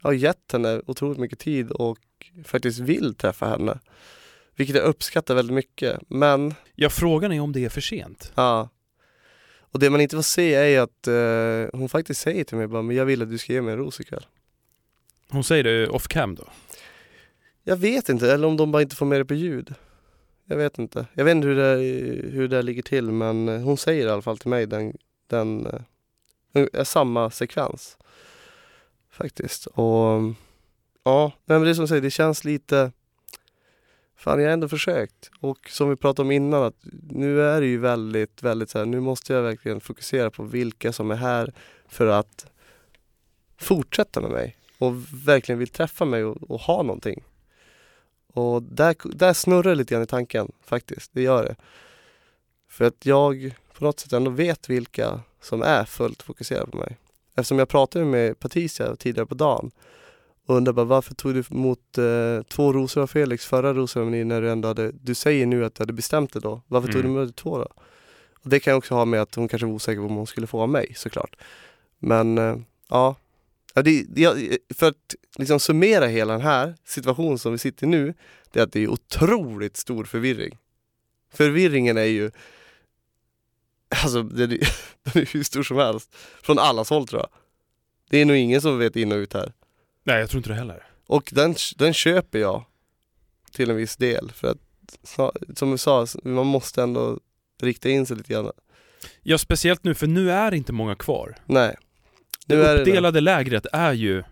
har 0.03 0.12
gett 0.12 0.53
henne 0.53 0.81
otroligt 0.87 1.18
mycket 1.18 1.38
tid 1.38 1.70
och 1.70 1.99
faktiskt 2.44 2.79
vill 2.79 3.14
träffa 3.14 3.46
henne. 3.46 3.79
Vilket 4.57 4.77
jag 4.77 4.85
uppskattar 4.85 5.35
väldigt 5.35 5.55
mycket. 5.55 6.01
Men, 6.09 6.55
ja, 6.75 6.90
frågan 6.90 7.33
är 7.33 7.40
om 7.40 7.53
det 7.53 7.64
är 7.64 7.69
för 7.69 7.81
sent. 7.81 8.33
ja. 8.35 8.69
Och 9.77 9.81
det 9.81 9.90
man 9.90 10.01
inte 10.01 10.16
får 10.16 10.23
se 10.23 10.55
är 10.55 10.81
att 10.81 11.07
eh, 11.07 11.79
hon 11.79 11.88
faktiskt 11.88 12.21
säger 12.21 12.45
till 12.45 12.57
mig 12.57 12.66
bara, 12.66 12.83
men 12.83 12.97
jag 12.97 13.05
vill 13.05 13.23
att 13.23 13.31
du 13.31 13.38
ska 13.38 13.53
ge 13.53 13.62
mig 13.62 13.73
en 13.73 13.79
ros 13.79 14.01
ikväll. 14.01 14.27
Hon 15.29 15.45
säger 15.45 15.64
det 15.64 15.88
off 15.88 16.09
cam 16.09 16.35
då. 16.35 16.45
Jag 17.64 17.77
vet 17.77 18.09
inte, 18.09 18.33
eller 18.33 18.49
om 18.49 18.57
de 18.57 18.73
bara 18.73 18.83
inte 18.83 18.97
får 18.97 19.07
med 19.07 19.21
det 19.21 19.25
på 19.25 19.35
ljud. 19.35 19.75
Jag 20.45 20.57
vet 20.57 20.79
inte. 20.79 21.07
Jag 21.14 21.25
vet 21.25 21.35
inte 21.37 21.49
hur 21.49 21.57
det, 21.57 21.77
hur 22.31 22.49
det 22.49 22.62
ligger 22.62 22.83
till 22.83 23.11
men 23.11 23.49
eh, 23.49 23.61
hon 23.61 23.77
säger 23.77 24.07
i 24.07 24.11
alla 24.11 24.23
fall 24.23 24.38
till 24.38 24.51
mig 24.51 24.66
den, 24.66 24.97
den 25.27 25.66
eh, 26.53 26.66
är 26.73 26.85
samma 26.85 27.31
sekvens. 27.31 27.99
Faktiskt. 29.11 29.66
Och 29.66 30.23
ja, 31.05 31.33
nej, 31.45 31.59
men 31.59 31.62
det 31.62 31.71
är 31.71 31.75
som 31.75 31.85
du 31.85 31.88
säger, 31.88 32.03
det 32.03 32.11
känns 32.11 32.45
lite 32.45 32.92
Fan 34.16 34.40
jag 34.40 34.46
har 34.46 34.52
ändå 34.52 34.68
försökt. 34.68 35.31
Och 35.40 35.70
som 35.70 35.90
vi 35.90 35.96
pratade 35.96 36.26
om 36.26 36.33
innan 36.33 36.62
att 36.62 36.76
nu 37.11 37.42
är 37.42 37.61
det 37.61 37.66
ju 37.66 37.79
väldigt, 37.79 38.42
väldigt 38.42 38.70
så 38.70 38.79
här, 38.79 38.87
nu 38.87 39.00
måste 39.00 39.33
jag 39.33 39.42
verkligen 39.42 39.81
fokusera 39.81 40.31
på 40.31 40.42
vilka 40.42 40.92
som 40.92 41.11
är 41.11 41.16
här 41.16 41.52
för 41.88 42.07
att 42.07 42.46
fortsätta 43.59 44.20
med 44.20 44.31
mig 44.31 44.57
och 44.79 44.94
verkligen 45.26 45.59
vill 45.59 45.68
träffa 45.68 46.05
mig 46.05 46.24
och, 46.24 46.50
och 46.50 46.61
ha 46.61 46.83
någonting. 46.83 47.24
Och 48.33 48.62
där, 48.62 48.96
där 49.05 49.33
snurrar 49.33 49.70
det 49.70 49.74
lite 49.74 49.94
grann 49.94 50.02
i 50.02 50.07
tanken 50.07 50.52
faktiskt, 50.64 51.11
det 51.14 51.22
gör 51.22 51.44
det. 51.44 51.57
För 52.68 52.85
att 52.85 53.07
jag 53.07 53.55
på 53.72 53.85
något 53.85 54.00
sätt 54.00 54.12
ändå 54.12 54.31
vet 54.31 54.68
vilka 54.68 55.20
som 55.40 55.62
är 55.62 55.85
fullt 55.85 56.22
fokuserade 56.22 56.70
på 56.70 56.76
mig. 56.76 56.96
Eftersom 57.35 57.59
jag 57.59 57.68
pratade 57.68 58.05
med 58.05 58.38
Patricia 58.38 58.96
tidigare 58.96 59.26
på 59.26 59.35
dagen 59.35 59.70
och 60.47 60.57
undrade 60.57 60.75
bara 60.77 60.87
varför 60.87 61.15
tog 61.15 61.35
du 61.35 61.45
emot 61.51 61.99
eh, 61.99 62.43
två 62.49 62.73
rosor 62.73 63.03
av 63.03 63.07
Felix 63.07 63.47
förra 63.47 63.75
rosceremonin 63.75 64.29
när 64.29 64.43
du 64.43 64.51
ändå 64.51 64.69
hade, 64.69 64.93
du 64.93 65.15
säger 65.15 65.47
nu 65.47 65.65
att 65.65 65.75
du 65.75 65.83
hade 65.83 65.93
bestämt 65.93 66.33
det 66.33 66.41
då. 66.41 66.63
Varför 66.67 66.89
tog 66.93 67.01
Mm. 67.01 67.15
du 67.15 67.21
emot 67.23 67.37
två 67.37 67.59
då? 67.59 67.69
Och 68.43 68.51
det 68.51 68.61
kan 68.61 68.75
också 68.75 68.95
ha 68.95 69.05
med 69.05 69.23
att 69.23 69.35
hon 69.35 69.49
kanske 69.49 69.67
var 69.67 69.75
osäker 69.75 70.01
på 70.01 70.07
om 70.07 70.15
hon 70.15 70.27
skulle 70.27 70.47
få 70.47 70.61
av 70.63 70.69
mig 70.69 70.93
såklart. 70.97 71.37
Men 71.99 72.39
eh, 72.39 72.57
ja, 72.89 73.17
Ja, 73.75 73.83
det, 73.83 74.05
det, 74.09 74.59
för 74.75 74.89
att 74.89 75.15
liksom 75.39 75.61
summera 75.61 76.07
hela 76.07 76.33
den 76.33 76.43
här 76.43 76.75
situationen 76.85 77.39
som 77.39 77.53
vi 77.53 77.59
sitter 77.59 77.87
i 77.87 77.89
nu, 77.89 78.15
det 78.51 78.61
är 78.61 78.65
att 78.65 78.73
det 78.73 78.81
är 78.81 78.89
otroligt 78.89 79.77
stor 79.77 80.05
förvirring. 80.05 80.59
Förvirringen 81.33 81.97
är 81.97 82.05
ju, 82.05 82.31
alltså 84.05 84.23
den 84.23 84.53
är, 84.53 84.59
den 85.03 85.23
är 85.23 85.27
hur 85.33 85.43
stor 85.43 85.63
som 85.63 85.77
helst. 85.77 86.17
Från 86.43 86.59
allas 86.59 86.91
håll 86.91 87.07
tror 87.09 87.21
jag. 87.21 87.29
Det 88.11 88.19
är 88.19 88.25
nog 88.25 88.37
ingen 88.37 88.61
som 88.61 88.79
vet 88.79 88.97
in 88.97 89.13
och 89.13 89.17
ut 89.17 89.33
här. 89.35 89.53
Nej, 90.07 90.21
jag 90.21 90.31
tror 90.31 90.38
inte 90.38 90.51
det 90.51 90.55
heller. 90.55 90.83
Och 91.07 91.31
den, 91.33 91.55
den 91.77 91.95
köper 91.95 92.38
jag 92.38 92.64
till 93.53 93.71
en 93.71 93.77
viss 93.77 93.97
del. 93.97 94.33
För 94.35 94.49
att, 94.49 94.59
som 95.59 95.71
du 95.71 95.79
sa, 95.79 96.07
man 96.25 96.47
måste 96.47 96.83
ändå 96.83 97.21
rikta 97.62 97.88
in 97.88 98.07
sig 98.07 98.16
lite 98.16 98.33
grann. 98.33 98.51
Ja, 99.23 99.38
speciellt 99.38 99.85
nu, 99.85 99.95
för 99.95 100.07
nu 100.07 100.31
är 100.31 100.51
det 100.51 100.57
inte 100.57 100.73
många 100.73 100.95
kvar. 100.95 101.37
Nej. 101.47 101.77
Det 102.47 102.57
Nu 102.57 102.62
är 102.62 102.75
det, 102.75 102.81
uppdelade 102.81 103.21
lägret 103.21 103.66
är 103.73 103.92
ju... 103.92 104.23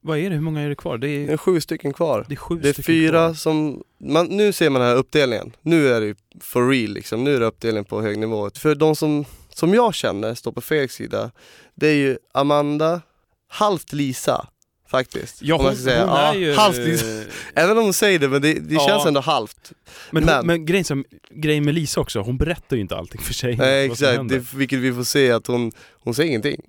Vad 0.00 0.18
är 0.18 0.30
det? 0.30 0.34
Hur 0.36 0.42
många 0.42 0.60
är 0.60 0.68
det 0.68 0.74
kvar? 0.74 0.98
Det 0.98 1.06
det 1.06 1.26
är, 1.26 1.32
är 1.32 1.36
sju 1.36 1.60
stycken 1.60 1.92
kvar. 1.92 2.24
det 2.28 2.34
är 2.34 2.36
sju 2.36 2.58
Det 2.62 2.78
är 2.78 2.82
fyra 2.82 3.10
kvar. 3.10 3.34
som, 3.34 3.82
man, 3.98 4.26
nu 4.26 4.52
ser 4.52 4.70
man 4.70 4.80
den 4.80 4.90
här 4.90 4.96
uppdelningen. 4.96 5.52
Nu 5.62 5.88
är 5.88 6.00
det 6.00 6.14
for 6.40 6.68
real 6.68 6.90
liksom, 6.90 7.24
nu 7.24 7.36
är 7.36 7.40
det 7.40 7.46
uppdelning 7.46 7.84
på 7.84 8.02
hög 8.02 8.18
nivå. 8.18 8.50
För 8.54 8.74
de 8.74 8.96
som, 8.96 9.24
som 9.48 9.74
jag 9.74 9.94
känner 9.94 10.34
står 10.34 10.52
på 10.52 10.60
Felix 10.60 10.94
sida, 10.94 11.30
det 11.74 11.88
är 11.88 11.94
ju 11.94 12.18
Amanda, 12.32 13.00
halvt 13.48 13.92
Lisa 13.92 14.48
faktiskt. 14.90 15.42
Ja, 15.42 15.56
hon, 15.56 15.76
säga. 15.76 16.06
hon 16.06 16.16
är 16.16 16.34
ju... 16.34 16.52
halvt. 16.54 16.78
Även 17.54 17.78
om 17.78 17.84
hon 17.84 17.92
säger 17.92 18.18
det, 18.18 18.28
men 18.28 18.42
det, 18.42 18.54
det 18.54 18.74
Ja. 18.74 18.86
känns 18.88 19.06
ändå 19.06 19.20
halvt. 19.20 19.72
Men, 20.10 20.24
Men- 20.24 20.36
hon, 20.36 20.46
men 20.46 20.66
grejen, 20.66 20.84
som, 20.84 21.04
grejen 21.30 21.64
med 21.64 21.74
Lisa 21.74 22.00
också, 22.00 22.20
hon 22.20 22.36
berättar 22.38 22.76
ju 22.76 22.82
inte 22.82 22.96
allting 22.96 23.20
för 23.20 23.34
sig. 23.34 23.56
Nej 23.56 23.86
exakt, 23.86 24.28
det, 24.28 24.54
vilket 24.54 24.78
vi 24.78 24.92
får 24.92 25.04
se 25.04 25.32
att 25.32 25.46
hon, 25.46 25.72
hon 25.92 26.14
säger 26.14 26.28
ingenting. 26.28 26.60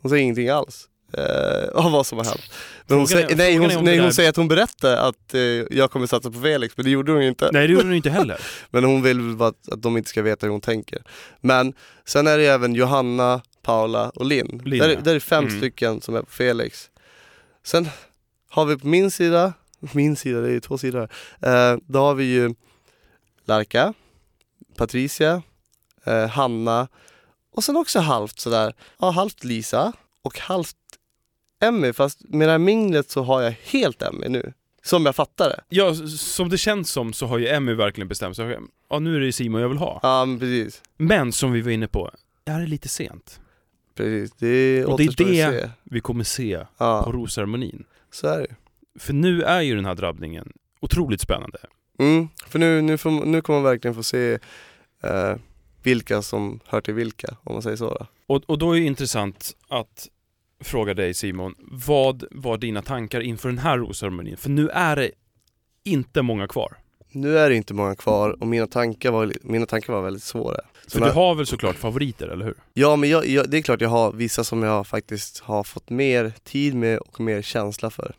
Hon 0.00 0.10
säger 0.10 0.22
ingenting 0.22 0.48
alls. 0.48 0.88
Eh, 1.12 1.68
av 1.84 1.92
vad 1.92 2.06
som 2.06 2.18
har 2.18 2.24
hänt. 2.24 2.42
Men 2.86 2.98
hon, 2.98 3.08
säger, 3.08 3.36
nej, 3.36 3.56
hon, 3.56 3.84
nej, 3.84 3.98
hon 3.98 4.12
säger 4.12 4.30
att 4.30 4.36
hon 4.36 4.48
berättar 4.48 4.96
att 4.96 5.34
eh, 5.34 5.40
jag 5.70 5.90
kommer 5.90 6.06
satsa 6.06 6.30
på 6.30 6.40
Felix, 6.40 6.76
men 6.76 6.84
det 6.84 6.90
gjorde 6.90 7.12
hon 7.12 7.22
ju 7.22 7.28
inte. 7.28 7.50
Nej, 7.52 7.66
det 7.66 7.72
gjorde 7.72 7.84
hon 7.86 7.94
inte 7.94 8.10
heller. 8.10 8.40
Men 8.70 8.84
hon 8.84 9.02
vill 9.02 9.20
bara 9.20 9.48
att, 9.48 9.68
att 9.72 9.82
de 9.82 9.96
inte 9.96 10.10
ska 10.10 10.22
veta 10.22 10.46
hur 10.46 10.50
hon 10.52 10.60
tänker. 10.60 11.02
Men 11.40 11.72
sen 12.06 12.26
är 12.26 12.38
det 12.38 12.46
även 12.46 12.74
Johanna, 12.74 13.40
Paula 13.62 14.10
och 14.14 14.24
Linn. 14.26 14.62
Linn, 14.64 14.78
där, 14.80 14.88
ja. 14.88 15.00
där 15.00 15.14
är 15.14 15.20
fem 15.20 15.44
Mm. 15.46 15.58
stycken 15.58 16.00
som 16.00 16.14
är 16.16 16.20
på 16.20 16.30
Felix. 16.30 16.90
Sen 17.68 17.88
har 18.48 18.64
vi 18.64 18.78
på 18.78 18.86
min 18.86 19.10
sida, 19.10 19.52
min 19.92 20.16
sida, 20.16 20.40
det 20.40 20.48
är 20.48 20.52
ju 20.52 20.60
två 20.60 20.78
sidor 20.78 21.08
här. 21.40 21.72
Eh, 21.72 21.78
då 21.86 21.98
har 21.98 22.14
vi 22.14 22.24
ju 22.24 22.54
Larka, 23.44 23.94
Patricia, 24.76 25.42
eh, 26.04 26.26
Hanna 26.28 26.88
och 27.52 27.64
sen 27.64 27.76
också 27.76 27.98
halvt 27.98 28.40
sådär, 28.40 28.74
ja 28.98 29.10
halvt 29.10 29.44
Lisa 29.44 29.92
och 30.22 30.38
halvt 30.38 30.76
Emmy. 31.60 31.92
Fast 31.92 32.20
med 32.28 32.48
det 32.48 32.52
här 32.52 32.58
minglet 32.58 33.10
så 33.10 33.22
har 33.22 33.42
jag 33.42 33.54
helt 33.62 34.02
Emmy 34.02 34.28
nu. 34.28 34.52
Som 34.82 35.06
jag 35.06 35.16
fattar 35.16 35.48
det. 35.48 35.60
Ja, 35.68 35.94
som 36.18 36.48
det 36.48 36.58
känns 36.58 36.90
som 36.90 37.12
så 37.12 37.26
har 37.26 37.38
ju 37.38 37.48
Emmy 37.48 37.74
verkligen 37.74 38.08
bestämt 38.08 38.36
sig. 38.36 38.58
Ja, 38.90 38.98
nu 38.98 39.16
är 39.16 39.20
det 39.20 39.32
Simon 39.32 39.60
jag 39.60 39.68
vill 39.68 39.78
ha. 39.78 40.00
Ja 40.02 40.24
men 40.24 40.38
precis. 40.38 40.82
Men 40.96 41.32
som 41.32 41.52
vi 41.52 41.60
var 41.60 41.70
inne 41.70 41.88
på, 41.88 42.10
det 42.44 42.52
här 42.52 42.60
är 42.60 42.66
lite 42.66 42.88
sent. 42.88 43.40
Precis, 43.98 44.32
det 44.38 44.84
Och 44.84 44.98
det 44.98 45.04
är 45.04 45.06
det- 45.24 45.60
se. 45.62 45.70
Vi 45.84 46.00
kommer 46.00 46.24
se 46.24 46.58
på 46.58 46.66
Ja, 46.84 47.08
rosceremonin. 47.12 47.84
så 48.10 48.26
är 48.28 48.38
det 48.38 48.54
För 49.00 49.12
nu 49.12 49.42
är 49.42 49.60
ju 49.60 49.74
den 49.76 49.84
här 49.84 49.94
drabbningen 49.94 50.52
otroligt 50.80 51.20
spännande. 51.20 51.58
mm, 51.98 52.28
För 52.46 52.58
nu, 52.58 52.80
nu, 52.82 52.98
får, 52.98 53.10
nu 53.10 53.40
kommer 53.40 53.60
man 53.60 53.70
verkligen 53.70 53.94
få 53.94 54.02
se 54.02 54.38
eh, 55.02 55.34
vilka 55.82 56.22
som 56.22 56.60
hör 56.66 56.80
till 56.80 56.94
vilka, 56.94 57.36
om 57.44 57.52
man 57.52 57.62
säger 57.62 57.76
så 57.76 57.88
då. 57.90 58.06
Och, 58.26 58.42
och 58.46 58.58
då 58.58 58.72
är 58.76 58.80
det 58.80 58.86
intressant 58.86 59.56
att 59.68 60.08
fråga 60.60 60.94
dig 60.94 61.14
Simon, 61.14 61.54
vad 61.58 62.24
var 62.30 62.58
dina 62.58 62.82
tankar 62.82 63.20
inför 63.20 63.48
den 63.48 63.58
här 63.58 63.78
rosceremonin? 63.78 64.36
För 64.36 64.50
nu 64.50 64.68
är 64.68 64.96
det 64.96 65.10
inte 65.84 66.22
många 66.22 66.48
kvar. 66.48 66.76
Nu 67.10 67.38
är 67.38 67.50
det 67.50 67.56
inte 67.56 67.74
många 67.74 67.94
kvar 67.94 68.36
och 68.40 68.46
mina 68.46 68.66
tankar 68.66 69.10
var, 69.10 69.32
mina 69.42 69.66
tankar 69.66 69.92
var 69.92 70.02
väldigt 70.02 70.22
svåra. 70.22 70.60
Så 70.86 70.98
du 70.98 71.10
har 71.10 71.34
väl 71.34 71.46
såklart 71.46 71.76
favoriter, 71.76 72.28
eller 72.28 72.44
hur? 72.44 72.54
Ja 72.74 72.96
men 72.96 73.10
jag, 73.10 73.26
jag, 73.26 73.50
det 73.50 73.58
är 73.58 73.62
klart 73.62 73.80
jag 73.80 73.88
har 73.88 74.12
vissa 74.12 74.44
som 74.44 74.62
jag 74.62 74.86
faktiskt 74.86 75.38
har 75.38 75.64
fått 75.64 75.90
mer 75.90 76.32
tid 76.44 76.74
med 76.74 76.98
och 76.98 77.20
mer 77.20 77.42
känsla 77.42 77.90
för. 77.90 78.14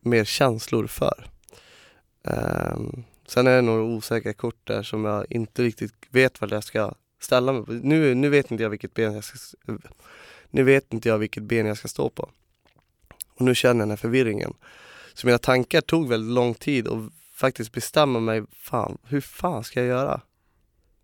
Mer 0.00 0.24
känslor 0.24 0.86
för. 0.86 1.26
Ehm, 2.24 3.04
sen 3.26 3.46
är 3.46 3.56
det 3.56 3.62
några 3.62 3.82
osäkra 3.82 4.32
kort 4.32 4.60
där 4.64 4.82
som 4.82 5.04
jag 5.04 5.26
inte 5.30 5.62
riktigt 5.62 5.92
vet 6.10 6.40
vad 6.40 6.52
jag 6.52 6.64
ska 6.64 6.94
ställa 7.20 7.52
mig 7.52 7.64
på. 7.64 7.72
Nu, 7.72 8.14
nu 8.14 8.28
vet 8.28 8.50
inte 8.50 8.62
jag 8.62 8.70
vilket 8.70 8.94
ben 8.94 9.14
jag 9.14 9.24
ska, 9.24 9.38
nu 10.50 10.62
vet 10.62 10.92
inte 10.92 11.08
jag 11.08 11.18
vilket 11.18 11.42
ben 11.42 11.66
jag 11.66 11.78
ska 11.78 11.88
stå 11.88 12.08
på. 12.10 12.30
Och 13.34 13.44
nu 13.44 13.54
känner 13.54 13.74
jag 13.74 13.82
den 13.82 13.90
här 13.90 13.96
förvirringen. 13.96 14.54
Så 15.14 15.26
mina 15.26 15.38
tankar 15.38 15.80
tog 15.80 16.08
väldigt 16.08 16.34
lång 16.34 16.54
tid 16.54 16.88
att 16.88 17.12
faktiskt 17.38 17.72
bestämma 17.72 18.20
mig, 18.20 18.42
fan, 18.52 18.98
hur 19.04 19.20
fan 19.20 19.64
ska 19.64 19.80
jag 19.80 19.88
göra? 19.88 20.20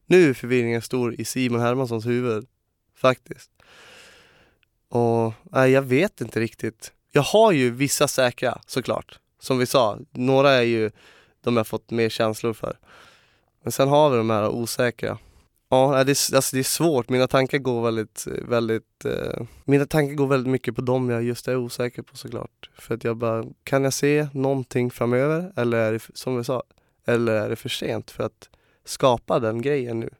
Nu 0.06 0.30
är 0.30 0.34
förvirringen 0.34 0.82
stor 0.82 1.20
i 1.20 1.24
Simon 1.24 1.60
Hermanssons 1.60 2.06
huvud, 2.06 2.46
faktiskt. 2.94 3.50
Och 4.88 5.32
nej, 5.42 5.70
jag 5.70 5.82
vet 5.82 6.20
inte 6.20 6.40
riktigt. 6.40 6.92
Jag 7.12 7.22
har 7.22 7.52
ju 7.52 7.70
vissa 7.70 8.08
säkra 8.08 8.60
såklart. 8.66 9.18
Som 9.38 9.58
vi 9.58 9.66
sa, 9.66 9.98
några 10.10 10.50
är 10.50 10.62
ju 10.62 10.90
de 11.40 11.56
jag 11.56 11.66
fått 11.66 11.90
mer 11.90 12.08
känslor 12.08 12.52
för. 12.52 12.78
Men 13.62 13.72
sen 13.72 13.88
har 13.88 14.10
vi 14.10 14.16
de 14.16 14.30
här 14.30 14.48
osäkra. 14.48 15.18
Ja, 15.68 16.04
det 16.04 16.12
är, 16.12 16.36
alltså 16.36 16.56
det 16.56 16.60
är 16.60 16.62
svårt. 16.62 17.08
Mina 17.08 17.26
tankar 17.26 17.58
går 17.58 17.82
väldigt, 17.82 18.26
väldigt 18.26 19.04
eh, 19.04 19.46
Mina 19.64 19.86
tankar 19.86 20.14
går 20.14 20.26
väldigt 20.26 20.50
mycket 20.50 20.76
på 20.76 20.82
dem 20.82 21.10
jag 21.10 21.22
just 21.22 21.48
är 21.48 21.56
osäker 21.56 22.02
på 22.02 22.16
såklart. 22.16 22.70
För 22.78 22.94
att 22.94 23.04
jag 23.04 23.16
bara, 23.16 23.44
kan 23.64 23.84
jag 23.84 23.92
se 23.92 24.28
någonting 24.32 24.90
framöver? 24.90 25.52
Eller 25.56 25.78
är 25.78 25.92
det, 25.92 26.00
som 26.14 26.36
vi 26.36 26.44
sa, 26.44 26.62
eller 27.06 27.32
är 27.32 27.48
det 27.48 27.56
för 27.56 27.68
sent 27.68 28.10
för 28.10 28.24
att 28.24 28.48
skapa 28.84 29.38
den 29.38 29.62
grejen 29.62 30.00
nu? 30.00 30.10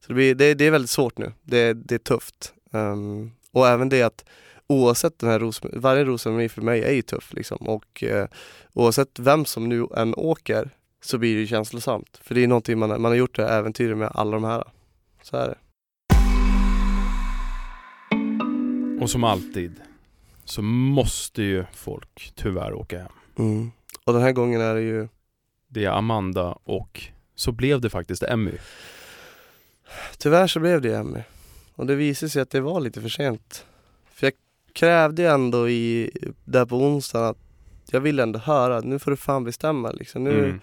Så 0.00 0.08
det, 0.08 0.14
blir, 0.14 0.34
det, 0.34 0.54
det 0.54 0.64
är 0.64 0.70
väldigt 0.70 0.90
svårt 0.90 1.18
nu. 1.18 1.32
Det, 1.42 1.72
det 1.72 1.94
är 1.94 1.98
tufft. 1.98 2.54
Um, 2.72 3.32
och 3.52 3.68
även 3.68 3.88
det 3.88 4.02
att 4.02 4.24
oavsett 4.66 5.18
den 5.18 5.30
här 5.30 5.38
ros, 5.38 5.60
varje 5.72 6.04
rosceremoni 6.04 6.48
för 6.48 6.62
mig 6.62 6.82
är 6.82 6.92
ju 6.92 7.02
tuff 7.02 7.32
liksom. 7.32 7.56
Och 7.68 8.02
eh, 8.04 8.26
oavsett 8.72 9.18
vem 9.18 9.44
som 9.44 9.68
nu 9.68 9.86
än 9.96 10.14
åker 10.14 10.70
så 11.02 11.18
blir 11.18 11.34
det 11.34 11.40
ju 11.40 11.46
känslosamt. 11.46 12.20
För 12.22 12.34
det 12.34 12.44
är 12.44 12.48
någonting 12.48 12.78
man, 12.78 12.88
man 12.88 13.04
har 13.04 13.14
gjort 13.14 13.36
det 13.36 13.42
här 13.42 13.58
äventyret 13.58 13.98
med 13.98 14.10
alla 14.14 14.30
de 14.30 14.44
här. 14.44 14.64
Så 15.22 15.36
är 15.36 15.48
det. 15.48 15.58
Och 19.02 19.10
som 19.10 19.24
alltid 19.24 19.80
så 20.44 20.62
måste 20.62 21.42
ju 21.42 21.64
folk 21.72 22.32
tyvärr 22.34 22.72
åka 22.72 22.98
hem. 22.98 23.12
Mm. 23.38 23.70
Och 24.04 24.12
den 24.12 24.22
här 24.22 24.32
gången 24.32 24.60
är 24.60 24.74
det 24.74 24.80
ju 24.80 25.08
Det 25.68 25.84
är 25.84 25.90
Amanda 25.90 26.58
och 26.64 27.02
så 27.34 27.52
blev 27.52 27.80
det 27.80 27.90
faktiskt 27.90 28.22
Emmy. 28.22 28.52
Tyvärr 30.18 30.46
så 30.46 30.60
blev 30.60 30.80
det 30.80 30.96
Emmy. 30.96 31.22
Och 31.74 31.86
det 31.86 31.94
visade 31.94 32.30
sig 32.30 32.42
att 32.42 32.50
det 32.50 32.60
var 32.60 32.80
lite 32.80 33.00
för 33.00 33.08
sent. 33.08 33.66
För 34.12 34.26
jag 34.26 34.32
krävde 34.72 35.30
ändå 35.30 35.68
i, 35.68 36.10
där 36.44 36.66
på 36.66 36.76
onsdagen 36.76 37.28
att 37.28 37.36
jag 37.90 38.00
ville 38.00 38.22
ändå 38.22 38.38
höra, 38.38 38.80
nu 38.80 38.98
får 38.98 39.10
du 39.10 39.16
fan 39.16 39.44
bestämma 39.44 39.90
liksom. 39.90 40.24
Nu, 40.24 40.44
Mm. 40.44 40.60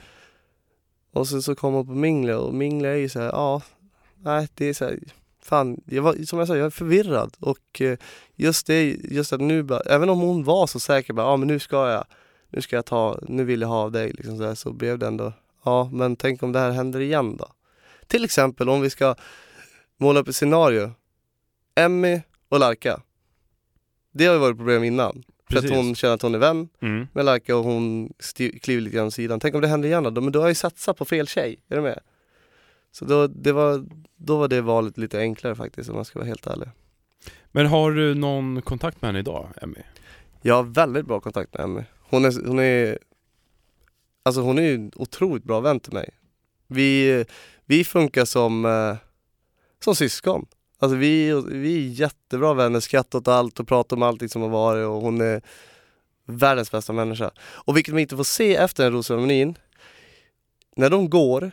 Och 1.12 1.28
sen 1.28 1.41
så 1.41 1.55
kom 1.55 1.74
hon 1.74 1.86
på 1.86 1.91
Mingle 1.95 2.36
och 2.36 2.53
Mingle 2.53 2.89
är 2.89 2.95
ju 2.95 3.10
så 3.10 3.20
här, 3.20 3.28
ja, 3.28 3.62
nej 4.22 4.47
det 4.53 4.65
är 4.65 4.74
så 4.74 4.86
här, 4.86 4.99
fan, 5.41 5.82
jag 5.86 6.03
var, 6.03 6.13
som 6.26 6.39
jag 6.39 6.47
sa, 6.47 6.57
jag 6.57 6.65
är 6.65 6.70
förvirrad 6.70 7.36
och 7.39 7.82
eh, 7.82 7.97
just 8.36 8.68
det, 8.68 8.84
just 9.03 9.34
att 9.34 9.41
nu 9.41 9.63
bara, 9.63 9.80
även 9.80 10.09
om 10.09 10.20
hon 10.20 10.43
var 10.43 10.68
så 10.68 10.80
säker 10.80 11.13
bara, 11.13 11.28
ja 11.28 11.38
men 11.38 11.47
nu 11.47 11.59
ska 11.59 11.89
jag, 11.91 12.05
nu 12.49 12.61
ska 12.61 12.76
jag 12.76 12.86
ta, 12.86 13.20
nu 13.28 13.43
vill 13.43 13.61
jag 13.61 13.68
ha 13.68 13.78
av 13.84 13.91
dig 13.91 14.11
liksom 14.11 14.38
så, 14.38 14.43
här, 14.43 14.55
så 14.55 14.74
blev 14.74 14.99
det 14.99 15.07
ändå, 15.07 15.34
ja 15.63 15.89
men 15.93 16.15
tänk 16.15 16.43
om 16.43 16.51
det 16.51 16.59
här 16.59 16.72
händer 16.72 16.99
igen 16.99 17.38
då? 17.38 17.47
Till 18.07 18.24
exempel 18.26 18.70
om 18.70 18.82
vi 18.82 18.89
ska 18.89 19.15
måla 19.97 20.20
upp 20.20 20.28
ett 20.28 20.36
scenario, 20.36 20.91
Emmy 21.76 22.22
och 22.49 22.59
Larka. 22.59 23.01
Det 24.11 24.26
har 24.26 24.34
ju 24.34 24.39
varit 24.39 24.57
problem 24.57 24.84
innan. 24.84 25.24
För 25.47 25.53
Precis. 25.53 25.72
att 25.72 25.78
hon 25.78 25.95
känner 25.95 26.13
att 26.13 26.22
hon 26.22 26.36
är 26.36 26.39
vän 26.39 26.70
Mm. 26.82 27.07
med 27.13 27.26
Larka 27.26 27.55
och 27.55 27.63
hon 27.63 28.13
kliver 28.61 28.82
lite 28.82 28.95
grann 28.95 29.07
åt 29.07 29.13
sidan. 29.13 29.39
Tänk 29.39 29.55
om 29.55 29.61
det 29.61 29.68
händer 29.68 29.89
igen 29.89 30.03
då? 30.03 30.22
Men 30.22 30.32
då 30.32 30.39
har 30.39 30.45
jag 30.45 30.51
ju 30.51 30.55
satsat 30.55 30.97
på 30.97 31.05
fel 31.05 31.28
tjej, 31.28 31.59
är 31.68 31.76
du 31.76 31.82
med? 31.82 31.99
Så 32.98 33.06
då, 33.06 33.28
det 33.28 33.52
var, 33.52 33.86
då 34.16 34.38
var 34.38 34.48
det 34.48 34.62
valet 34.62 34.98
lite 34.98 35.20
enklare 35.20 35.56
faktiskt 35.56 35.89
om 35.89 35.95
man 35.95 36.06
ska 36.06 36.20
vara 36.20 36.28
helt 36.28 36.48
ärlig. 36.48 36.70
Men 37.52 37.66
har 37.66 37.91
du 37.91 38.14
någon 38.14 38.62
kontakt 38.62 39.02
med 39.02 39.10
henne 39.10 39.20
idag, 39.20 39.50
Emmy? 39.62 39.80
Jag 40.41 40.56
har 40.56 40.64
väldigt 40.64 41.06
bra 41.06 41.20
kontakt 41.20 41.54
med 41.54 41.64
Emmy. 41.64 41.82
Hon 42.00 42.26
är, 42.26 42.48
hon 42.48 42.60
är, 42.60 42.98
alltså 44.24 44.41
hon 44.41 44.58
är 44.58 44.62
ju 44.62 44.76
en 44.76 44.91
otroligt 44.95 45.43
bra 45.43 45.60
vän 45.60 45.80
till 45.80 45.93
mig. 45.93 46.10
Vi, 46.68 47.26
vi 47.66 47.84
funkar 47.84 48.26
som, 48.26 48.66
eh, 48.66 48.95
som 49.84 49.95
syskon. 49.95 50.45
Alltså 50.80 50.98
vi, 50.98 51.41
vi 51.48 51.76
är 51.76 51.89
jättebra 51.89 52.54
vänner, 52.54 52.80
skrattar 52.80 53.20
åt 53.20 53.28
allt 53.28 53.60
och 53.60 53.68
pratar 53.68 53.95
om 53.95 54.04
allting 54.04 54.30
som 54.30 54.41
har 54.41 54.50
varit 54.50 54.88
och 54.88 55.02
hon 55.02 55.22
är 55.22 55.41
världens 56.26 56.72
bästa 56.72 56.93
människa. 56.93 57.32
Och 57.39 57.78
vilket 57.78 57.93
man 57.93 58.02
inte 58.02 58.18
får 58.18 58.24
se 58.24 58.56
efter 58.56 58.84
den 58.84 58.93
rosceremonin, 58.93 59.58
när 60.76 60.89
de 60.89 61.10
går, 61.10 61.52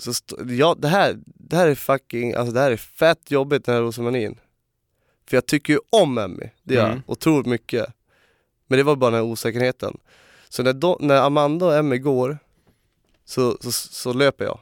så 0.00 0.12
ja, 0.48 0.76
det, 0.78 0.88
här, 0.88 1.18
det 1.24 1.56
här 1.56 1.68
är 1.68 1.74
fucking, 1.74 2.34
alltså 2.34 2.52
det 2.54 2.60
här 2.60 2.70
är 2.70 2.76
fett 2.76 3.30
jobbigt 3.30 3.64
den 3.64 3.74
här 3.74 3.82
rosceremonin. 3.82 4.38
För 5.26 5.36
jag 5.36 5.46
tycker 5.46 5.72
ju 5.72 5.78
om 5.90 6.18
Emmy, 6.18 6.50
det 6.62 6.74
gör 6.74 6.82
jag 6.82 6.90
Mm. 6.90 7.02
otroligt 7.06 7.46
mycket. 7.46 7.86
Men 8.66 8.76
det 8.78 8.82
var 8.82 8.96
bara 8.96 9.10
den 9.10 9.20
här 9.20 9.30
osäkerheten. 9.30 9.98
Så 10.48 10.62
när, 10.62 10.72
de, 10.72 10.96
när 11.00 11.16
Amanda 11.16 11.66
och 11.66 11.74
Emmy 11.74 11.98
går, 11.98 12.38
så, 13.24 13.56
så, 13.60 13.72
så 13.72 14.12
löper 14.12 14.44
jag. 14.44 14.58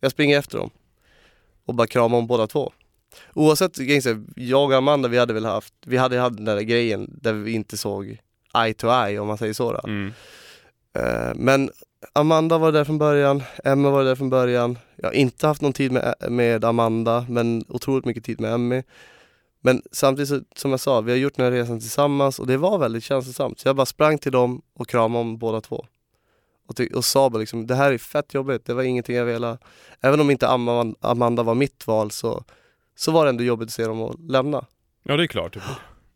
Jag 0.00 0.10
springer 0.10 0.38
efter 0.38 0.58
dem 0.58 0.70
och 1.64 1.74
bara 1.74 1.86
kramar 1.86 2.18
om 2.18 2.26
båda 2.26 2.46
två. 2.46 2.72
Oavsett, 3.34 3.78
jag 4.36 4.64
och 4.70 4.76
Amanda 4.76 5.08
vi 5.08 5.18
hade 5.18 5.32
väl 5.32 5.44
haft, 5.44 5.74
vi 5.86 5.96
hade 5.96 6.18
haft 6.18 6.36
den 6.36 6.44
där 6.44 6.60
grejen 6.60 7.18
där 7.22 7.32
vi 7.32 7.52
inte 7.52 7.76
såg 7.76 8.18
eye 8.54 8.74
to 8.74 8.86
eye 8.86 9.18
om 9.18 9.26
man 9.28 9.38
säger 9.38 9.52
så. 9.52 9.72
Då. 9.72 9.80
Mm. 9.88 10.12
Eh, 10.98 11.32
men 11.34 11.70
Amanda 12.12 12.58
var 12.58 12.72
där 12.72 12.84
från 12.84 12.98
början, 12.98 13.42
Emma 13.64 13.90
var 13.90 14.04
där 14.04 14.14
från 14.14 14.30
början. 14.30 14.78
Jag 14.96 15.08
har 15.08 15.12
inte 15.14 15.46
haft 15.46 15.62
någon 15.62 15.72
tid 15.72 15.92
med, 15.92 16.14
med 16.28 16.64
Amanda, 16.64 17.26
men 17.28 17.64
otroligt 17.68 18.04
mycket 18.04 18.24
tid 18.24 18.40
med 18.40 18.52
Emmy. 18.52 18.82
Men 19.60 19.82
samtidigt 19.92 20.28
så, 20.28 20.40
som 20.56 20.70
jag 20.70 20.80
sa, 20.80 21.00
vi 21.00 21.10
har 21.12 21.18
gjort 21.18 21.36
den 21.36 21.44
här 21.44 21.52
resan 21.52 21.80
tillsammans 21.80 22.38
och 22.38 22.46
det 22.46 22.56
var 22.56 22.78
väldigt 22.78 23.04
känslosamt. 23.04 23.58
Så 23.60 23.68
jag 23.68 23.76
bara 23.76 23.86
sprang 23.86 24.18
till 24.18 24.32
dem 24.32 24.62
och 24.74 24.88
kramade 24.88 25.20
om 25.20 25.38
båda 25.38 25.60
två. 25.60 25.86
Och, 26.68 26.76
ty- 26.76 26.92
och 26.94 27.04
sa 27.04 27.30
bara 27.30 27.38
liksom, 27.38 27.66
det 27.66 27.74
här 27.74 27.92
är 27.92 27.98
fett 27.98 28.34
jobbigt, 28.34 28.66
det 28.66 28.74
var 28.74 28.82
ingenting 28.82 29.16
jag 29.16 29.24
ville. 29.24 29.58
Även 30.00 30.20
om 30.20 30.30
inte 30.30 30.48
Amanda 31.00 31.42
var 31.42 31.54
mitt 31.54 31.86
val 31.86 32.10
så, 32.10 32.44
så 32.96 33.12
var 33.12 33.24
det 33.24 33.28
ändå 33.30 33.44
jobbigt 33.44 33.66
att 33.66 33.72
se 33.72 33.86
dem 33.86 34.00
och 34.00 34.14
lämna. 34.20 34.64
Ja, 35.02 35.16
det 35.16 35.22
är 35.22 35.26
klart. 35.26 35.54
Typ. 35.54 35.62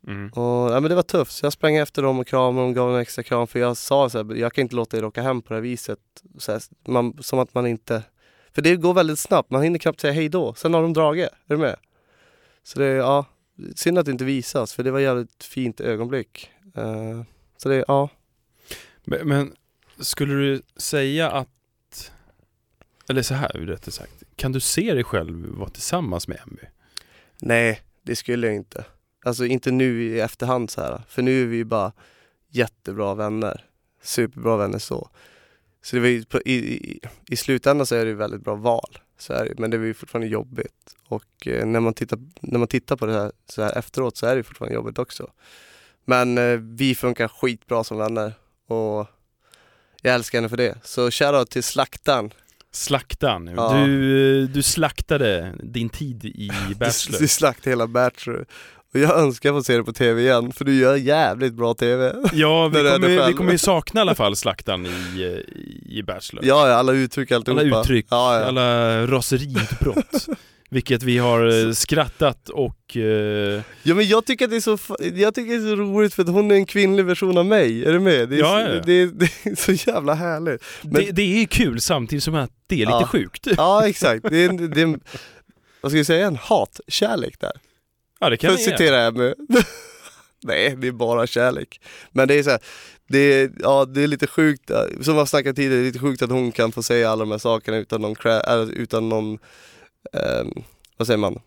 Mm. 0.07 0.29
Och, 0.29 0.71
ja, 0.71 0.79
men 0.79 0.89
det 0.89 0.95
var 0.95 1.03
tufft, 1.03 1.31
så 1.31 1.45
jag 1.45 1.53
sprang 1.53 1.75
efter 1.75 2.01
dem 2.01 2.19
och 2.19 2.27
kramade 2.27 2.65
dem, 2.65 2.73
gav 2.73 2.95
en 2.95 3.01
extra 3.01 3.23
kram 3.23 3.47
för 3.47 3.59
jag 3.59 3.77
sa 3.77 4.09
så 4.09 4.23
här, 4.23 4.35
jag 4.35 4.53
kan 4.53 4.61
inte 4.61 4.75
låta 4.75 4.97
er 4.97 5.05
åka 5.05 5.21
hem 5.21 5.41
på 5.41 5.49
det 5.49 5.55
här 5.55 5.61
viset. 5.61 5.99
Så 6.37 6.51
här, 6.51 6.61
man, 6.87 7.17
som 7.19 7.39
att 7.39 7.53
man 7.53 7.67
inte... 7.67 8.03
För 8.51 8.61
det 8.61 8.75
går 8.75 8.93
väldigt 8.93 9.19
snabbt, 9.19 9.51
man 9.51 9.63
hinner 9.63 9.79
knappt 9.79 9.99
säga 9.99 10.13
hej 10.13 10.29
då, 10.29 10.53
sen 10.53 10.73
har 10.73 10.81
de 10.81 10.93
dragit. 10.93 11.25
Är 11.25 11.55
du 11.55 11.57
med? 11.57 11.75
Så 12.63 12.79
det 12.79 12.85
ja, 12.85 13.25
synd 13.75 13.97
att 13.97 14.05
det 14.05 14.11
inte 14.11 14.25
visas 14.25 14.73
för 14.73 14.83
det 14.83 14.91
var 14.91 14.99
ett 14.99 15.03
jävligt 15.03 15.43
fint 15.43 15.81
ögonblick. 15.81 16.51
Eh, 16.75 17.21
så 17.57 17.69
det, 17.69 17.85
ja. 17.87 18.09
Men, 19.03 19.27
men 19.27 19.55
skulle 19.99 20.33
du 20.33 20.61
säga 20.77 21.31
att, 21.31 22.11
eller 23.09 23.21
så 23.21 23.33
här 23.33 23.49
rättare 23.49 23.91
sagt, 23.91 24.23
kan 24.35 24.51
du 24.51 24.59
se 24.59 24.93
dig 24.93 25.03
själv 25.03 25.45
vara 25.45 25.69
tillsammans 25.69 26.27
med 26.27 26.39
Emmy? 26.47 26.69
Nej, 27.41 27.81
det 28.01 28.15
skulle 28.15 28.47
jag 28.47 28.55
inte. 28.55 28.85
Alltså 29.23 29.45
inte 29.45 29.71
nu 29.71 30.03
i 30.03 30.19
efterhand 30.19 30.71
så 30.71 30.81
här. 30.81 31.01
För 31.07 31.21
nu 31.21 31.43
är 31.43 31.45
vi 31.45 31.57
ju 31.57 31.63
bara 31.63 31.91
jättebra 32.49 33.15
vänner. 33.15 33.65
Superbra 34.01 34.57
vänner 34.57 34.79
så. 34.79 35.09
Så 35.81 35.95
det 35.95 35.99
var 36.01 36.07
ju, 36.07 36.25
i, 36.45 36.53
i, 36.53 36.99
i 37.29 37.35
slutändan 37.35 37.85
så 37.85 37.95
är 37.95 38.05
det 38.05 38.09
ju 38.09 38.15
väldigt 38.15 38.41
bra 38.41 38.55
val. 38.55 38.99
Så 39.17 39.33
är 39.33 39.45
det, 39.45 39.59
men 39.59 39.71
det 39.71 39.77
var 39.77 39.85
ju 39.85 39.93
fortfarande 39.93 40.27
jobbigt. 40.27 40.95
Och 41.07 41.47
eh, 41.47 41.65
när, 41.65 41.79
man 41.79 41.93
tittar, 41.93 42.19
när 42.41 42.59
man 42.59 42.67
tittar 42.67 42.95
på 42.95 43.05
det 43.05 43.13
här, 43.13 43.31
så 43.49 43.63
här 43.63 43.77
efteråt 43.77 44.17
så 44.17 44.25
är 44.25 44.31
det 44.31 44.37
ju 44.37 44.43
fortfarande 44.43 44.75
jobbigt 44.75 44.99
också. 44.99 45.31
Men 46.05 46.37
eh, 46.37 46.57
vi 46.57 46.95
funkar 46.95 47.27
skitbra 47.27 47.83
som 47.83 47.97
vänner. 47.97 48.33
Och 48.67 49.07
jag 50.01 50.15
älskar 50.15 50.37
henne 50.37 50.49
för 50.49 50.57
det. 50.57 50.77
Så 50.83 51.11
shoutout 51.11 51.49
till 51.49 51.63
slaktaren. 51.63 52.33
Slaktan. 52.71 53.47
Ja. 53.47 53.73
Du, 53.73 54.47
du 54.47 54.63
slaktade 54.63 55.53
din 55.63 55.89
tid 55.89 56.25
i 56.25 56.51
Bachelor. 56.79 57.19
Du 57.19 57.27
slaktade 57.27 57.69
hela 57.69 57.87
Bachelor. 57.87 58.45
Och 58.93 58.99
jag 58.99 59.17
önskar 59.19 59.51
få 59.51 59.63
se 59.63 59.77
det 59.77 59.83
på 59.83 59.93
tv 59.93 60.21
igen, 60.21 60.51
för 60.51 60.65
du 60.65 60.75
gör 60.75 60.95
jävligt 60.95 61.53
bra 61.53 61.73
tv. 61.73 62.15
Ja, 62.33 62.67
vi 62.73 62.73
kommer, 62.73 63.27
vi 63.27 63.33
kommer 63.33 63.51
ju 63.51 63.57
sakna 63.57 63.99
i 63.99 64.01
alla 64.01 64.15
fall 64.15 64.35
Slaktan 64.35 64.85
i, 64.85 64.89
eh, 65.23 65.97
i 65.97 66.03
Bachelor. 66.03 66.45
Ja, 66.45 66.67
ja, 66.69 66.73
alla 66.75 66.91
uttryck 66.93 67.31
alltihopa. 67.31 67.61
alla 67.61 67.81
uttryck, 67.81 68.05
Ja, 68.09 68.39
ja. 68.39 68.45
alla 68.45 69.07
raseriutbrott. 69.07 70.27
Vilket 70.69 71.03
vi 71.03 71.17
har 71.17 71.65
eh, 71.67 71.71
skrattat 71.71 72.49
och... 72.49 72.97
Eh, 72.97 73.61
ja 73.83 73.95
men 73.95 74.07
jag 74.07 74.25
tycker 74.25 74.45
att 74.45 74.51
det 74.51 74.57
är 74.57 74.61
så, 74.77 74.77
jag 75.15 75.35
tycker 75.35 75.51
det 75.51 75.65
är 75.71 75.75
så 75.75 75.81
roligt 75.81 76.13
för 76.13 76.23
att 76.23 76.29
hon 76.29 76.51
är 76.51 76.55
en 76.55 76.65
kvinnlig 76.65 77.05
version 77.05 77.37
av 77.37 77.45
mig, 77.45 77.85
är 77.85 77.93
du 77.93 77.99
med? 77.99 78.29
Det 78.29 78.35
är, 78.35 78.39
Ja, 78.39 78.61
ja. 78.61 78.81
Det, 78.85 78.93
är, 78.93 79.07
det 79.07 79.25
är 79.43 79.55
så 79.55 79.91
jävla 79.91 80.13
härligt. 80.13 80.63
det, 80.81 81.11
det 81.11 81.21
är 81.41 81.45
kul 81.45 81.81
samtidigt 81.81 82.23
som 82.23 82.35
att 82.35 82.51
det 82.67 82.75
är 82.75 82.79
lite 82.79 82.91
Ja. 82.91 83.07
sjukt. 83.07 83.47
Ja 83.57 83.87
exakt, 83.87 84.25
det 84.29 84.37
är, 84.43 84.67
det 84.67 84.81
är 84.81 84.99
vad 85.81 85.91
ska 85.91 85.97
jag 85.97 86.05
säga, 86.05 86.27
en 86.27 86.35
hatkärlek 86.35 87.39
där. 87.39 87.51
Ja, 88.23 88.29
det 88.29 88.37
kan 88.37 88.49
För 88.49 88.53
att 88.55 88.61
citera 88.61 89.01
Emmy. 89.01 89.33
Nej, 90.43 90.75
det 90.77 90.87
är 90.87 90.91
bara 90.91 91.27
kärlek. 91.27 91.81
Men 92.11 92.27
det 92.27 92.33
är 92.33 92.43
så 92.43 92.49
här, 92.49 92.59
det 93.07 93.19
är, 93.19 93.51
ja, 93.59 93.85
det 93.85 94.03
är 94.03 94.07
lite 94.07 94.27
sjukt, 94.27 94.69
eh, 94.69 94.83
som 95.01 95.15
jag 95.15 95.27
snackat 95.27 95.55
tidigare, 95.55 95.75
det 95.75 95.83
är 95.83 95.85
lite 95.85 95.99
sjukt 95.99 96.21
att 96.21 96.29
hon 96.29 96.51
kan 96.51 96.71
få 96.71 96.83
säga 96.83 97.09
alla 97.09 97.19
de 97.19 97.31
här 97.31 97.37
sakerna 97.37 97.77
utan 97.77 98.01
någon, 98.01 98.15
utan 98.73 99.09
någon 99.09 99.39
ehm, 100.13 100.63
vad 100.97 101.07
säger 101.07 101.17
man, 101.17 101.39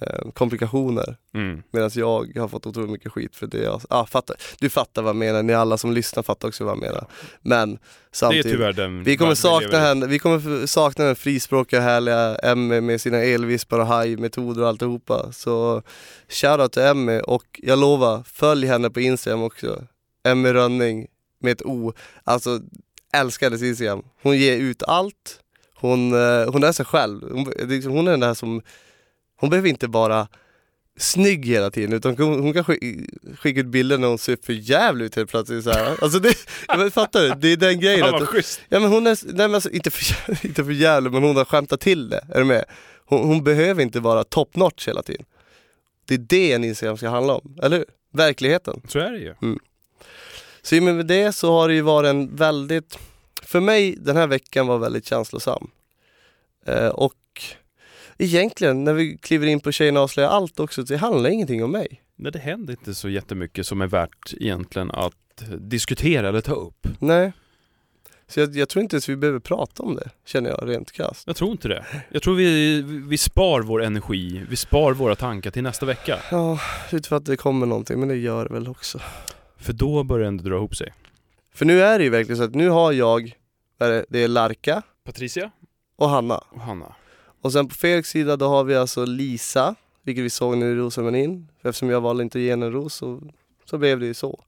Ehm, 0.00 0.32
komplikationer. 0.32 1.16
Mm. 1.34 1.62
Medan 1.70 1.90
jag 1.94 2.36
har 2.36 2.48
fått 2.48 2.66
otroligt 2.66 2.90
mycket 2.90 3.12
skit 3.12 3.36
för 3.36 3.46
det. 3.46 3.58
Jag, 3.58 3.80
ah, 3.88 4.06
fattar. 4.06 4.36
Du 4.58 4.70
fattar 4.70 5.02
vad 5.02 5.08
jag 5.08 5.16
menar, 5.16 5.42
ni 5.42 5.54
alla 5.54 5.78
som 5.78 5.92
lyssnar 5.92 6.22
fattar 6.22 6.48
också 6.48 6.64
vad 6.64 6.72
jag 6.72 6.80
menar. 6.80 7.06
Men 7.42 7.78
samtidigt, 8.12 8.76
den 8.76 9.04
vi 9.04 9.16
kommer 9.16 9.34
sakna 9.34 9.78
henne, 9.78 10.06
vi 10.06 10.18
kommer 10.18 10.66
sakna 10.66 11.04
den 11.04 11.16
frispråkiga 11.16 11.80
härliga 11.80 12.36
Emmy 12.36 12.80
med 12.80 13.00
sina 13.00 13.18
elvispar 13.18 13.78
och 13.78 13.86
hajmetoder 13.86 14.62
och 14.62 14.68
alltihopa. 14.68 15.32
Så 15.32 15.82
shoutout 16.28 16.72
till 16.72 16.82
Emmy 16.82 17.20
och 17.20 17.60
jag 17.62 17.78
lovar, 17.78 18.22
följ 18.26 18.66
henne 18.66 18.90
på 18.90 19.00
Instagram 19.00 19.42
också. 19.42 19.82
Emmy 20.28 20.52
Rönning 20.52 21.06
med 21.40 21.52
ett 21.52 21.62
O. 21.62 21.92
Alltså 22.24 22.60
älskar 23.12 23.46
hennes 23.46 23.62
Instagram. 23.62 24.02
Hon 24.22 24.36
ger 24.38 24.56
ut 24.58 24.82
allt, 24.82 25.40
hon, 25.74 26.12
eh, 26.12 26.52
hon 26.52 26.64
är 26.64 26.72
sig 26.72 26.86
själv. 26.86 27.20
Hon, 27.32 27.52
liksom- 27.68 27.92
hon 27.92 28.06
är 28.06 28.10
den 28.10 28.20
där 28.20 28.34
som, 28.34 28.62
hon 29.36 29.50
behöver 29.50 29.68
inte 29.68 29.88
bara 29.88 30.28
snygg 30.96 31.46
hela 31.46 31.70
tiden 31.70 31.92
utan 31.92 32.16
hon, 32.16 32.40
hon 32.40 32.52
kan 32.52 32.64
skicka, 32.64 33.12
skicka 33.38 33.60
ut 33.60 33.66
bilder 33.66 33.98
när 33.98 34.08
hon 34.08 34.18
ser 34.18 34.38
för 34.42 34.52
jävligt 34.52 35.06
ut 35.06 35.16
helt 35.16 35.30
plötsligt 35.30 35.64
så 35.64 35.70
här. 35.70 35.96
Alltså 36.02 36.18
det, 36.18 36.34
ja, 36.68 36.76
men 36.76 36.90
fattar 36.90 37.22
du? 37.22 37.34
Det 37.34 37.48
är 37.52 37.56
den 37.56 37.80
grejen. 37.80 38.00
Fan 38.10 38.22
att- 38.22 38.28
schysst. 38.28 38.60
Ja 38.68 38.80
men 38.80 38.90
hon 38.90 39.06
är, 39.06 39.18
nej 39.24 39.34
men 39.48 39.54
alltså, 39.54 39.70
inte 39.70 39.90
för, 39.90 40.44
inte 40.46 40.64
för 40.64 40.72
jävla 40.72 41.10
men 41.10 41.22
hon 41.22 41.36
har 41.36 41.44
skämtat 41.44 41.80
till 41.80 42.08
det, 42.08 42.24
är 42.28 42.38
du 42.38 42.44
med? 42.44 42.64
Hon, 43.06 43.28
hon 43.28 43.44
behöver 43.44 43.82
inte 43.82 44.00
vara 44.00 44.24
top 44.24 44.56
notch 44.56 44.88
hela 44.88 45.02
tiden. 45.02 45.24
Det 46.06 46.14
är 46.14 46.18
det 46.18 46.52
en 46.52 46.64
Instagram 46.64 46.96
ska 46.96 47.08
handla 47.08 47.34
om, 47.34 47.58
eller 47.62 47.76
hur? 47.76 47.86
Verkligheten. 48.12 48.82
Så 48.88 48.98
är 48.98 49.10
det 49.10 49.18
ju. 49.18 49.34
Så 50.62 50.74
i 50.74 50.78
och 50.80 50.82
med 50.82 51.06
det 51.06 51.32
så 51.32 51.52
har 51.52 51.68
det 51.68 51.74
ju 51.74 51.80
varit 51.80 52.08
en 52.08 52.36
väldigt, 52.36 52.98
för 53.42 53.60
mig 53.60 53.96
den 53.98 54.16
här 54.16 54.26
veckan 54.26 54.66
var 54.66 54.78
väldigt 54.78 55.06
känslosam. 55.06 55.70
Eh, 56.66 56.88
och 56.88 57.14
egentligen 58.18 58.84
när 58.84 58.92
vi 58.92 59.18
kliver 59.18 59.46
in 59.46 59.60
på 59.60 59.72
Tjejerna 59.72 60.00
avslöjar 60.00 60.30
allt 60.30 60.60
också, 60.60 60.82
det 60.82 60.96
handlar 60.96 61.30
ingenting 61.30 61.64
om 61.64 61.70
mig. 61.70 62.02
Nej, 62.16 62.32
det 62.32 62.38
händer 62.38 62.72
inte 62.72 62.94
så 62.94 63.08
jättemycket 63.08 63.66
som 63.66 63.80
är 63.80 63.86
värt 63.86 64.34
egentligen 64.40 64.90
att 64.90 65.44
diskutera 65.58 66.28
eller 66.28 66.40
ta 66.40 66.54
upp. 66.54 66.86
Nej. 66.98 67.32
Så 68.26 68.40
jag, 68.40 68.56
jag 68.56 68.68
tror 68.68 68.82
inte 68.82 68.96
ens 68.96 69.08
vi 69.08 69.16
behöver 69.16 69.38
prata 69.38 69.82
om 69.82 69.96
det, 69.96 70.10
känner 70.24 70.50
jag 70.50 70.68
rent 70.68 70.92
krasst. 70.92 71.26
Jag 71.26 71.36
tror 71.36 71.50
inte 71.50 71.68
det. 71.68 71.84
Jag 72.10 72.22
tror 72.22 72.34
vi, 72.34 72.82
vi 72.82 73.18
spar 73.18 73.60
vår 73.60 73.82
energi, 73.82 74.44
vi 74.48 74.56
spar 74.56 74.92
våra 74.92 75.16
tankar 75.16 75.50
till 75.50 75.62
nästa 75.62 75.86
vecka. 75.86 76.18
Ja, 76.30 76.60
utifrån 76.92 77.16
att 77.16 77.24
det 77.24 77.36
kommer 77.36 77.66
någonting, 77.66 78.00
men 78.00 78.08
det 78.08 78.16
gör 78.16 78.48
det 78.48 78.54
väl 78.54 78.68
också. 78.68 79.00
För 79.56 79.72
då 79.72 80.04
börjar 80.04 80.22
det 80.22 80.28
ändå 80.28 80.44
dra 80.44 80.56
ihop 80.56 80.76
sig. 80.76 80.92
För 81.54 81.64
nu 81.64 81.82
är 81.82 81.98
det 81.98 82.04
ju 82.04 82.10
verkligen 82.10 82.36
så 82.36 82.44
att 82.44 82.54
nu 82.54 82.68
har 82.68 82.92
jag, 82.92 83.36
det 84.08 84.18
är 84.18 84.28
Larka 84.28 84.82
Patricia 85.04 85.50
och 85.96 86.08
Hanna. 86.08 86.36
och 86.36 86.60
Hanna. 86.60 86.94
Och 87.44 87.52
sen 87.52 87.68
på 87.68 87.74
Felix 87.74 88.08
sida 88.08 88.36
då 88.36 88.48
har 88.48 88.64
vi 88.64 88.76
alltså 88.76 89.04
Lisa, 89.04 89.74
vilket 90.02 90.24
vi 90.24 90.30
såg 90.30 90.56
nu 90.56 90.72
i 90.72 90.74
Rosamarin. 90.74 91.48
Eftersom 91.62 91.90
jag 91.90 92.00
valde 92.00 92.22
inte 92.22 92.38
att 92.38 92.42
ge 92.42 92.50
henne 92.50 92.66
en 92.66 92.72
ros 92.72 92.94
så, 92.94 93.22
så 93.64 93.78
blev 93.78 94.00
det 94.00 94.06
ju 94.06 94.14
så. 94.14 94.44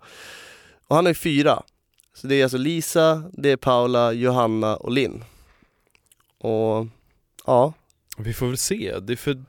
Och 0.86 0.96
han 0.96 1.06
är 1.06 1.14
fyra. 1.14 1.62
Så 2.14 2.26
det 2.26 2.34
är 2.34 2.42
alltså 2.42 2.58
Lisa, 2.58 3.22
det 3.32 3.50
är 3.50 3.56
Paula, 3.56 4.12
Johanna 4.12 4.76
och 4.76 4.92
Linn. 4.92 5.24
Och 6.38 6.86
ja, 7.46 7.72
Vi 8.18 8.32
får 8.32 8.46
väl 8.46 8.56
se. 8.56 8.98
Det 9.00 9.12
är 9.12 9.16
för, 9.16 9.44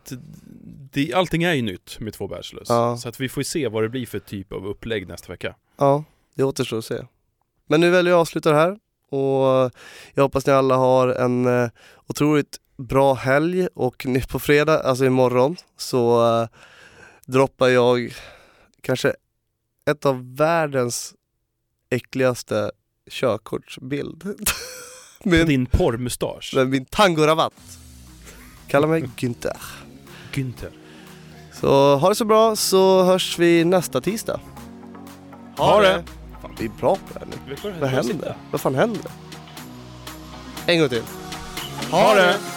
det, 0.92 1.14
allting 1.14 1.44
är 1.44 1.54
ju 1.54 1.62
nytt 1.62 2.00
med 2.00 2.14
två 2.14 2.28
bachelors. 2.28 2.70
Ja. 2.70 2.98
Så 2.98 3.10
att 3.10 3.20
vi 3.20 3.30
får 3.30 3.44
se 3.44 3.68
vad 3.68 3.84
det 3.84 3.90
blir 3.90 4.06
för 4.06 4.20
typ 4.20 4.52
av 4.52 4.68
upplägg 4.68 5.08
nästa 5.08 5.32
vecka. 5.32 5.56
ja, 5.78 6.04
det 6.36 6.44
återstår 6.44 6.78
att 6.78 6.86
se. 6.86 7.06
Men 7.68 7.82
nu 7.82 7.90
väljer 7.90 8.12
jag 8.12 8.18
att 8.18 8.22
avsluta 8.22 8.50
det 8.50 8.56
här 8.56 8.80
och 9.10 9.72
jag 10.14 10.24
hoppas 10.24 10.46
ni 10.46 10.54
alla 10.54 10.76
har 10.76 11.08
en 11.08 11.46
eh, 11.46 11.70
otroligt 12.08 12.58
bra 12.78 13.14
helg 13.14 13.68
och 13.74 14.06
nu 14.06 14.22
på 14.22 14.40
fredag, 14.40 14.80
alltså 14.80 15.06
imorgon, 15.06 15.56
så 15.78 16.26
eh, 16.42 16.48
droppar 17.26 17.68
jag 17.68 18.14
kanske 18.82 19.14
ett 19.90 20.06
av 20.06 20.36
världens 20.36 21.14
äckligaste 21.90 22.72
körkortsbild. 23.10 24.24
med, 25.24 25.48
Din 25.48 25.66
porrmustasch. 25.66 26.54
med 26.56 26.68
min 26.68 26.86
tangorabatt. 26.86 27.54
Kalla 28.68 28.88
mig 28.88 29.02
Günther. 29.18 29.58
Günther. 30.34 30.72
Så 31.54 31.96
ha 31.96 32.10
det 32.10 32.16
så 32.16 32.26
bra 32.26 32.56
så 32.56 33.04
hörs 33.04 33.40
vi 33.40 33.66
nästa 33.66 34.02
tisdag. 34.02 34.40
Ha 35.58 35.82
det. 35.82 36.04
Fan, 36.42 36.56
vi 36.60 36.66
är 36.66 36.70
bra 36.70 36.96
på 36.96 37.14
det 37.14 37.20
här 37.20 37.28
nu. 37.72 37.80
Vad 37.80 37.90
händer? 37.90 38.36
Vad 38.52 38.62
fan 38.62 38.76
händer? 38.76 39.12
En 40.66 40.80
gång 40.80 40.90
till. 40.90 41.04
Ha 41.92 42.14
det! 42.16 42.30
Ett 42.30 42.57